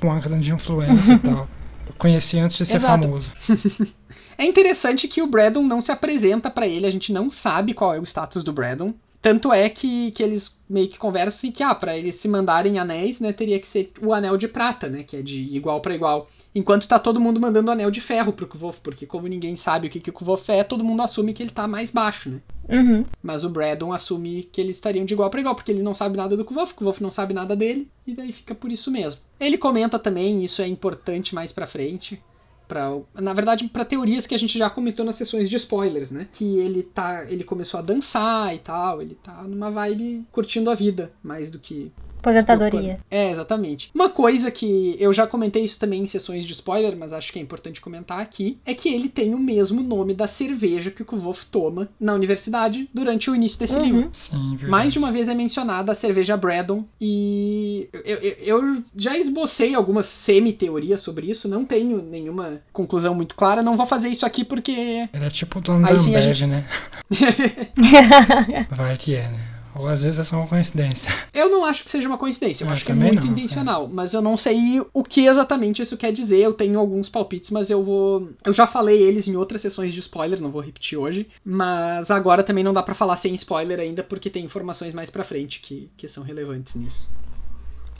com 0.00 0.08
uma 0.08 0.18
grande 0.18 0.52
influência 0.52 1.12
e 1.12 1.18
tal. 1.20 1.48
Eu 1.86 1.94
conheci 1.98 2.38
antes 2.38 2.56
de 2.56 2.64
ser 2.66 2.78
Exato. 2.78 3.02
famoso. 3.04 3.32
É 4.38 4.46
interessante 4.46 5.06
que 5.06 5.22
o 5.22 5.26
Braddon 5.26 5.62
não 5.62 5.82
se 5.82 5.92
apresenta 5.92 6.50
pra 6.50 6.66
ele, 6.66 6.86
a 6.86 6.90
gente 6.90 7.12
não 7.12 7.30
sabe 7.30 7.74
qual 7.74 7.94
é 7.94 8.00
o 8.00 8.02
status 8.02 8.42
do 8.42 8.52
Braddon. 8.52 8.92
Tanto 9.20 9.52
é 9.52 9.68
que, 9.68 10.10
que 10.12 10.22
eles 10.22 10.58
meio 10.68 10.88
que 10.88 10.98
conversam 10.98 11.48
e 11.48 11.52
que, 11.52 11.62
ah, 11.62 11.74
pra 11.74 11.96
eles 11.96 12.16
se 12.16 12.26
mandarem 12.26 12.78
anéis, 12.78 13.20
né, 13.20 13.32
teria 13.32 13.60
que 13.60 13.68
ser 13.68 13.92
o 14.00 14.12
anel 14.12 14.36
de 14.36 14.48
prata, 14.48 14.88
né, 14.88 15.04
que 15.04 15.16
é 15.18 15.22
de 15.22 15.54
igual 15.54 15.80
pra 15.80 15.94
igual. 15.94 16.28
Enquanto 16.52 16.88
tá 16.88 16.98
todo 16.98 17.20
mundo 17.20 17.38
mandando 17.38 17.70
anel 17.70 17.90
de 17.90 18.00
ferro 18.00 18.32
pro 18.32 18.48
Kvolf, 18.48 18.80
porque 18.82 19.06
como 19.06 19.28
ninguém 19.28 19.54
sabe 19.54 19.86
o 19.86 19.90
que, 19.90 20.00
que 20.00 20.10
o 20.10 20.12
Kvolf 20.12 20.48
é, 20.48 20.64
todo 20.64 20.82
mundo 20.82 21.02
assume 21.02 21.32
que 21.32 21.42
ele 21.42 21.50
tá 21.50 21.68
mais 21.68 21.92
baixo, 21.92 22.30
né. 22.30 22.40
Uhum. 22.68 23.04
Mas 23.22 23.44
o 23.44 23.48
Braddon 23.48 23.92
assume 23.92 24.44
que 24.44 24.60
eles 24.60 24.76
estariam 24.76 25.04
de 25.04 25.14
igual 25.14 25.30
para 25.30 25.40
igual, 25.40 25.54
porque 25.54 25.72
ele 25.72 25.82
não 25.82 25.94
sabe 25.94 26.16
nada 26.16 26.36
do 26.36 26.44
Kvolf, 26.44 26.72
o 26.72 26.76
Kvolf 26.76 27.00
não 27.00 27.10
sabe 27.10 27.34
nada 27.34 27.56
dele, 27.56 27.88
e 28.06 28.14
daí 28.14 28.32
fica 28.32 28.54
por 28.54 28.70
isso 28.70 28.90
mesmo. 28.90 29.20
Ele 29.38 29.58
comenta 29.58 29.98
também, 29.98 30.44
isso 30.44 30.62
é 30.62 30.68
importante 30.68 31.34
mais 31.34 31.52
pra 31.52 31.66
frente, 31.66 32.22
pra, 32.68 32.96
na 33.14 33.34
verdade, 33.34 33.68
para 33.68 33.84
teorias 33.84 34.26
que 34.26 34.34
a 34.34 34.38
gente 34.38 34.56
já 34.56 34.70
comentou 34.70 35.04
nas 35.04 35.16
sessões 35.16 35.50
de 35.50 35.56
spoilers, 35.56 36.10
né? 36.10 36.28
Que 36.32 36.58
ele 36.58 36.82
tá, 36.82 37.26
ele 37.28 37.44
começou 37.44 37.78
a 37.78 37.82
dançar 37.82 38.54
e 38.54 38.58
tal, 38.58 39.02
ele 39.02 39.16
tá 39.22 39.42
numa 39.42 39.70
vibe 39.70 40.24
curtindo 40.30 40.70
a 40.70 40.74
vida, 40.74 41.12
mais 41.22 41.50
do 41.50 41.58
que 41.58 41.92
Aposentadoria. 42.22 43.00
é, 43.10 43.30
exatamente. 43.32 43.90
Uma 43.94 44.08
coisa 44.08 44.50
que 44.50 44.96
eu 44.98 45.12
já 45.12 45.26
comentei 45.26 45.64
isso 45.64 45.78
também 45.78 46.02
em 46.02 46.06
sessões 46.06 46.44
de 46.44 46.52
spoiler, 46.52 46.96
mas 46.96 47.12
acho 47.12 47.32
que 47.32 47.38
é 47.38 47.42
importante 47.42 47.80
comentar 47.80 48.20
aqui, 48.20 48.58
é 48.64 48.72
que 48.74 48.88
ele 48.88 49.08
tem 49.08 49.34
o 49.34 49.38
mesmo 49.38 49.82
nome 49.82 50.14
da 50.14 50.26
cerveja 50.26 50.90
que 50.90 51.02
o 51.02 51.04
Kvolf 51.04 51.44
toma 51.50 51.88
na 52.00 52.14
universidade 52.14 52.88
durante 52.94 53.30
o 53.30 53.34
início 53.34 53.58
desse 53.58 53.76
Uhum. 53.76 53.84
livro. 53.84 54.08
Sim, 54.12 54.50
verdade. 54.50 54.70
Mais 54.70 54.92
de 54.92 54.98
uma 54.98 55.10
vez 55.12 55.28
é 55.28 55.34
mencionada 55.34 55.92
a 55.92 55.94
cerveja 55.94 56.36
Braddon 56.36 56.84
e 57.00 57.88
eu, 57.92 58.16
eu- 58.18 58.36
eu 58.62 58.82
já 58.96 59.16
esbocei 59.18 59.74
algumas 59.74 60.06
semi-teorias 60.06 61.00
sobre 61.00 61.28
isso, 61.30 61.48
não 61.48 61.64
tenho 61.64 62.00
nenhuma 62.02 62.60
conclusão 62.72 63.14
muito 63.14 63.34
clara, 63.34 63.62
não 63.62 63.76
vou 63.76 63.86
fazer 63.86 64.08
isso 64.08 64.24
aqui 64.24 64.44
porque 64.44 64.72
Ele 65.12 65.24
é 65.24 65.28
tipo 65.30 65.58
o 65.58 65.62
dono 65.62 65.86
Aí 65.86 65.94
da 65.96 66.00
Ambev, 66.00 66.32
gente- 66.34 66.46
né? 66.46 66.64
Vai 68.70 68.96
que 68.96 69.14
é, 69.14 69.28
né? 69.28 69.40
Ou 69.74 69.86
às 69.86 70.02
vezes 70.02 70.20
é 70.20 70.24
só 70.24 70.36
uma 70.36 70.46
coincidência. 70.46 71.12
eu 71.32 71.48
não 71.50 71.64
acho 71.64 71.84
que 71.84 71.90
seja 71.90 72.06
uma 72.06 72.18
coincidência, 72.18 72.64
eu 72.64 72.68
Eu 72.68 72.72
acho 72.72 72.84
que 72.84 72.92
é 72.92 72.94
muito 72.94 73.24
não, 73.24 73.32
intencional, 73.32 73.88
mas 73.88 74.12
eu 74.12 74.20
não 74.20 74.36
sei 74.36 74.84
o 74.92 75.02
que 75.02 75.26
exatamente 75.26 75.82
isso 75.82 75.96
quer 75.96 76.12
dizer, 76.12 76.38
eu 76.38 76.52
tenho 76.52 76.78
alguns 76.78 77.08
palpites, 77.08 77.50
mas 77.50 77.70
eu 77.70 77.82
vou... 77.82 78.30
Eu 78.44 78.52
já 78.52 78.66
falei 78.66 79.00
eles 79.00 79.26
em 79.26 79.36
outras 79.36 79.60
sessões 79.60 79.94
de 79.94 80.00
spoiler, 80.00 80.40
não 80.40 80.50
vou 80.50 80.60
repetir 80.60 80.98
hoje, 80.98 81.28
mas 81.44 82.10
agora 82.10 82.42
também 82.42 82.64
não 82.64 82.72
dá 82.72 82.82
pra 82.82 82.94
falar 82.94 83.16
sem 83.16 83.34
spoiler 83.34 83.80
ainda, 83.80 84.02
porque 84.02 84.30
tem 84.30 84.44
informações 84.44 84.94
mais 84.94 85.10
pra 85.10 85.24
frente 85.24 85.60
que, 85.60 85.90
que 85.96 86.08
são 86.08 86.22
relevantes 86.22 86.74
nisso. 86.74 87.10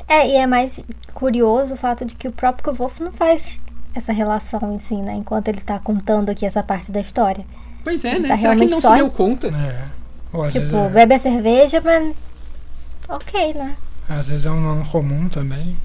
É, 0.08 0.28
e 0.28 0.36
é 0.36 0.46
mais 0.46 0.84
curioso 1.14 1.74
o 1.74 1.76
fato 1.76 2.04
de 2.04 2.14
que 2.14 2.28
o 2.28 2.32
próprio 2.32 2.72
Kvolf 2.72 3.00
não 3.00 3.12
faz 3.12 3.60
essa 3.94 4.12
relação 4.12 4.72
em 4.72 4.78
si, 4.78 4.96
né? 4.96 5.14
Enquanto 5.14 5.48
ele 5.48 5.60
tá 5.60 5.78
contando 5.78 6.30
aqui 6.30 6.46
essa 6.46 6.62
parte 6.62 6.90
da 6.90 7.00
história. 7.00 7.44
Pois 7.84 8.04
é, 8.04 8.12
Ele 8.12 8.20
né? 8.20 8.28
tá 8.28 8.36
Será 8.36 8.56
que 8.56 8.62
ele 8.62 8.70
não 8.70 8.80
só 8.80 8.92
se 8.92 8.96
deu 8.96 9.10
conta? 9.10 9.48
É. 9.48 10.01
Ou 10.32 10.48
tipo, 10.48 10.76
é, 10.76 10.88
bebe 10.88 11.14
a 11.14 11.18
cerveja, 11.18 11.80
mas. 11.84 12.14
Ok, 13.08 13.54
né? 13.54 13.76
às 14.08 14.28
vezes 14.28 14.46
é 14.46 14.50
um 14.50 14.60
nome 14.60 14.86
comum 14.88 15.28
também. 15.28 15.76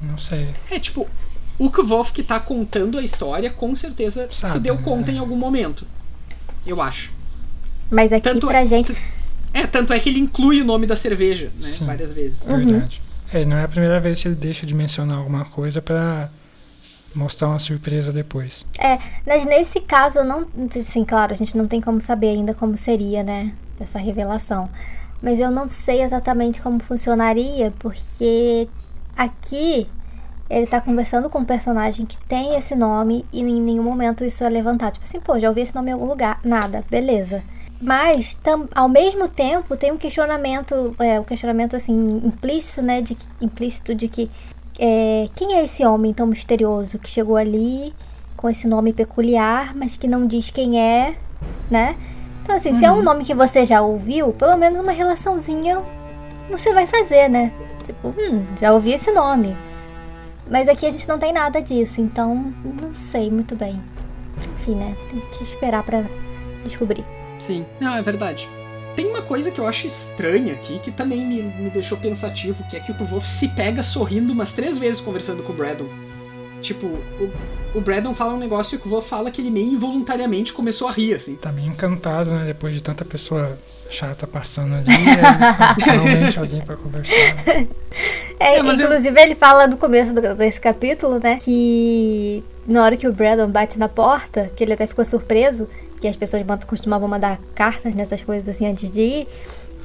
Não 0.00 0.16
sei. 0.16 0.48
É, 0.70 0.78
tipo, 0.78 1.08
o 1.58 1.70
Kvolf 1.70 2.12
que 2.12 2.22
tá 2.22 2.40
contando 2.40 2.98
a 2.98 3.02
história, 3.02 3.50
com 3.50 3.74
certeza 3.76 4.28
se 4.30 4.40
Sabe, 4.40 4.60
deu 4.60 4.76
né? 4.76 4.82
conta 4.82 5.10
em 5.10 5.18
algum 5.18 5.36
momento. 5.36 5.86
Eu 6.66 6.80
acho. 6.80 7.12
Mas 7.90 8.12
aqui 8.12 8.22
Tanto 8.22 8.46
pra 8.46 8.62
é, 8.62 8.66
gente. 8.66 8.96
É, 9.52 9.66
tanto 9.66 9.92
é 9.92 9.98
que 9.98 10.08
ele 10.08 10.20
inclui 10.20 10.62
o 10.62 10.64
nome 10.64 10.86
da 10.86 10.96
cerveja, 10.96 11.50
né? 11.58 11.68
Sim. 11.68 11.86
Várias 11.86 12.12
vezes. 12.12 12.46
Verdade. 12.46 13.02
É, 13.32 13.44
não 13.44 13.56
é 13.56 13.64
a 13.64 13.68
primeira 13.68 14.00
vez 14.00 14.20
que 14.22 14.28
ele 14.28 14.34
deixa 14.34 14.64
de 14.64 14.74
mencionar 14.74 15.18
alguma 15.18 15.44
coisa 15.44 15.82
pra 15.82 16.30
mostrar 17.14 17.48
uma 17.48 17.58
surpresa 17.58 18.12
depois. 18.12 18.64
É, 18.78 18.98
mas 19.26 19.44
nesse 19.44 19.80
caso 19.80 20.22
não. 20.22 20.46
Sim, 20.84 21.04
claro, 21.04 21.32
a 21.32 21.36
gente 21.36 21.56
não 21.56 21.66
tem 21.66 21.80
como 21.80 22.00
saber 22.00 22.28
ainda 22.28 22.54
como 22.54 22.76
seria, 22.76 23.22
né? 23.22 23.52
Essa 23.78 23.98
revelação. 23.98 24.68
Mas 25.22 25.38
eu 25.38 25.50
não 25.50 25.68
sei 25.68 26.02
exatamente 26.02 26.62
como 26.62 26.80
funcionaria, 26.80 27.72
porque 27.78 28.68
aqui 29.16 29.86
ele 30.48 30.66
tá 30.66 30.80
conversando 30.80 31.30
com 31.30 31.38
um 31.38 31.44
personagem 31.44 32.04
que 32.04 32.18
tem 32.26 32.56
esse 32.56 32.74
nome 32.74 33.24
e 33.32 33.40
em 33.40 33.60
nenhum 33.60 33.84
momento 33.84 34.24
isso 34.24 34.42
é 34.42 34.48
levantado. 34.48 34.94
Tipo 34.94 35.04
assim, 35.04 35.20
pô, 35.20 35.38
já 35.38 35.48
ouvi 35.48 35.60
esse 35.60 35.74
nome 35.74 35.90
em 35.90 35.94
algum 35.94 36.06
lugar. 36.06 36.40
Nada, 36.42 36.84
beleza. 36.90 37.42
Mas, 37.80 38.34
tam, 38.34 38.68
ao 38.74 38.88
mesmo 38.88 39.26
tempo, 39.26 39.74
tem 39.74 39.90
um 39.90 39.96
questionamento, 39.96 40.94
é, 40.98 41.18
um 41.18 41.24
questionamento 41.24 41.76
assim, 41.76 41.94
implícito, 42.24 42.82
né? 42.82 43.00
De, 43.00 43.16
implícito 43.40 43.94
de 43.94 44.06
que 44.06 44.30
é, 44.82 45.28
quem 45.34 45.54
é 45.56 45.64
esse 45.64 45.84
homem 45.84 46.14
tão 46.14 46.26
misterioso 46.26 46.98
que 46.98 47.08
chegou 47.08 47.36
ali 47.36 47.94
com 48.34 48.48
esse 48.48 48.66
nome 48.66 48.94
peculiar, 48.94 49.76
mas 49.76 49.94
que 49.94 50.08
não 50.08 50.26
diz 50.26 50.50
quem 50.50 50.80
é, 50.80 51.14
né? 51.70 51.94
Então, 52.42 52.56
assim, 52.56 52.74
se 52.78 52.84
é 52.86 52.90
um 52.90 53.02
nome 53.02 53.22
que 53.22 53.34
você 53.34 53.66
já 53.66 53.82
ouviu, 53.82 54.32
pelo 54.32 54.56
menos 54.56 54.80
uma 54.80 54.92
relaçãozinha 54.92 55.82
você 56.50 56.72
vai 56.72 56.86
fazer, 56.86 57.28
né? 57.28 57.52
Tipo, 57.84 58.08
hum, 58.08 58.46
já 58.58 58.72
ouvi 58.72 58.94
esse 58.94 59.12
nome. 59.12 59.54
Mas 60.50 60.66
aqui 60.66 60.86
a 60.86 60.90
gente 60.90 61.06
não 61.06 61.18
tem 61.18 61.32
nada 61.32 61.60
disso, 61.60 62.00
então 62.00 62.52
não 62.64 62.94
sei 62.94 63.30
muito 63.30 63.54
bem. 63.54 63.80
Enfim, 64.60 64.74
né? 64.74 64.96
Tem 65.10 65.20
que 65.20 65.44
esperar 65.44 65.82
pra 65.82 66.02
descobrir. 66.64 67.04
Sim. 67.38 67.66
Não, 67.78 67.94
é 67.94 68.02
verdade. 68.02 68.48
Tem 69.00 69.08
uma 69.08 69.22
coisa 69.22 69.50
que 69.50 69.58
eu 69.58 69.66
acho 69.66 69.86
estranha 69.86 70.52
aqui, 70.52 70.78
que 70.78 70.90
também 70.90 71.24
me, 71.24 71.42
me 71.42 71.70
deixou 71.70 71.96
pensativo, 71.96 72.62
que 72.68 72.76
é 72.76 72.80
que 72.80 72.92
o 72.92 72.94
Kvolf 72.94 73.26
se 73.26 73.48
pega 73.48 73.82
sorrindo 73.82 74.30
umas 74.34 74.52
três 74.52 74.76
vezes 74.76 75.00
conversando 75.00 75.42
com 75.42 75.54
o 75.54 75.56
Braddon. 75.56 75.88
Tipo, 76.60 76.86
o, 76.86 77.30
o 77.74 77.80
Braddon 77.80 78.14
fala 78.14 78.34
um 78.34 78.38
negócio 78.38 78.74
e 78.74 78.76
o 78.76 78.80
Kvolf 78.80 79.08
fala 79.08 79.30
que 79.30 79.40
ele 79.40 79.50
meio 79.50 79.72
involuntariamente 79.72 80.52
começou 80.52 80.86
a 80.86 80.92
rir, 80.92 81.14
assim. 81.14 81.34
Tá 81.36 81.50
meio 81.50 81.68
encantado, 81.68 82.30
né? 82.30 82.44
Depois 82.44 82.74
de 82.74 82.82
tanta 82.82 83.02
pessoa 83.02 83.58
chata 83.88 84.26
passando 84.26 84.74
ali. 84.74 84.84
finalmente 85.82 86.36
alguém 86.38 86.60
pra 86.60 86.76
conversar. 86.76 87.14
É, 88.38 88.58
É, 88.58 88.62
mas 88.62 88.78
eu- 88.80 88.86
inclusive 88.86 89.18
ele 89.18 89.34
fala 89.34 89.66
no 89.66 89.78
começo 89.78 90.12
do- 90.12 90.34
desse 90.34 90.60
capítulo, 90.60 91.18
né? 91.22 91.38
Que 91.40 92.44
na 92.66 92.84
hora 92.84 92.98
que 92.98 93.08
o 93.08 93.12
Braddon 93.14 93.48
bate 93.48 93.78
na 93.78 93.88
porta, 93.88 94.50
que 94.54 94.62
ele 94.62 94.74
até 94.74 94.86
ficou 94.86 95.06
surpreso, 95.06 95.66
que 96.00 96.08
as 96.08 96.16
pessoas 96.16 96.42
costumavam 96.66 97.06
mandar 97.08 97.38
cartas 97.54 97.94
nessas 97.94 98.22
coisas 98.22 98.48
assim 98.48 98.66
antes 98.66 98.90
de 98.90 99.00
ir. 99.00 99.28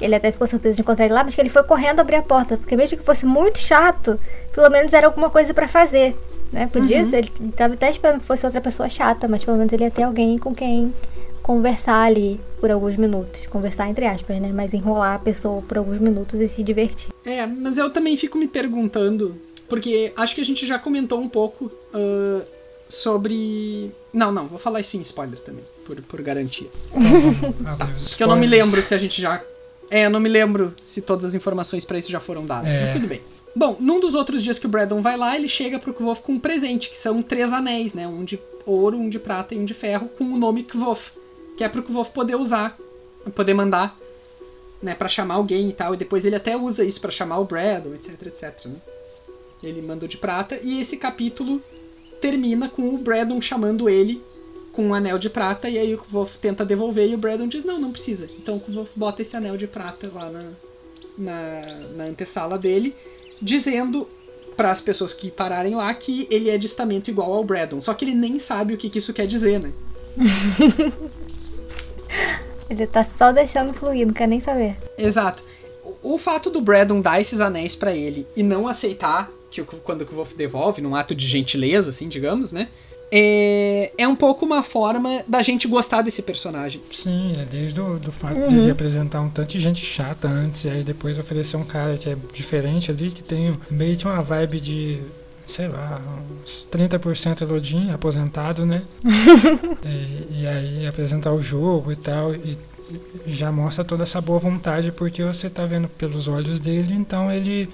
Ele 0.02 0.14
até 0.14 0.32
ficou 0.32 0.46
surpreso 0.48 0.76
de 0.76 0.82
encontrar 0.82 1.06
ele 1.06 1.14
lá, 1.14 1.24
mas 1.24 1.34
que 1.36 1.42
ele 1.42 1.50
foi 1.50 1.64
correndo 1.64 2.02
abrir 2.02 2.18
a 2.18 2.22
porta, 2.22 2.58
porque 2.58 2.76
mesmo 2.76 2.98
que 2.98 3.04
fosse 3.04 3.26
muito 3.26 3.60
chato, 3.60 4.20
pelo 4.54 4.70
menos 4.70 4.92
era 4.92 5.08
alguma 5.08 5.30
coisa 5.30 5.54
pra 5.54 5.68
fazer, 5.70 6.14
né? 6.52 6.68
Podia 6.72 7.02
Uhum. 7.04 7.10
ser, 7.10 7.18
ele 7.20 7.32
tava 7.56 7.76
até 7.76 7.90
esperando 7.90 8.20
que 8.20 8.26
fosse 8.26 8.46
outra 8.46 8.60
pessoa 8.60 8.90
chata, 8.90 9.26
mas 9.28 9.44
pelo 9.44 9.56
menos 9.58 9.72
ele 9.72 9.84
ia 9.86 9.92
ter 9.92 10.04
alguém 10.04 10.38
com 10.38 10.54
quem 10.54 10.94
conversar 11.42 12.02
ali 12.04 12.42
por 12.60 12.70
alguns 12.72 12.98
minutos. 12.98 13.46
Conversar 13.48 13.88
entre 13.90 14.06
aspas, 14.06 14.38
né? 14.42 14.52
Mas 14.54 14.74
enrolar 14.74 15.16
a 15.16 15.20
pessoa 15.20 15.62
por 15.62 15.78
alguns 15.78 16.00
minutos 16.00 16.42
e 16.42 16.48
se 16.50 16.62
divertir. 16.62 17.10
É, 17.26 17.46
mas 17.46 17.78
eu 17.78 17.90
também 17.90 18.18
fico 18.18 18.38
me 18.38 18.48
perguntando, 18.50 19.40
porque 19.70 20.12
acho 20.18 20.36
que 20.36 20.42
a 20.42 20.46
gente 20.46 20.66
já 20.66 20.78
comentou 20.78 21.20
um 21.22 21.30
pouco 21.30 21.72
ah, 21.94 22.42
sobre. 22.90 23.92
Não, 24.14 24.32
não, 24.32 24.48
vou 24.48 24.60
falar 24.60 24.80
isso 24.82 24.98
em 24.98 25.02
spoiler 25.02 25.40
também, 25.40 25.64
por, 25.86 26.02
por 26.02 26.22
garantia. 26.22 26.68
Os 27.96 28.10
Porque 28.10 28.24
eu 28.24 28.28
não 28.28 28.36
me 28.36 28.48
lembro 28.48 28.82
se 28.82 28.94
a 28.94 28.98
gente 28.98 29.22
já. 29.22 29.42
É, 29.90 30.06
eu 30.06 30.10
não 30.10 30.20
me 30.20 30.28
lembro 30.30 30.74
se 30.82 31.02
todas 31.02 31.24
as 31.26 31.36
informações 31.36 31.86
pra 31.86 31.98
isso 31.98 32.12
já 32.12 32.20
foram 32.20 32.46
dadas, 32.46 32.68
É. 32.70 32.82
mas 32.82 32.94
tudo 32.94 33.08
bem. 33.08 33.22
Bom, 33.56 33.78
num 33.80 34.00
dos 34.02 34.16
outros 34.16 34.44
dias 34.44 34.60
que 34.60 34.66
o 34.66 34.70
Braddon 34.70 35.02
vai 35.02 35.16
lá, 35.16 35.36
ele 35.36 35.48
chega 35.48 35.80
pro 35.80 35.94
Kvolf 35.94 36.22
com 36.22 36.34
um 36.34 36.40
presente, 36.40 36.90
que 36.90 36.98
são 36.98 37.22
três 37.22 37.54
anéis, 37.54 37.94
né? 37.94 38.06
Um 38.06 38.26
de 38.26 38.38
ouro, 38.66 38.98
um 38.98 39.08
de 39.08 39.18
prata 39.20 39.56
e 39.56 39.58
um 39.58 39.64
de 39.64 39.74
ferro, 39.74 40.10
com 40.10 40.26
o 40.26 40.38
nome 40.38 40.64
Kvolf. 40.64 41.12
Que 41.56 41.64
é 41.64 41.70
pro 41.70 41.82
Kvolf 41.84 42.10
poder 42.10 42.36
usar, 42.36 42.78
poder 43.34 43.54
mandar, 43.54 43.96
né? 44.82 44.94
Pra 44.94 45.08
chamar 45.08 45.36
alguém 45.36 45.70
e 45.70 45.74
tal. 45.74 45.94
E 45.94 45.98
depois 45.98 46.26
ele 46.26 46.36
até 46.36 46.58
usa 46.58 46.84
isso 46.84 47.00
pra 47.00 47.12
chamar 47.12 47.38
o 47.40 47.46
Braddon, 47.46 47.94
etc, 47.94 48.22
etc, 48.28 48.66
né? 48.66 48.76
Ele 49.64 49.82
manda 49.82 50.04
o 50.04 50.08
de 50.08 50.18
prata. 50.18 50.60
E 50.62 50.82
esse 50.82 50.98
capítulo 50.98 51.62
termina 52.20 52.68
com 52.68 52.90
o 52.94 52.98
Braddon 52.98 53.40
chamando 53.42 53.88
ele 53.88 54.22
com 54.76 54.88
um 54.88 54.94
anel 54.94 55.18
de 55.18 55.30
prata, 55.30 55.70
e 55.70 55.78
aí 55.78 55.96
o 55.96 55.98
Kvolf 55.98 56.38
tenta 56.38 56.66
devolver 56.66 57.10
e 57.10 57.16
o 57.16 57.18
Braddon 57.18 57.48
diz, 57.48 57.64
não, 57.64 57.80
não 57.80 57.94
precisa. 57.94 58.30
Então 58.38 58.58
o 58.58 58.60
Kvolf 58.60 58.92
bota 58.96 59.22
esse 59.22 59.36
anel 59.36 59.56
de 59.56 59.68
prata 59.68 60.12
lá 60.14 60.30
na, 60.30 60.52
na, 61.18 61.62
na 61.96 62.04
antessala 62.04 62.58
dele, 62.58 62.94
dizendo 63.42 64.08
para 64.58 64.72
as 64.72 64.82
pessoas 64.82 65.14
que 65.14 65.32
pararem 65.32 65.76
lá 65.76 65.94
que 65.94 66.28
ele 66.30 66.50
é 66.50 66.58
de 66.58 66.66
estamento 66.66 67.10
igual 67.10 67.34
ao 67.34 67.44
Braddon. 67.44 67.82
Só 67.82 67.94
que 67.94 68.04
ele 68.04 68.14
nem 68.14 68.38
sabe 68.38 68.74
o 68.74 68.78
que, 68.78 68.90
que 68.90 69.00
isso 69.00 69.14
quer 69.14 69.28
dizer, 69.28 69.60
né? 69.60 69.72
Ele 72.68 72.88
tá 72.88 73.04
só 73.04 73.32
deixando 73.32 73.74
fluir, 73.74 74.08
não 74.08 74.14
quer 74.14 74.28
nem 74.28 74.40
saber. 74.40 74.76
Exato. 74.98 75.44
O, 76.02 76.16
o 76.16 76.18
fato 76.18 76.50
do 76.50 76.60
Braddon 76.60 77.00
dar 77.00 77.22
esses 77.22 77.40
anéis 77.40 77.76
pra 77.76 77.96
ele 77.96 78.26
e 78.36 78.42
não 78.42 78.68
aceitar, 78.68 79.30
que 79.52 79.62
quando 79.62 80.02
o 80.02 80.06
Wolf 80.06 80.34
devolve, 80.34 80.82
num 80.82 80.96
ato 80.96 81.14
de 81.14 81.28
gentileza, 81.28 81.92
assim, 81.92 82.10
digamos, 82.10 82.52
né? 82.52 82.70
É, 83.12 83.92
é 83.98 84.08
um 84.08 84.16
pouco 84.16 84.46
uma 84.46 84.64
forma 84.64 85.24
da 85.28 85.42
gente 85.42 85.68
gostar 85.68 86.02
desse 86.02 86.22
personagem. 86.22 86.82
Sim, 86.92 87.34
é 87.38 87.46
desde 87.46 87.80
o 87.80 88.00
do 88.00 88.12
fato 88.12 88.36
uhum. 88.36 88.48
de 88.48 88.56
ele 88.56 88.72
apresentar 88.72 89.22
um 89.22 89.30
tanto 89.30 89.50
de 89.50 89.60
gente 89.60 89.86
chata 89.86 90.28
antes, 90.28 90.64
e 90.64 90.70
aí 90.70 90.84
depois 90.84 91.20
oferecer 91.20 91.58
um 91.58 91.64
cara 91.64 91.98
que 91.98 92.10
é 92.10 92.18
diferente 92.34 92.92
ali, 92.92 93.12
que 93.12 93.24
tem 93.24 93.58
meio 93.70 93.96
que 93.96 94.06
uma 94.06 94.22
vibe 94.22 94.60
de 94.60 95.02
sei 95.48 95.68
lá, 95.68 96.02
uns 96.44 96.68
30% 96.72 97.42
Elodin, 97.44 97.92
aposentado, 97.92 98.66
né? 98.66 98.82
e, 99.86 100.42
e, 100.42 100.48
aí 100.48 100.88
apresentar 100.88 101.32
o 101.32 101.42
jogo 101.42 101.92
e 101.92 101.96
tal, 101.96 102.34
e, 102.34 102.58
e 103.26 103.34
já 103.34 103.52
mostra 103.52 103.84
toda 103.84 104.04
essa 104.04 104.20
boa 104.20 104.40
vontade, 104.40 104.92
porque 104.92 105.24
você 105.24 105.50
tá 105.50 105.66
vendo 105.66 105.88
pelos 105.88 106.28
olhos 106.28 106.60
dele, 106.60 106.94
então 106.94 107.32
ele, 107.32 107.70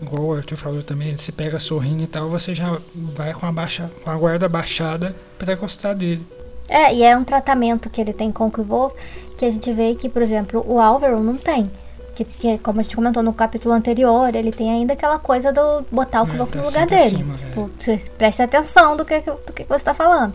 igual 0.00 0.24
o 0.24 0.32
Arthur 0.34 0.56
falou 0.56 0.82
também, 0.82 1.16
se 1.16 1.32
pega 1.32 1.58
sorrindo 1.58 2.02
e 2.02 2.06
tal, 2.06 2.28
você 2.28 2.54
já 2.54 2.78
vai 2.94 3.32
com 3.32 3.46
a, 3.46 3.52
baixa, 3.52 3.90
com 4.02 4.10
a 4.10 4.16
guarda 4.16 4.48
baixada 4.48 5.14
para 5.38 5.54
gostar 5.54 5.94
dele. 5.94 6.26
É, 6.68 6.94
e 6.94 7.02
é 7.02 7.16
um 7.16 7.24
tratamento 7.24 7.90
que 7.90 8.00
ele 8.00 8.12
tem 8.12 8.30
com 8.30 8.46
o 8.46 8.62
Wolf, 8.62 8.94
que 9.36 9.44
a 9.44 9.50
gente 9.50 9.72
vê 9.72 9.94
que, 9.94 10.08
por 10.08 10.22
exemplo, 10.22 10.64
o 10.66 10.80
Álvaro 10.80 11.20
não 11.20 11.36
tem. 11.36 11.70
Que, 12.14 12.24
que, 12.24 12.58
como 12.58 12.78
a 12.78 12.82
gente 12.82 12.94
comentou 12.94 13.22
no 13.22 13.32
capítulo 13.32 13.74
anterior, 13.74 14.34
ele 14.34 14.52
tem 14.52 14.70
ainda 14.70 14.92
aquela 14.92 15.18
coisa 15.18 15.50
do 15.50 15.84
botar 15.90 16.22
o 16.22 16.26
é, 16.26 16.46
tá 16.46 16.58
no 16.58 16.64
lugar 16.64 16.86
dele. 16.86 17.16
Cima, 17.16 17.34
tipo, 17.34 17.70
é. 17.88 17.96
preste 18.18 18.42
atenção 18.42 18.96
do 18.96 19.04
que, 19.04 19.20
do 19.20 19.52
que 19.52 19.64
você 19.64 19.84
tá 19.84 19.94
falando. 19.94 20.34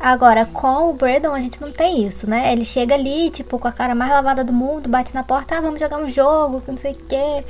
Agora, 0.00 0.44
com 0.44 0.90
o 0.90 0.94
Brandon, 0.94 1.32
a 1.32 1.40
gente 1.40 1.60
não 1.60 1.70
tem 1.70 2.04
isso, 2.04 2.28
né? 2.28 2.52
Ele 2.52 2.64
chega 2.64 2.94
ali, 2.96 3.30
tipo, 3.30 3.56
com 3.56 3.68
a 3.68 3.72
cara 3.72 3.94
mais 3.94 4.10
lavada 4.10 4.42
do 4.42 4.52
mundo, 4.52 4.88
bate 4.88 5.14
na 5.14 5.22
porta, 5.22 5.56
ah, 5.56 5.60
vamos 5.60 5.78
jogar 5.78 5.98
um 5.98 6.08
jogo, 6.08 6.60
não 6.66 6.76
sei 6.76 6.90
o 6.90 6.96
quê. 7.08 7.44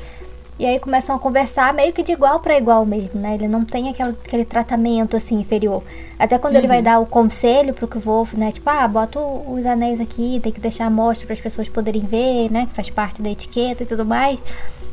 E 0.62 0.64
aí 0.64 0.78
começam 0.78 1.16
a 1.16 1.18
conversar 1.18 1.74
meio 1.74 1.92
que 1.92 2.04
de 2.04 2.12
igual 2.12 2.38
para 2.38 2.56
igual 2.56 2.86
mesmo, 2.86 3.18
né? 3.18 3.34
Ele 3.34 3.48
não 3.48 3.64
tem 3.64 3.88
aquele, 3.88 4.10
aquele 4.10 4.44
tratamento 4.44 5.16
assim 5.16 5.40
inferior. 5.40 5.82
Até 6.16 6.38
quando 6.38 6.54
uhum. 6.54 6.60
ele 6.60 6.68
vai 6.68 6.76
uhum. 6.76 6.84
dar 6.84 6.98
o 7.00 7.04
conselho 7.04 7.74
pro 7.74 7.88
Kvolf, 7.88 8.34
né? 8.34 8.52
Tipo, 8.52 8.70
ah, 8.70 8.86
bota 8.86 9.18
os 9.18 9.66
anéis 9.66 10.00
aqui, 10.00 10.38
tem 10.40 10.52
que 10.52 10.60
deixar 10.60 10.86
a 10.86 10.90
mostra 10.90 11.26
para 11.26 11.34
as 11.34 11.40
pessoas 11.40 11.68
poderem 11.68 12.02
ver, 12.02 12.48
né? 12.48 12.66
Que 12.66 12.74
faz 12.76 12.88
parte 12.88 13.20
da 13.20 13.28
etiqueta 13.28 13.82
e 13.82 13.86
tudo 13.86 14.06
mais. 14.06 14.38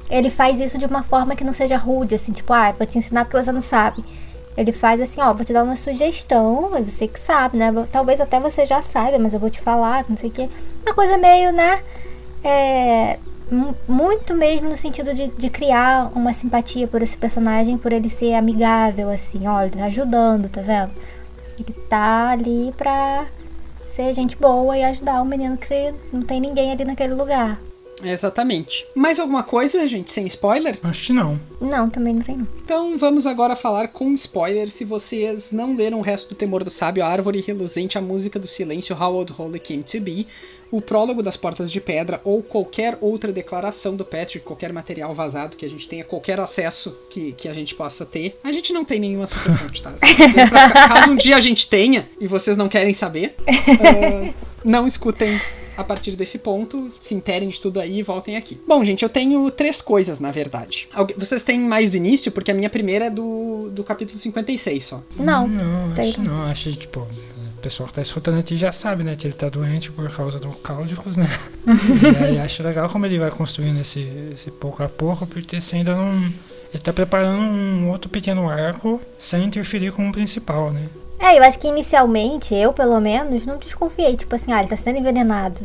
Ele 0.10 0.32
faz 0.32 0.60
isso 0.60 0.80
de 0.80 0.88
uma 0.88 1.04
forma 1.04 1.36
que 1.36 1.44
não 1.44 1.54
seja 1.54 1.78
rude, 1.78 2.16
assim, 2.16 2.32
tipo, 2.32 2.52
ah, 2.52 2.72
vou 2.72 2.88
te 2.88 2.98
ensinar 2.98 3.26
porque 3.26 3.40
você 3.40 3.52
não 3.52 3.62
sabe. 3.62 4.04
Ele 4.58 4.72
faz 4.72 5.00
assim, 5.00 5.22
ó, 5.22 5.32
vou 5.36 5.46
te 5.46 5.54
dar 5.54 5.64
uma 5.64 5.76
sugestão, 5.76 6.68
você 6.84 7.08
que 7.08 7.20
sabe, 7.20 7.58
né? 7.58 7.72
Talvez 7.92 8.20
até 8.20 8.40
você 8.40 8.66
já 8.66 8.82
saiba, 8.82 9.20
mas 9.20 9.36
eu 9.36 9.40
vou 9.40 9.52
te 9.52 9.62
falar, 9.62 10.04
não 10.10 10.18
sei 10.18 10.32
o 10.32 10.34
quê. 10.34 10.50
Uma 10.84 10.96
coisa 10.96 11.16
meio, 11.16 11.52
né? 11.52 11.80
É, 12.44 13.20
muito 13.88 14.34
mesmo 14.34 14.70
no 14.70 14.78
sentido 14.78 15.14
de, 15.14 15.28
de 15.28 15.50
criar 15.50 16.12
uma 16.16 16.34
simpatia 16.34 16.88
por 16.88 17.02
esse 17.02 17.18
personagem, 17.18 17.78
por 17.78 17.91
ele 17.91 18.10
ser 18.10 18.34
amigável, 18.36 19.10
assim, 19.10 19.47
olha, 19.47 19.70
tá 19.70 19.86
ajudando, 19.86 20.50
tá 20.50 20.62
vendo? 20.62 20.91
Ele 21.58 21.74
tá 21.88 22.30
ali 22.30 22.74
pra 22.78 23.28
ser 23.95 24.14
gente 24.14 24.38
boa 24.38 24.78
e 24.78 24.84
ajudar 24.84 25.22
o 25.22 25.26
menino 25.26 25.58
que 25.58 25.93
não 26.12 26.22
tem 26.22 26.39
ninguém 26.39 26.72
ali 26.72 26.86
naquele 26.86 27.14
lugar. 27.14 27.60
Exatamente. 28.04 28.86
Mais 28.95 29.20
alguma 29.20 29.43
coisa, 29.43 29.86
gente, 29.88 30.12
sem 30.12 30.26
spoiler? 30.26 30.80
Acho 30.84 31.08
que 31.08 31.14
não. 31.14 31.39
Não, 31.60 31.89
também 31.89 32.16
não 32.16 32.22
tem. 32.22 32.47
Então 32.64 32.97
vamos 32.97 33.26
agora 33.26 33.56
falar 33.56 33.89
com 33.89 34.14
spoiler. 34.14 34.70
Se 34.70 34.86
vocês 34.86 35.52
não 35.52 35.76
leram 35.76 36.00
o 36.00 36.02
resto 36.02 36.30
do 36.30 36.36
Temor 36.36 36.64
do 36.64 36.70
Sábio, 36.70 37.04
a 37.04 37.08
Árvore 37.08 37.43
Reluzente, 37.45 37.97
a 37.97 38.02
Música 38.02 38.39
do 38.39 38.47
Silêncio, 38.47 38.95
How 38.95 39.16
Old 39.16 39.34
Holy 39.38 39.60
Came 39.60 39.84
to 39.84 40.00
Be, 40.00 40.28
o 40.72 40.82
prólogo 40.82 41.24
das 41.24 41.38
Portas 41.38 41.72
de 41.72 41.82
Pedra 41.82 42.22
ou 42.24 42.44
qualquer 42.44 42.98
outra 43.02 43.32
declaração 43.32 43.96
do 43.96 44.06
Patrick, 44.06 44.40
qualquer 44.40 44.72
material 44.72 45.14
vazado 45.14 45.58
que 45.58 45.66
a 45.66 45.70
gente 45.70 45.88
tenha, 45.88 46.04
qualquer 46.04 46.40
acesso 46.40 46.98
que, 47.10 47.32
que 47.34 47.48
a 47.48 47.54
gente 47.54 47.76
possa 47.76 48.06
ter. 48.06 48.40
A 48.44 48.52
gente 48.52 48.72
não 48.74 48.86
tem 48.86 49.00
nenhuma 49.00 49.28
superfonte, 49.28 49.82
tá? 49.82 49.94
Caso 50.88 51.12
um 51.12 51.16
dia 51.16 51.36
a 51.36 51.42
gente 51.42 51.68
tenha 51.68 52.10
e 52.20 52.28
vocês 52.28 52.56
não 52.56 52.70
querem 52.70 52.94
saber, 52.94 53.36
uh, 53.48 54.34
não 54.64 54.86
escutem 54.86 55.40
a 55.80 55.84
partir 55.84 56.14
desse 56.18 56.38
ponto, 56.40 56.92
se 57.00 57.16
interem 57.16 57.48
de 57.48 57.60
tudo 57.60 57.80
aí 57.80 58.00
e 58.00 58.04
voltem 58.04 58.36
aqui. 58.36 58.60
Bom, 58.68 58.84
gente, 58.84 59.02
eu 59.02 59.08
tenho 59.08 59.50
três 59.50 59.82
coisas, 59.82 60.20
na 60.20 60.30
verdade. 60.30 60.90
Vocês 61.18 61.42
têm 61.42 61.58
mais 61.58 61.90
do 61.90 61.96
início? 61.96 62.34
Porque 62.34 62.52
a 62.52 62.54
minha 62.54 62.70
primeira 62.70 63.06
é 63.06 63.10
do, 63.10 63.70
do 63.72 63.82
capítulo 63.82 64.20
56 64.20 64.84
só. 64.84 65.02
Não. 65.16 65.48
Não, 65.48 65.94
acho 65.98 66.22
não. 66.22 66.42
Acho, 66.44 66.74
tipo, 66.74 67.08
o 67.60 67.62
pessoal 67.62 67.88
que 67.88 67.93
tá 67.93 68.01
escutando 68.01 68.39
aqui 68.39 68.57
já 68.57 68.72
sabe, 68.72 69.03
né? 69.03 69.16
Que 69.16 69.28
ele 69.28 69.34
tá 69.34 69.49
doente 69.49 69.91
por 69.91 70.10
causa 70.10 70.39
do 70.39 70.49
cáudicos, 70.49 71.18
né? 71.18 71.28
e 71.68 72.24
aí 72.24 72.39
acho 72.39 72.64
legal 72.64 72.89
como 72.89 73.05
ele 73.05 73.20
vai 73.20 73.30
construindo 73.30 73.80
esse, 73.80 73.99
esse 74.34 74.49
pouco 74.49 74.82
a 74.82 74.88
pouco, 74.88 75.28
porque 75.28 75.60
você 75.60 75.76
ainda 75.76 75.93
não. 75.93 76.32
Ele 76.74 76.84
tá 76.84 76.93
preparando 76.93 77.41
um 77.41 77.89
outro 77.89 78.10
pequeno 78.10 78.49
arco 78.49 79.01
sem 79.18 79.43
interferir 79.43 79.91
com 79.91 80.07
o 80.07 80.12
principal, 80.12 80.72
né? 80.72 80.88
É, 81.20 81.38
eu 81.38 81.43
acho 81.43 81.60
que 81.60 81.68
inicialmente, 81.68 82.55
eu 82.55 82.72
pelo 82.72 82.99
menos, 83.01 83.45
não 83.45 83.57
desconfiei, 83.57 84.16
tipo 84.16 84.34
assim, 84.34 84.53
ah, 84.53 84.60
ele 84.60 84.70
tá 84.70 84.78
sendo 84.78 84.99
envenenado. 84.99 85.62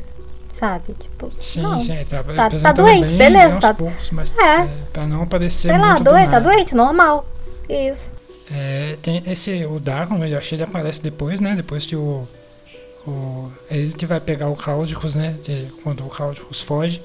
Sabe? 0.53 0.95
Tipo. 0.95 1.33
Sim, 1.41 1.63
não. 1.63 1.81
sim, 1.81 1.97
tá, 2.09 2.23
tá, 2.23 2.51
tá 2.51 2.73
doente, 2.73 3.09
bem, 3.09 3.19
beleza. 3.19 3.59
Tá... 3.59 3.75
Poucos, 3.75 4.11
mas, 4.11 4.35
é. 4.37 4.63
é. 4.63 4.69
Pra 4.93 5.07
não 5.07 5.23
aparecer. 5.23 5.71
Sei 5.71 5.79
lá, 5.79 5.95
doente, 5.95 6.31
tá 6.31 6.39
doente, 6.39 6.75
normal. 6.77 7.27
Isso. 7.69 8.14
É, 8.51 8.97
tem 9.01 9.23
esse, 9.27 9.51
o 9.65 9.81
eu 10.27 10.39
achei 10.39 10.57
ele 10.57 10.65
aparece 10.65 11.03
depois, 11.03 11.41
né? 11.41 11.55
Depois 11.55 11.87
que 11.87 11.97
o. 11.97 12.27
o 13.07 13.51
é 13.71 13.79
ele 13.79 13.93
que 13.93 14.07
vai 14.07 14.21
pegar 14.21 14.49
o 14.49 14.57
Cáudicos, 14.57 15.15
né? 15.15 15.37
De, 15.43 15.69
quando 15.83 16.05
o 16.05 16.11
Cáudicos 16.11 16.61
foge. 16.61 17.01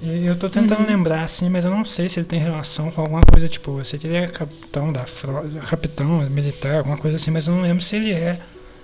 E 0.00 0.26
eu 0.26 0.36
tô 0.36 0.48
tentando 0.48 0.80
uhum. 0.80 0.86
lembrar 0.86 1.22
assim, 1.22 1.48
mas 1.48 1.64
eu 1.64 1.70
não 1.70 1.84
sei 1.84 2.08
se 2.08 2.20
ele 2.20 2.26
tem 2.26 2.38
relação 2.38 2.90
com 2.90 3.02
alguma 3.02 3.20
coisa, 3.22 3.48
tipo, 3.48 3.78
eu 3.78 3.84
sei 3.84 3.98
que 3.98 4.06
ele 4.06 4.16
é 4.16 4.26
capitão 4.26 4.92
da 4.92 5.04
frota, 5.04 5.48
capitão 5.68 6.28
militar, 6.30 6.76
alguma 6.76 6.96
coisa 6.96 7.16
assim, 7.16 7.30
mas 7.30 7.46
eu 7.46 7.54
não 7.54 7.62
lembro 7.62 7.82
se 7.82 7.96
ele 7.96 8.12
é 8.12 8.38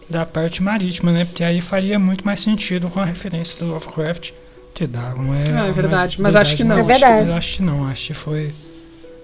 da 0.09 0.26
parte 0.26 0.62
marítima, 0.62 1.12
né? 1.12 1.24
Porque 1.24 1.44
aí 1.44 1.61
faria 1.61 1.98
muito 1.98 2.24
mais 2.24 2.40
sentido 2.40 2.90
com 2.90 3.00
a 3.00 3.05
referência 3.05 3.59
do 3.59 3.66
Lovecraft 3.66 4.32
que 4.74 4.86
Dagon 4.86 5.34
é. 5.34 5.42
Ah, 5.53 5.66
é 5.66 5.72
verdade, 5.72 6.20
mas 6.20 6.34
acho 6.34 6.57
que 6.57 6.64
não. 6.64 6.78
É 6.78 6.82
verdade. 6.82 7.28
Acho, 7.28 7.32
acho 7.32 7.57
que 7.57 7.62
não, 7.62 7.86
acho 7.86 8.07
que 8.09 8.14
foi. 8.14 8.53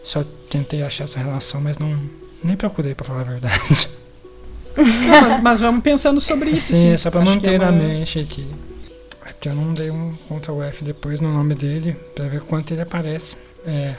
Só 0.05 0.25
tentei 0.49 0.83
achar 0.83 1.05
essa 1.05 1.19
relação, 1.19 1.61
mas 1.61 1.79
não, 1.79 1.99
nem 2.43 2.57
procurei 2.57 2.95
pra 2.95 3.05
falar 3.05 3.21
a 3.21 3.25
verdade. 3.25 3.89
Não, 4.79 5.21
mas, 5.29 5.43
mas, 5.43 5.61
vamos 5.61 5.83
pensando 5.83 6.21
sobre 6.21 6.51
isso. 6.51 6.73
Sim, 6.73 6.83
sim. 6.83 6.89
é 6.91 6.97
só 6.97 7.11
pra 7.11 7.21
Acho 7.21 7.31
manter 7.33 7.55
é 7.55 7.59
uma... 7.59 7.71
na 7.71 7.73
mente 7.73 8.21
aqui. 8.21 8.47
É 9.27 9.33
porque 9.33 9.49
eu 9.49 9.55
não 9.55 9.75
dei 9.75 9.91
um 9.91 10.15
Ctrl 10.29 10.63
F 10.63 10.85
depois 10.85 11.21
no 11.21 11.33
nome 11.33 11.55
dele 11.57 11.97
pra 12.15 12.29
ver 12.29 12.43
quanto 12.43 12.73
ele 12.73 12.83
aparece. 12.83 13.37
É, 13.67 13.97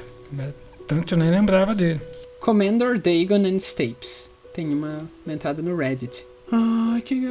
tanto 0.88 1.14
eu 1.14 1.18
nem 1.18 1.30
lembrava 1.30 1.76
dele. 1.76 2.00
Commander 2.40 2.98
Dagon 2.98 3.46
and 3.46 3.58
Stapes. 3.58 4.32
Tem 4.54 4.74
uma, 4.74 5.10
uma 5.26 5.34
entrada 5.34 5.62
no 5.62 5.76
Reddit. 5.76 6.26
Ai, 6.52 7.02
que. 7.02 7.22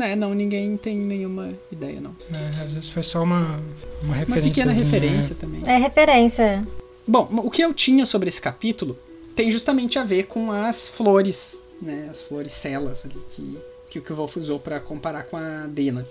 É, 0.00 0.14
não, 0.14 0.34
ninguém 0.34 0.76
tem 0.76 0.96
nenhuma 0.96 1.52
ideia, 1.72 2.00
não. 2.00 2.14
É, 2.32 2.62
às 2.62 2.72
vezes 2.72 2.88
foi 2.88 3.02
só 3.02 3.22
uma, 3.22 3.60
uma 4.02 4.14
referência. 4.14 4.64
Uma 4.64 4.72
pequena 4.72 4.72
referência 4.72 5.34
né? 5.34 5.40
também. 5.40 5.62
É 5.66 5.76
referência. 5.76 6.66
Bom, 7.06 7.28
o 7.44 7.50
que 7.50 7.62
eu 7.62 7.72
tinha 7.72 8.04
sobre 8.04 8.28
esse 8.28 8.40
capítulo 8.40 8.98
tem 9.36 9.50
justamente 9.50 9.98
a 9.98 10.04
ver 10.04 10.24
com 10.24 10.50
as 10.50 10.88
flores, 10.88 11.62
né? 11.80 12.08
As 12.10 12.22
flores 12.22 12.54
celas 12.54 13.04
ali 13.04 13.20
que, 13.30 14.00
que 14.00 14.12
o 14.12 14.16
Wolf 14.16 14.36
usou 14.38 14.58
para 14.58 14.80
comparar 14.80 15.24
com 15.24 15.36
a 15.36 15.66
Dena. 15.68 16.06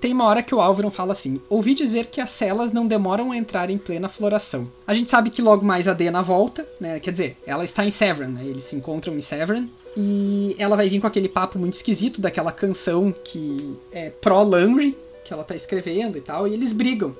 Tem 0.00 0.14
uma 0.14 0.24
hora 0.24 0.42
que 0.42 0.54
o 0.54 0.60
Álvaro 0.60 0.90
fala 0.90 1.12
assim: 1.12 1.40
Ouvi 1.50 1.74
dizer 1.74 2.06
que 2.06 2.20
as 2.20 2.30
celas 2.30 2.72
não 2.72 2.86
demoram 2.86 3.32
a 3.32 3.36
entrar 3.36 3.68
em 3.68 3.76
plena 3.76 4.08
floração. 4.08 4.70
A 4.86 4.94
gente 4.94 5.10
sabe 5.10 5.28
que 5.28 5.42
logo 5.42 5.66
mais 5.66 5.88
a 5.88 5.92
Dena 5.92 6.22
volta, 6.22 6.66
né? 6.80 7.00
Quer 7.00 7.10
dizer, 7.10 7.36
ela 7.44 7.64
está 7.64 7.84
em 7.84 7.90
Severn, 7.90 8.32
né? 8.32 8.44
Eles 8.44 8.64
se 8.64 8.76
encontram 8.76 9.18
em 9.18 9.20
Severn. 9.20 9.68
E 9.96 10.54
ela 10.56 10.76
vai 10.76 10.88
vir 10.88 11.00
com 11.00 11.06
aquele 11.08 11.28
papo 11.28 11.58
muito 11.58 11.74
esquisito 11.74 12.20
daquela 12.20 12.52
canção 12.52 13.12
que 13.24 13.76
é 13.90 14.08
pró-Landry, 14.08 14.96
que 15.24 15.32
ela 15.32 15.42
tá 15.42 15.56
escrevendo 15.56 16.16
e 16.16 16.20
tal, 16.20 16.46
e 16.46 16.54
eles 16.54 16.72
brigam. 16.72 17.14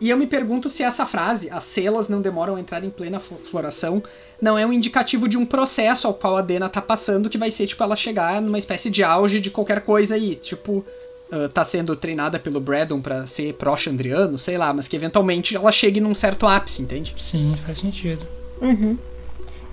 E 0.00 0.10
eu 0.10 0.16
me 0.16 0.26
pergunto 0.26 0.68
se 0.68 0.82
essa 0.82 1.06
frase, 1.06 1.48
as 1.50 1.64
celas 1.64 2.08
não 2.08 2.20
demoram 2.20 2.56
a 2.56 2.60
entrar 2.60 2.84
em 2.84 2.90
plena 2.90 3.18
floração, 3.18 4.02
não 4.40 4.58
é 4.58 4.66
um 4.66 4.72
indicativo 4.72 5.26
de 5.26 5.38
um 5.38 5.46
processo 5.46 6.06
ao 6.06 6.12
qual 6.12 6.36
a 6.36 6.42
Dena 6.42 6.68
tá 6.68 6.82
passando, 6.82 7.30
que 7.30 7.38
vai 7.38 7.50
ser, 7.50 7.66
tipo, 7.66 7.82
ela 7.82 7.96
chegar 7.96 8.42
numa 8.42 8.58
espécie 8.58 8.90
de 8.90 9.02
auge 9.02 9.40
de 9.40 9.50
qualquer 9.50 9.80
coisa 9.80 10.14
aí. 10.14 10.34
Tipo, 10.34 10.84
uh, 11.32 11.48
tá 11.48 11.64
sendo 11.64 11.96
treinada 11.96 12.38
pelo 12.38 12.60
Braddon 12.60 13.00
para 13.00 13.26
ser 13.26 13.54
pró-Chandriano, 13.54 14.38
sei 14.38 14.58
lá, 14.58 14.72
mas 14.72 14.86
que 14.86 14.96
eventualmente 14.96 15.56
ela 15.56 15.72
chegue 15.72 15.98
num 15.98 16.14
certo 16.14 16.46
ápice, 16.46 16.82
entende? 16.82 17.14
Sim, 17.16 17.54
faz 17.64 17.78
sentido. 17.78 18.26
Uhum. 18.60 18.98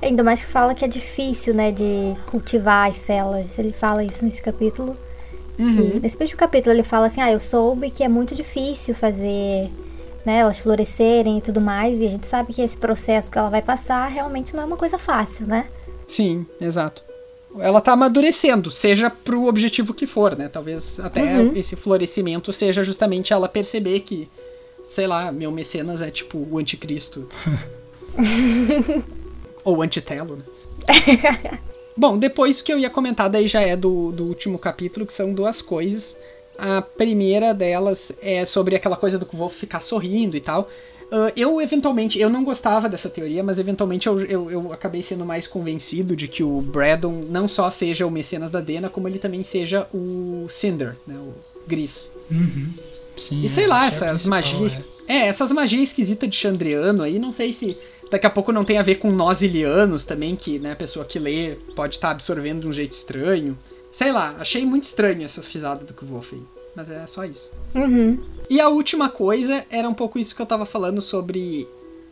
Ainda 0.02 0.24
mais 0.24 0.40
que 0.40 0.48
fala 0.48 0.74
que 0.74 0.84
é 0.84 0.88
difícil, 0.88 1.54
né, 1.54 1.72
de 1.72 2.16
cultivar 2.30 2.90
as 2.90 2.98
celas. 2.98 3.58
Ele 3.58 3.72
fala 3.72 4.04
isso 4.04 4.24
nesse 4.24 4.42
capítulo. 4.42 4.96
Uhum. 5.60 5.72
Que, 5.72 6.00
nesse 6.00 6.18
mesmo 6.18 6.38
capítulo 6.38 6.74
ele 6.74 6.84
fala 6.84 7.08
assim, 7.08 7.22
ah, 7.22 7.32
eu 7.32 7.40
soube 7.40 7.92
que 7.92 8.04
é 8.04 8.08
muito 8.08 8.34
difícil 8.34 8.96
fazer 8.96 9.70
né, 10.26 10.38
elas 10.38 10.60
florescerem 10.60 11.38
e 11.38 11.42
tudo 11.42 11.60
mais. 11.62 12.00
E 12.00 12.06
a 12.06 12.10
gente 12.10 12.28
sabe 12.28 12.54
que 12.54 12.62
esse 12.62 12.78
processo 12.78 13.30
que 13.30 13.38
ela 13.38 13.50
vai 13.50 13.62
passar 13.62 14.08
realmente 14.08 14.56
não 14.56 14.64
é 14.64 14.66
uma 14.66 14.78
coisa 14.78 14.98
fácil, 14.98 15.48
né? 15.48 15.68
Sim, 16.08 16.46
exato. 16.60 17.04
Ela 17.60 17.82
tá 17.82 17.92
amadurecendo, 17.92 18.72
seja 18.72 19.10
pro 19.10 19.46
objetivo 19.46 19.94
que 19.94 20.08
for, 20.08 20.36
né? 20.36 20.50
Talvez 20.50 21.00
até 21.00 21.22
uhum. 21.22 21.54
esse 21.56 21.76
florescimento 21.76 22.52
seja 22.52 22.84
justamente 22.84 23.32
ela 23.32 23.48
perceber 23.48 24.00
que, 24.00 24.28
sei 24.90 25.06
lá, 25.06 25.32
meu 25.32 25.52
mecenas 25.52 26.02
é 26.02 26.10
tipo 26.10 26.48
o 26.50 26.58
anticristo. 26.58 27.28
Ou 29.64 29.82
antitelo, 29.82 30.38
né? 30.38 30.44
Bom, 31.96 32.18
depois 32.18 32.60
o 32.60 32.64
que 32.64 32.74
eu 32.74 32.80
ia 32.80 32.90
comentar 32.90 33.30
daí 33.30 33.48
já 33.48 33.62
é 33.62 33.76
do, 33.76 34.12
do 34.12 34.26
último 34.26 34.58
capítulo, 34.58 35.06
que 35.06 35.14
são 35.14 35.32
duas 35.32 35.62
coisas. 35.62 36.18
A 36.58 36.82
primeira 36.82 37.54
delas 37.54 38.12
é 38.22 38.46
sobre 38.46 38.76
aquela 38.76 38.96
coisa 38.96 39.18
do 39.18 39.26
que 39.26 39.36
vou 39.36 39.50
ficar 39.50 39.82
sorrindo 39.82 40.38
e 40.38 40.42
tal. 40.42 40.70
Uh, 41.14 41.32
eu, 41.36 41.62
eventualmente, 41.62 42.20
eu 42.20 42.28
não 42.28 42.44
gostava 42.44 42.90
dessa 42.90 43.08
teoria, 43.08 43.44
mas 43.44 43.60
eventualmente 43.60 44.08
eu, 44.08 44.20
eu, 44.22 44.50
eu, 44.50 44.74
acabei 44.74 45.04
sendo 45.04 45.24
mais 45.24 45.46
convencido 45.46 46.16
de 46.16 46.28
que 46.28 46.44
o 46.44 46.60
Braddon 46.60 47.26
não 47.30 47.48
só 47.48 47.70
seja 47.70 48.08
o 48.08 48.10
Mecenas 48.10 48.50
da 48.50 48.60
Dena, 48.60 48.90
como 48.90 49.08
ele 49.08 49.20
também 49.20 49.44
seja 49.44 49.88
o 49.94 50.48
Cinder, 50.50 50.96
né, 51.06 51.16
o 51.16 51.36
Gris. 51.68 52.12
Uhum. 52.32 52.74
Sim, 53.16 53.44
e 53.44 53.50
sei 53.50 53.68
lá, 53.68 53.86
essas 53.86 54.26
magias. 54.26 54.80
É. 55.08 55.18
é. 55.18 55.28
essas 55.28 55.52
magias 55.52 55.84
esquisitas 55.84 56.28
de 56.28 56.36
Chandriano 56.36 57.04
aí, 57.04 57.20
não 57.20 57.32
sei 57.32 57.54
se 57.54 57.78
daqui 58.10 58.26
a 58.26 58.30
pouco 58.30 58.52
não 58.52 58.64
tem 58.64 58.80
a 58.80 58.84
ver 58.84 58.96
com 58.96 59.12
nós 59.12 59.44
ilianos 59.44 60.06
também, 60.06 60.36
que 60.36 60.58
né, 60.58 60.72
a 60.72 60.76
pessoa 60.76 61.06
que 61.06 61.20
lê 61.20 61.58
pode 61.76 61.96
estar 61.96 62.08
tá 62.08 62.14
absorvendo 62.14 62.62
de 62.62 62.68
um 62.68 62.74
jeito 62.74 62.94
estranho. 62.94 63.56
Sei 63.94 64.12
lá, 64.12 64.36
achei 64.40 64.66
muito 64.66 64.86
estranho 64.86 65.24
essas 65.24 65.48
risadas 65.48 65.88
do 65.88 65.94
Kvolf 65.94 66.34
aí. 66.34 66.42
Mas 66.76 66.90
é 66.90 67.06
só 67.06 67.24
isso. 67.24 67.52
Uhum. 67.76 68.20
E 68.50 68.60
a 68.60 68.68
última 68.68 69.08
coisa 69.08 69.64
era 69.70 69.88
um 69.88 69.94
pouco 69.94 70.18
isso 70.18 70.36
que 70.36 70.42
eu 70.42 70.46
tava 70.48 70.66
falando 70.66 71.00
sobre 71.00 71.68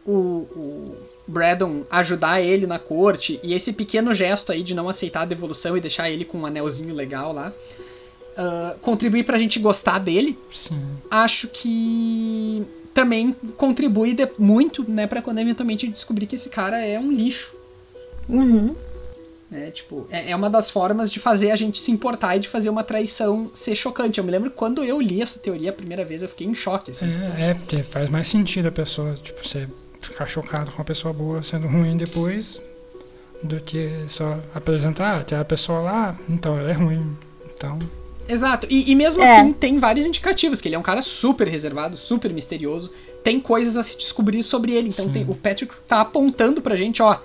o, 0.05 0.11
o 0.55 0.97
Braddon 1.27 1.83
ajudar 1.89 2.39
ele 2.39 2.67
na 2.67 2.77
corte 2.77 3.39
e 3.43 3.55
esse 3.55 3.73
pequeno 3.73 4.13
gesto 4.13 4.51
aí 4.51 4.61
de 4.61 4.75
não 4.75 4.87
aceitar 4.87 5.21
a 5.21 5.25
devolução 5.25 5.75
e 5.75 5.81
deixar 5.81 6.09
ele 6.11 6.23
com 6.23 6.37
um 6.37 6.45
anelzinho 6.45 6.93
legal 6.93 7.33
lá. 7.33 7.51
Uh, 8.31 8.79
contribuir 8.79 9.23
pra 9.23 9.39
gente 9.39 9.59
gostar 9.59 9.97
dele. 9.97 10.37
Sim. 10.51 10.79
Acho 11.09 11.47
que 11.47 12.63
também 12.93 13.35
contribui 13.57 14.15
muito, 14.37 14.89
né, 14.89 15.07
para 15.07 15.21
quando 15.21 15.39
eventualmente 15.39 15.87
descobrir 15.87 16.27
que 16.27 16.35
esse 16.35 16.49
cara 16.49 16.79
é 16.79 16.99
um 16.99 17.11
lixo. 17.11 17.55
Uhum. 18.29 18.75
É, 19.53 19.69
tipo, 19.69 20.07
é, 20.09 20.31
é, 20.31 20.35
uma 20.35 20.49
das 20.49 20.69
formas 20.69 21.11
de 21.11 21.19
fazer 21.19 21.51
a 21.51 21.57
gente 21.57 21.77
se 21.77 21.91
importar 21.91 22.37
e 22.37 22.39
de 22.39 22.47
fazer 22.47 22.69
uma 22.69 22.85
traição 22.85 23.51
ser 23.53 23.75
chocante. 23.75 24.17
Eu 24.17 24.23
me 24.23 24.31
lembro 24.31 24.49
quando 24.49 24.81
eu 24.81 25.01
li 25.01 25.21
essa 25.21 25.39
teoria 25.39 25.71
a 25.71 25.73
primeira 25.73 26.05
vez, 26.05 26.21
eu 26.21 26.29
fiquei 26.29 26.47
em 26.47 26.55
choque, 26.55 26.91
assim. 26.91 27.05
É, 27.37 27.49
é 27.49 27.53
porque 27.53 27.83
faz 27.83 28.09
mais 28.09 28.29
sentido 28.29 28.69
a 28.69 28.71
pessoa, 28.71 29.13
tipo, 29.15 29.45
você 29.45 29.67
ficar 29.99 30.25
chocado 30.25 30.71
com 30.71 30.77
uma 30.77 30.85
pessoa 30.85 31.13
boa 31.13 31.43
sendo 31.43 31.67
ruim 31.67 31.97
depois 31.97 32.61
do 33.43 33.59
que 33.59 34.05
só 34.07 34.39
apresentar, 34.53 35.19
ah, 35.19 35.23
tem 35.23 35.37
a 35.37 35.45
pessoa 35.45 35.79
lá, 35.79 36.17
então 36.29 36.57
ela 36.57 36.69
é 36.69 36.73
ruim, 36.73 37.17
então... 37.53 37.77
Exato, 38.27 38.67
e, 38.69 38.89
e 38.89 38.95
mesmo 38.95 39.21
é. 39.21 39.39
assim 39.39 39.51
tem 39.51 39.79
vários 39.79 40.05
indicativos, 40.05 40.61
que 40.61 40.67
ele 40.67 40.75
é 40.75 40.79
um 40.79 40.83
cara 40.83 41.01
super 41.01 41.47
reservado, 41.47 41.97
super 41.97 42.31
misterioso, 42.31 42.91
tem 43.23 43.39
coisas 43.39 43.75
a 43.75 43.83
se 43.83 43.97
descobrir 43.97 44.41
sobre 44.43 44.71
ele, 44.73 44.89
então 44.89 45.09
tem, 45.09 45.23
o 45.27 45.35
Patrick 45.35 45.73
tá 45.87 46.01
apontando 46.01 46.61
pra 46.61 46.75
gente, 46.75 47.01
ó, 47.01 47.19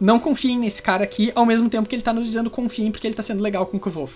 não 0.00 0.18
confiem 0.18 0.58
nesse 0.58 0.80
cara 0.80 1.04
aqui, 1.04 1.30
ao 1.34 1.44
mesmo 1.44 1.68
tempo 1.68 1.88
que 1.88 1.94
ele 1.94 2.02
tá 2.02 2.12
nos 2.12 2.24
dizendo 2.24 2.48
confiem 2.48 2.90
porque 2.90 3.06
ele 3.06 3.14
tá 3.14 3.22
sendo 3.22 3.42
legal 3.42 3.66
com 3.66 3.76
o 3.76 3.80
Kvolf. 3.80 4.14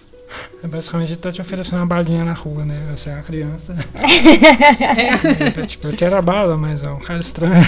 É 0.62 0.66
basicamente 0.66 1.10
ele 1.10 1.20
tá 1.20 1.30
te 1.30 1.40
oferecendo 1.40 1.80
uma 1.80 1.86
balinha 1.86 2.24
na 2.24 2.32
rua, 2.32 2.64
né? 2.64 2.90
Você 2.94 3.10
é 3.10 3.14
uma 3.14 3.22
criança. 3.22 3.76
é. 3.94 5.60
é 5.60 5.66
tipo, 5.66 5.88
eu 5.88 5.96
quero 5.96 6.16
a 6.16 6.22
bala, 6.22 6.56
mas 6.56 6.82
é 6.82 6.90
um 6.90 6.98
cara 6.98 7.20
estranho. 7.20 7.62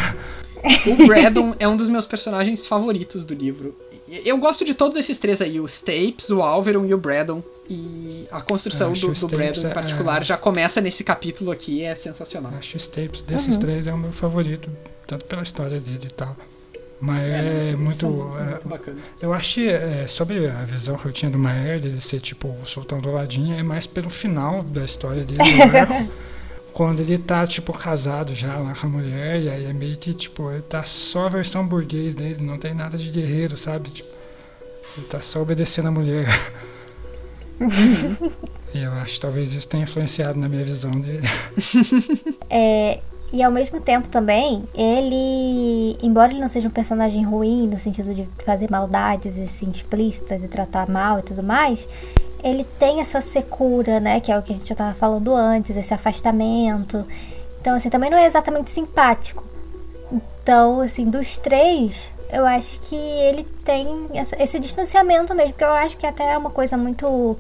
O 0.87 1.07
Braddon 1.07 1.55
é 1.59 1.69
um 1.69 1.77
dos 1.77 1.89
meus 1.89 2.07
personagens 2.07 2.67
favoritos 2.67 3.25
do 3.25 3.35
livro. 3.35 3.77
Eu 4.25 4.39
gosto 4.39 4.65
de 4.65 4.73
todos 4.73 4.97
esses 4.97 5.19
três 5.19 5.41
aí, 5.41 5.61
o 5.61 5.67
Stapes, 5.67 6.31
o 6.31 6.41
Alveron 6.43 6.87
e 6.87 6.95
o 6.95 6.99
Braddon. 6.99 7.43
E 7.69 8.27
a 8.31 8.41
construção 8.41 8.93
do, 8.93 9.13
do 9.13 9.29
Braddon 9.29 9.61
em 9.61 9.67
é, 9.67 9.75
particular 9.75 10.23
é... 10.23 10.25
já 10.25 10.37
começa 10.37 10.81
nesse 10.81 11.03
capítulo 11.03 11.51
aqui, 11.51 11.83
é 11.83 11.95
sensacional. 11.95 12.53
Acho 12.57 12.77
o 12.77 12.81
Stapes 12.81 13.23
desses 13.23 13.57
uhum. 13.57 13.61
três 13.61 13.87
é 13.87 13.93
o 13.93 13.99
meu 13.99 14.13
favorito, 14.13 14.71
tanto 15.07 15.25
pela 15.25 15.43
história 15.43 15.81
dele 15.81 16.07
e 16.07 16.11
tal. 16.11 16.37
Mas 17.01 17.33
é, 17.33 17.71
é 17.71 17.77
muito. 17.77 17.99
São, 17.99 18.39
é, 18.39 18.51
muito 18.51 18.69
bacana. 18.69 18.99
Eu 19.21 19.33
achei, 19.33 19.69
é, 19.69 20.07
sobre 20.07 20.49
a 20.49 20.65
visão 20.65 20.97
que 20.97 21.07
eu 21.07 21.13
tinha 21.13 21.31
do 21.31 21.39
Maer, 21.39 21.81
dele 21.81 22.01
ser 22.01 22.21
tipo 22.21 22.49
o 22.49 22.67
sultão 22.67 23.01
do 23.01 23.13
ladinho, 23.13 23.57
é 23.57 23.63
mais 23.63 23.87
pelo 23.87 24.09
final 24.09 24.63
da 24.63 24.85
história 24.85 25.25
dele, 25.25 25.41
quando 26.73 27.01
ele 27.01 27.19
tá, 27.19 27.47
tipo, 27.47 27.73
casado 27.73 28.35
já 28.35 28.59
lá 28.59 28.75
com 28.75 28.87
a 28.87 28.91
mulher, 28.91 29.43
e 29.43 29.49
aí 29.49 29.65
é 29.67 29.73
meio 29.73 29.97
que, 29.97 30.15
tipo, 30.15 30.51
ele 30.51 30.63
tá 30.63 30.83
só 30.85 31.27
a 31.27 31.29
versão 31.29 31.67
burguês 31.67 32.15
dele, 32.15 32.43
não 32.43 32.59
tem 32.59 32.75
nada 32.75 32.97
de 32.97 33.11
guerreiro, 33.11 33.57
sabe? 33.57 33.91
Tipo, 33.91 34.09
ele 34.97 35.07
tá 35.07 35.21
só 35.21 35.43
obedecendo 35.43 35.89
a 35.89 35.91
mulher. 35.91 36.27
e 38.75 38.83
eu 38.83 38.93
acho 38.93 39.15
que 39.15 39.21
talvez 39.21 39.55
isso 39.55 39.69
tenha 39.69 39.85
influenciado 39.85 40.39
na 40.39 40.49
minha 40.49 40.65
visão 40.65 40.91
dele. 40.91 41.27
É, 42.51 43.01
e 43.33 43.43
ao 43.43 43.51
mesmo 43.51 43.81
tempo 43.81 44.09
também, 44.09 44.65
ele, 44.75 45.99
embora 46.03 46.33
ele 46.33 46.41
não 46.41 46.49
seja 46.49 46.69
um 46.69 46.71
personagem 46.71 47.25
ruim 47.25 47.67
no 47.67 47.79
sentido 47.79 48.15
de 48.15 48.29
fazer 48.45 48.71
maldades 48.71 49.37
assim 49.39 49.71
explícitas 49.71 50.43
e 50.43 50.49
tratar 50.49 50.89
mal 50.89 51.19
e 51.19 51.23
tudo 51.23 51.43
mais, 51.43 51.89
ele 52.43 52.65
tem 52.79 53.01
essa 53.01 53.21
secura, 53.21 53.99
né, 53.99 54.21
que 54.21 54.31
é 54.31 54.39
o 54.39 54.43
que 54.43 54.53
a 54.53 54.57
gente 54.57 54.69
já 54.69 54.75
tava 54.75 54.95
falando 54.95 55.35
antes, 55.35 55.77
esse 55.77 55.93
afastamento. 55.93 57.05
Então 57.61 57.75
assim, 57.75 57.91
também 57.91 58.11
não 58.11 58.19
é 58.19 58.27
exatamente 58.27 58.71
simpático. 58.71 59.45
Então, 60.13 60.81
assim, 60.81 61.11
dos 61.11 61.39
três, 61.39 62.15
eu 62.33 62.47
acho 62.47 62.79
que 62.81 62.95
ele 62.95 63.45
tem 63.65 64.09
essa, 64.15 64.41
esse 64.41 64.61
distanciamento 64.61 65.35
mesmo, 65.35 65.53
porque 65.53 65.65
eu 65.65 65.71
acho 65.71 65.97
que 65.97 66.07
até 66.07 66.33
é 66.33 66.39
uma 66.39 66.51
coisa 66.51 66.77
muito 66.77 67.37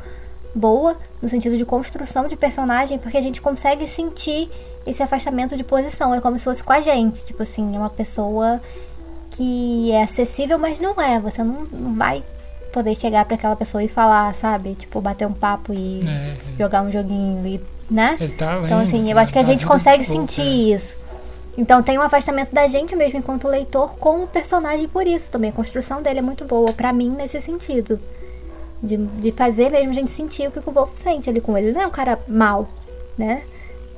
boa 0.57 0.97
no 1.21 1.29
sentido 1.29 1.57
de 1.57 1.65
construção 1.65 2.27
de 2.27 2.37
personagem, 2.37 2.99
porque 2.99 3.17
a 3.17 3.23
gente 3.23 3.41
consegue 3.41 3.87
sentir 3.87 4.49
esse 4.87 5.03
afastamento 5.03 5.57
de 5.57 5.65
posição. 5.65 6.15
É 6.15 6.21
como 6.21 6.39
se 6.39 6.45
fosse 6.45 6.63
com 6.63 6.73
a 6.73 6.81
gente. 6.81 7.25
Tipo 7.25 7.43
assim, 7.43 7.77
é 7.77 7.79
uma 7.79 7.91
pessoa 7.91 8.61
que 9.31 9.93
é 9.93 10.03
acessível, 10.03 10.59
mas 10.59 10.81
não 10.81 11.01
é. 11.01 11.21
Você 11.21 11.43
não, 11.43 11.65
não 11.71 11.95
vai 11.95 12.23
poder 12.73 12.95
chegar 12.95 13.25
para 13.25 13.37
aquela 13.37 13.57
pessoa 13.57 13.83
e 13.83 13.89
falar, 13.89 14.35
sabe? 14.35 14.75
Tipo, 14.75 15.01
bater 15.01 15.27
um 15.27 15.33
papo 15.33 15.73
e 15.73 16.01
é, 16.07 16.11
é. 16.11 16.37
jogar 16.59 16.83
um 16.83 16.93
joguinho 16.93 17.47
e, 17.47 17.61
né? 17.91 18.17
Tá 18.37 18.61
então, 18.63 18.81
assim, 18.81 19.11
eu 19.11 19.19
acho 19.19 19.33
que 19.33 19.39
a 19.39 19.43
tá 19.43 19.51
gente 19.51 19.67
consegue 19.67 20.05
sentir 20.05 20.43
é. 20.43 20.75
isso. 20.75 20.97
Então 21.57 21.83
tem 21.83 21.99
um 21.99 22.03
afastamento 22.03 22.53
da 22.53 22.69
gente 22.69 22.95
mesmo 22.95 23.19
enquanto 23.19 23.49
leitor 23.49 23.95
com 23.97 24.25
o 24.25 24.27
personagem 24.27 24.87
por 24.89 25.07
isso 25.07 25.31
também. 25.31 25.51
A 25.51 25.53
construção 25.53 26.03
dele 26.03 26.19
é 26.19 26.23
muito 26.23 26.45
boa, 26.45 26.73
para 26.73 26.93
mim, 26.93 27.09
nesse 27.09 27.41
sentido. 27.41 27.99
De, 28.83 28.97
de 28.97 29.33
fazer 29.33 29.70
mesmo 29.70 29.91
a 29.91 29.95
gente 29.95 30.11
sentir 30.11 30.49
o 30.49 30.51
que 30.51 30.59
o 30.59 30.72
Wolf 30.72 30.91
sente 30.97 31.31
ali 31.31 31.41
com 31.41 31.57
ele. 31.57 31.68
Ele 31.68 31.74
não 31.74 31.83
é 31.83 31.87
um 31.87 31.91
cara 31.91 32.18
mal, 32.29 32.68
né? 33.16 33.43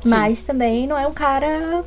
Sim. 0.02 0.08
Mas 0.08 0.42
também 0.42 0.86
não 0.86 0.96
é 0.96 1.06
um 1.06 1.12
cara 1.12 1.84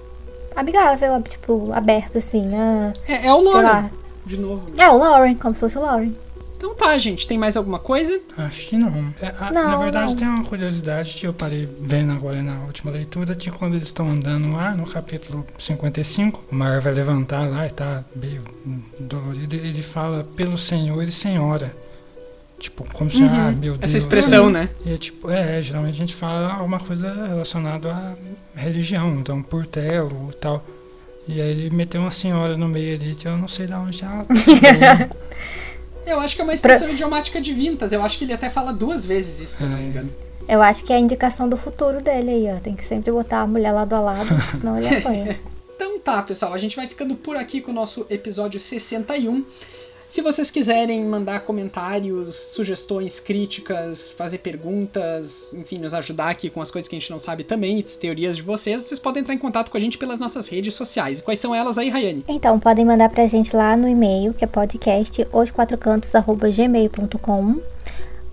amigável, 0.56 1.22
tipo, 1.22 1.72
aberto 1.72 2.18
assim. 2.18 2.54
A, 2.56 2.94
é, 3.08 3.28
é 3.28 3.34
o 3.34 3.42
Lauren. 3.42 3.90
De 4.26 4.38
novo. 4.38 4.70
Né? 4.70 4.84
É 4.84 4.90
o 4.90 4.98
Lauren, 4.98 5.36
como 5.36 5.56
se 5.56 5.62
fosse 5.62 5.78
o 5.78 5.82
Lauren. 5.82 6.14
Então 6.62 6.76
tá, 6.76 6.96
gente. 7.00 7.28
Tem 7.28 7.40
mais 7.40 7.58
alguma 7.58 7.80
coisa? 7.80 8.22
Acho 8.38 8.70
que 8.70 8.78
não. 8.78 9.12
É, 9.20 9.34
a, 9.40 9.52
não 9.52 9.64
na 9.64 9.78
verdade, 9.78 10.12
não. 10.12 10.16
tem 10.16 10.28
uma 10.28 10.44
curiosidade 10.44 11.16
que 11.16 11.26
eu 11.26 11.34
parei 11.34 11.68
vendo 11.80 12.12
agora 12.12 12.40
na 12.44 12.60
última 12.66 12.92
leitura, 12.92 13.34
de 13.34 13.50
quando 13.50 13.74
eles 13.74 13.88
estão 13.88 14.12
andando 14.12 14.52
lá 14.52 14.76
no 14.76 14.86
capítulo 14.86 15.44
55, 15.58 16.40
o 16.52 16.56
Mar 16.56 16.80
vai 16.80 16.94
levantar 16.94 17.50
lá 17.50 17.66
e 17.66 17.72
tá 17.72 18.04
meio 18.16 18.44
dolorido, 19.00 19.56
ele 19.56 19.82
fala 19.82 20.24
pelo 20.36 20.56
senhor 20.56 21.02
e 21.02 21.12
senhora. 21.12 21.76
Tipo, 22.62 22.86
como 22.94 23.10
se, 23.10 23.24
uhum. 23.24 23.28
ah, 23.28 23.52
meu 23.52 23.74
Deus. 23.74 23.80
Essa 23.82 23.98
expressão, 23.98 24.52
né? 24.52 24.70
E 24.86 24.94
é 24.94 24.98
tipo, 24.98 25.32
é, 25.32 25.60
geralmente 25.64 25.96
a 25.96 25.98
gente 25.98 26.14
fala 26.14 26.54
alguma 26.54 26.80
coisa 26.80 27.12
relacionada 27.28 27.92
à 27.92 28.16
religião, 28.56 29.16
então, 29.16 29.42
por 29.42 29.66
telo 29.66 30.30
e 30.32 30.36
tal. 30.36 30.64
E 31.28 31.42
aí 31.42 31.50
ele 31.50 31.70
meteu 31.72 32.02
uma 32.02 32.12
senhora 32.12 32.56
no 32.56 32.68
meio 32.68 32.96
ali, 32.96 33.16
que 33.16 33.28
eu 33.28 33.36
não 33.36 33.48
sei 33.48 33.66
de 33.66 33.74
onde 33.74 34.04
ela 34.04 34.26
tá 34.30 35.16
Eu 36.06 36.20
acho 36.20 36.36
que 36.36 36.42
é 36.42 36.44
uma 36.44 36.54
expressão 36.54 36.86
pra... 36.88 36.94
idiomática 36.94 37.42
de 37.42 37.52
Vintas. 37.52 37.92
Eu 37.92 38.04
acho 38.04 38.20
que 38.20 38.26
ele 38.26 38.34
até 38.34 38.48
fala 38.48 38.72
duas 38.72 39.08
vezes 39.08 39.40
isso, 39.40 39.58
se 39.58 39.64
não 39.64 39.78
me 39.78 39.84
é. 39.84 39.88
engano. 39.88 40.12
Eu 40.48 40.62
acho 40.62 40.84
que 40.84 40.94
é 40.94 40.98
a 40.98 41.00
indicação 41.00 41.50
do 41.50 41.58
futuro 41.58 42.00
dele 42.00 42.30
aí, 42.30 42.56
ó. 42.56 42.60
Tem 42.60 42.76
que 42.76 42.86
sempre 42.86 43.12
botar 43.12 43.42
a 43.42 43.48
mulher 43.48 43.72
lado 43.72 43.96
a 43.96 44.00
lado, 44.00 44.30
senão 44.52 44.78
ele 44.78 44.88
apanha. 44.98 45.40
então 45.76 46.00
tá, 46.00 46.22
pessoal. 46.22 46.54
A 46.54 46.60
gente 46.60 46.76
vai 46.76 46.88
ficando 46.88 47.16
por 47.16 47.36
aqui 47.36 47.60
com 47.60 47.72
o 47.72 47.74
nosso 47.74 48.06
episódio 48.08 48.60
61. 48.60 49.44
Se 50.12 50.22
vocês 50.22 50.52
quiserem 50.52 51.04
mandar 51.06 51.40
comentários, 51.46 52.36
sugestões, 52.36 53.22
críticas, 53.22 54.12
fazer 54.12 54.40
perguntas, 54.40 55.54
enfim, 55.54 55.78
nos 55.78 55.94
ajudar 55.94 56.32
aqui 56.32 56.50
com 56.50 56.62
as 56.62 56.70
coisas 56.70 56.90
que 56.90 56.98
a 56.98 57.00
gente 57.00 57.10
não 57.10 57.18
sabe 57.18 57.46
também, 57.46 57.82
teorias 57.82 58.36
de 58.36 58.42
vocês, 58.42 58.84
vocês 58.84 59.00
podem 59.00 59.22
entrar 59.22 59.34
em 59.34 59.38
contato 59.38 59.72
com 59.72 59.78
a 59.78 59.80
gente 59.80 59.98
pelas 59.98 60.20
nossas 60.20 60.50
redes 60.50 60.74
sociais. 60.74 61.22
Quais 61.22 61.40
são 61.40 61.56
elas 61.56 61.78
aí, 61.78 61.88
Rayane? 61.88 62.26
Então, 62.28 62.60
podem 62.60 62.84
mandar 62.84 63.08
pra 63.08 63.26
gente 63.26 63.56
lá 63.56 63.78
no 63.78 63.88
e-mail, 63.88 64.34
que 64.34 64.44
é 64.44 64.48
podcast 64.48 65.26
osquatrocantos@gmail.com 65.32 67.62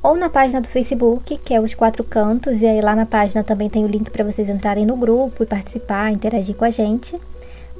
ou 0.03 0.17
na 0.17 0.29
página 0.29 0.61
do 0.61 0.67
Facebook, 0.67 1.39
que 1.45 1.55
é 1.55 1.61
Os 1.61 1.75
Quatro 1.75 2.03
Cantos, 2.03 2.61
e 2.61 2.67
aí 2.67 2.81
lá 2.81 2.97
na 2.97 3.07
página 3.07 3.45
também 3.45 3.71
tem 3.71 3.85
o 3.85 3.89
link 3.89 4.11
para 4.11 4.25
vocês 4.25 4.49
entrarem 4.49 4.85
no 4.85 4.97
grupo 4.97 5.45
e 5.45 5.47
participar, 5.47 6.11
interagir 6.11 6.57
com 6.57 6.65
a 6.65 6.71
gente. 6.71 7.15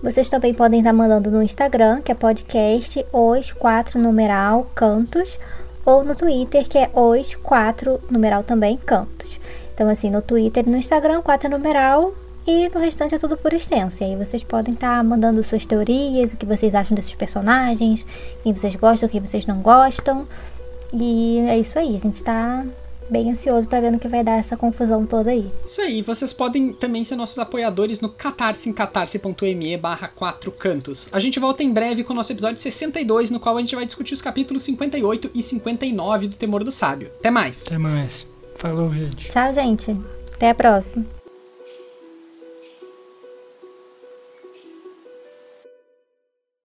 Vocês 0.03 0.29
também 0.29 0.55
podem 0.55 0.81
estar 0.81 0.93
mandando 0.93 1.31
no 1.31 1.43
Instagram, 1.43 2.01
que 2.03 2.13
é 2.13 2.15
podcast 2.15 3.05
os 3.13 3.51
4 3.53 4.01
numeral 4.01 4.71
cantos, 4.75 5.39
ou 5.85 6.05
no 6.05 6.15
Twitter, 6.15 6.69
que 6.69 6.79
é 6.79 6.91
os 6.95 7.35
4 7.35 8.01
numeral 8.11 8.45
também 8.45 8.77
cantos. 8.77 9.41
Então, 9.75 9.89
assim, 9.89 10.11
no 10.11 10.23
Twitter 10.23 10.65
e 10.67 10.71
no 10.71 10.77
Instagram, 10.77 11.21
4 11.21 11.49
numeral, 11.51 12.13
E 12.51 12.67
no 12.71 12.81
restante 12.81 13.15
é 13.15 13.19
tudo 13.19 13.37
por 13.37 13.53
extenso. 13.53 14.03
E 14.03 14.07
aí 14.07 14.17
vocês 14.17 14.43
podem 14.43 14.73
estar 14.73 15.05
mandando 15.05 15.43
suas 15.43 15.67
teorias, 15.67 16.33
o 16.33 16.37
que 16.39 16.47
vocês 16.47 16.75
acham 16.75 16.95
desses 16.95 17.15
personagens, 17.15 18.07
quem 18.43 18.55
vocês 18.55 18.75
gostam, 18.75 19.07
quem 19.07 19.21
vocês 19.21 19.45
não 19.45 19.61
gostam. 19.61 20.27
E 20.95 21.41
é 21.47 21.59
isso 21.59 21.79
aí, 21.79 21.95
a 21.95 22.01
gente 22.01 22.25
tá 22.25 22.65
bem 23.11 23.31
ansioso 23.31 23.67
para 23.67 23.81
ver 23.81 23.93
no 23.93 23.99
que 23.99 24.09
vai 24.09 24.23
dar 24.23 24.39
essa 24.39 24.57
confusão 24.57 25.07
toda 25.07 25.31
aí. 25.31 25.51
Isso 25.67 25.81
aí, 25.81 26.03
vocês 26.03 26.33
podem 26.33 26.73
também 26.73 27.05
ser 27.05 27.17
nossos 27.17 27.39
apoiadores 27.39 28.01
no 28.01 28.09
catarse 28.09 28.69
em 28.69 28.73
catarse.me 28.73 29.77
barra 29.77 30.09
4 30.09 30.51
cantos. 30.53 31.09
A 31.13 31.21
gente 31.21 31.39
volta 31.39 31.63
em 31.63 31.73
breve 31.73 32.05
com 32.05 32.13
o 32.13 32.17
nosso 32.17 32.33
episódio 32.33 32.59
62, 32.59 33.31
no 33.31 33.41
qual 33.41 33.57
a 33.57 33.61
gente 33.61 33.75
vai 33.75 33.87
discutir 33.87 34.15
os 34.15 34.23
capítulos 34.23 34.63
58 34.63 35.31
e 35.35 35.43
59 35.43 36.29
do 36.29 36.37
Temor 36.37 36.65
do 36.65 36.73
Sábio. 36.73 37.11
Até 37.19 37.31
mais! 37.31 37.67
Até 37.67 37.79
mais. 37.79 38.27
Falou, 38.57 38.93
gente. 38.93 39.29
Tchau, 39.29 39.53
gente. 39.53 39.97
Até 40.35 40.51
a 40.51 40.55
próxima. 40.55 41.18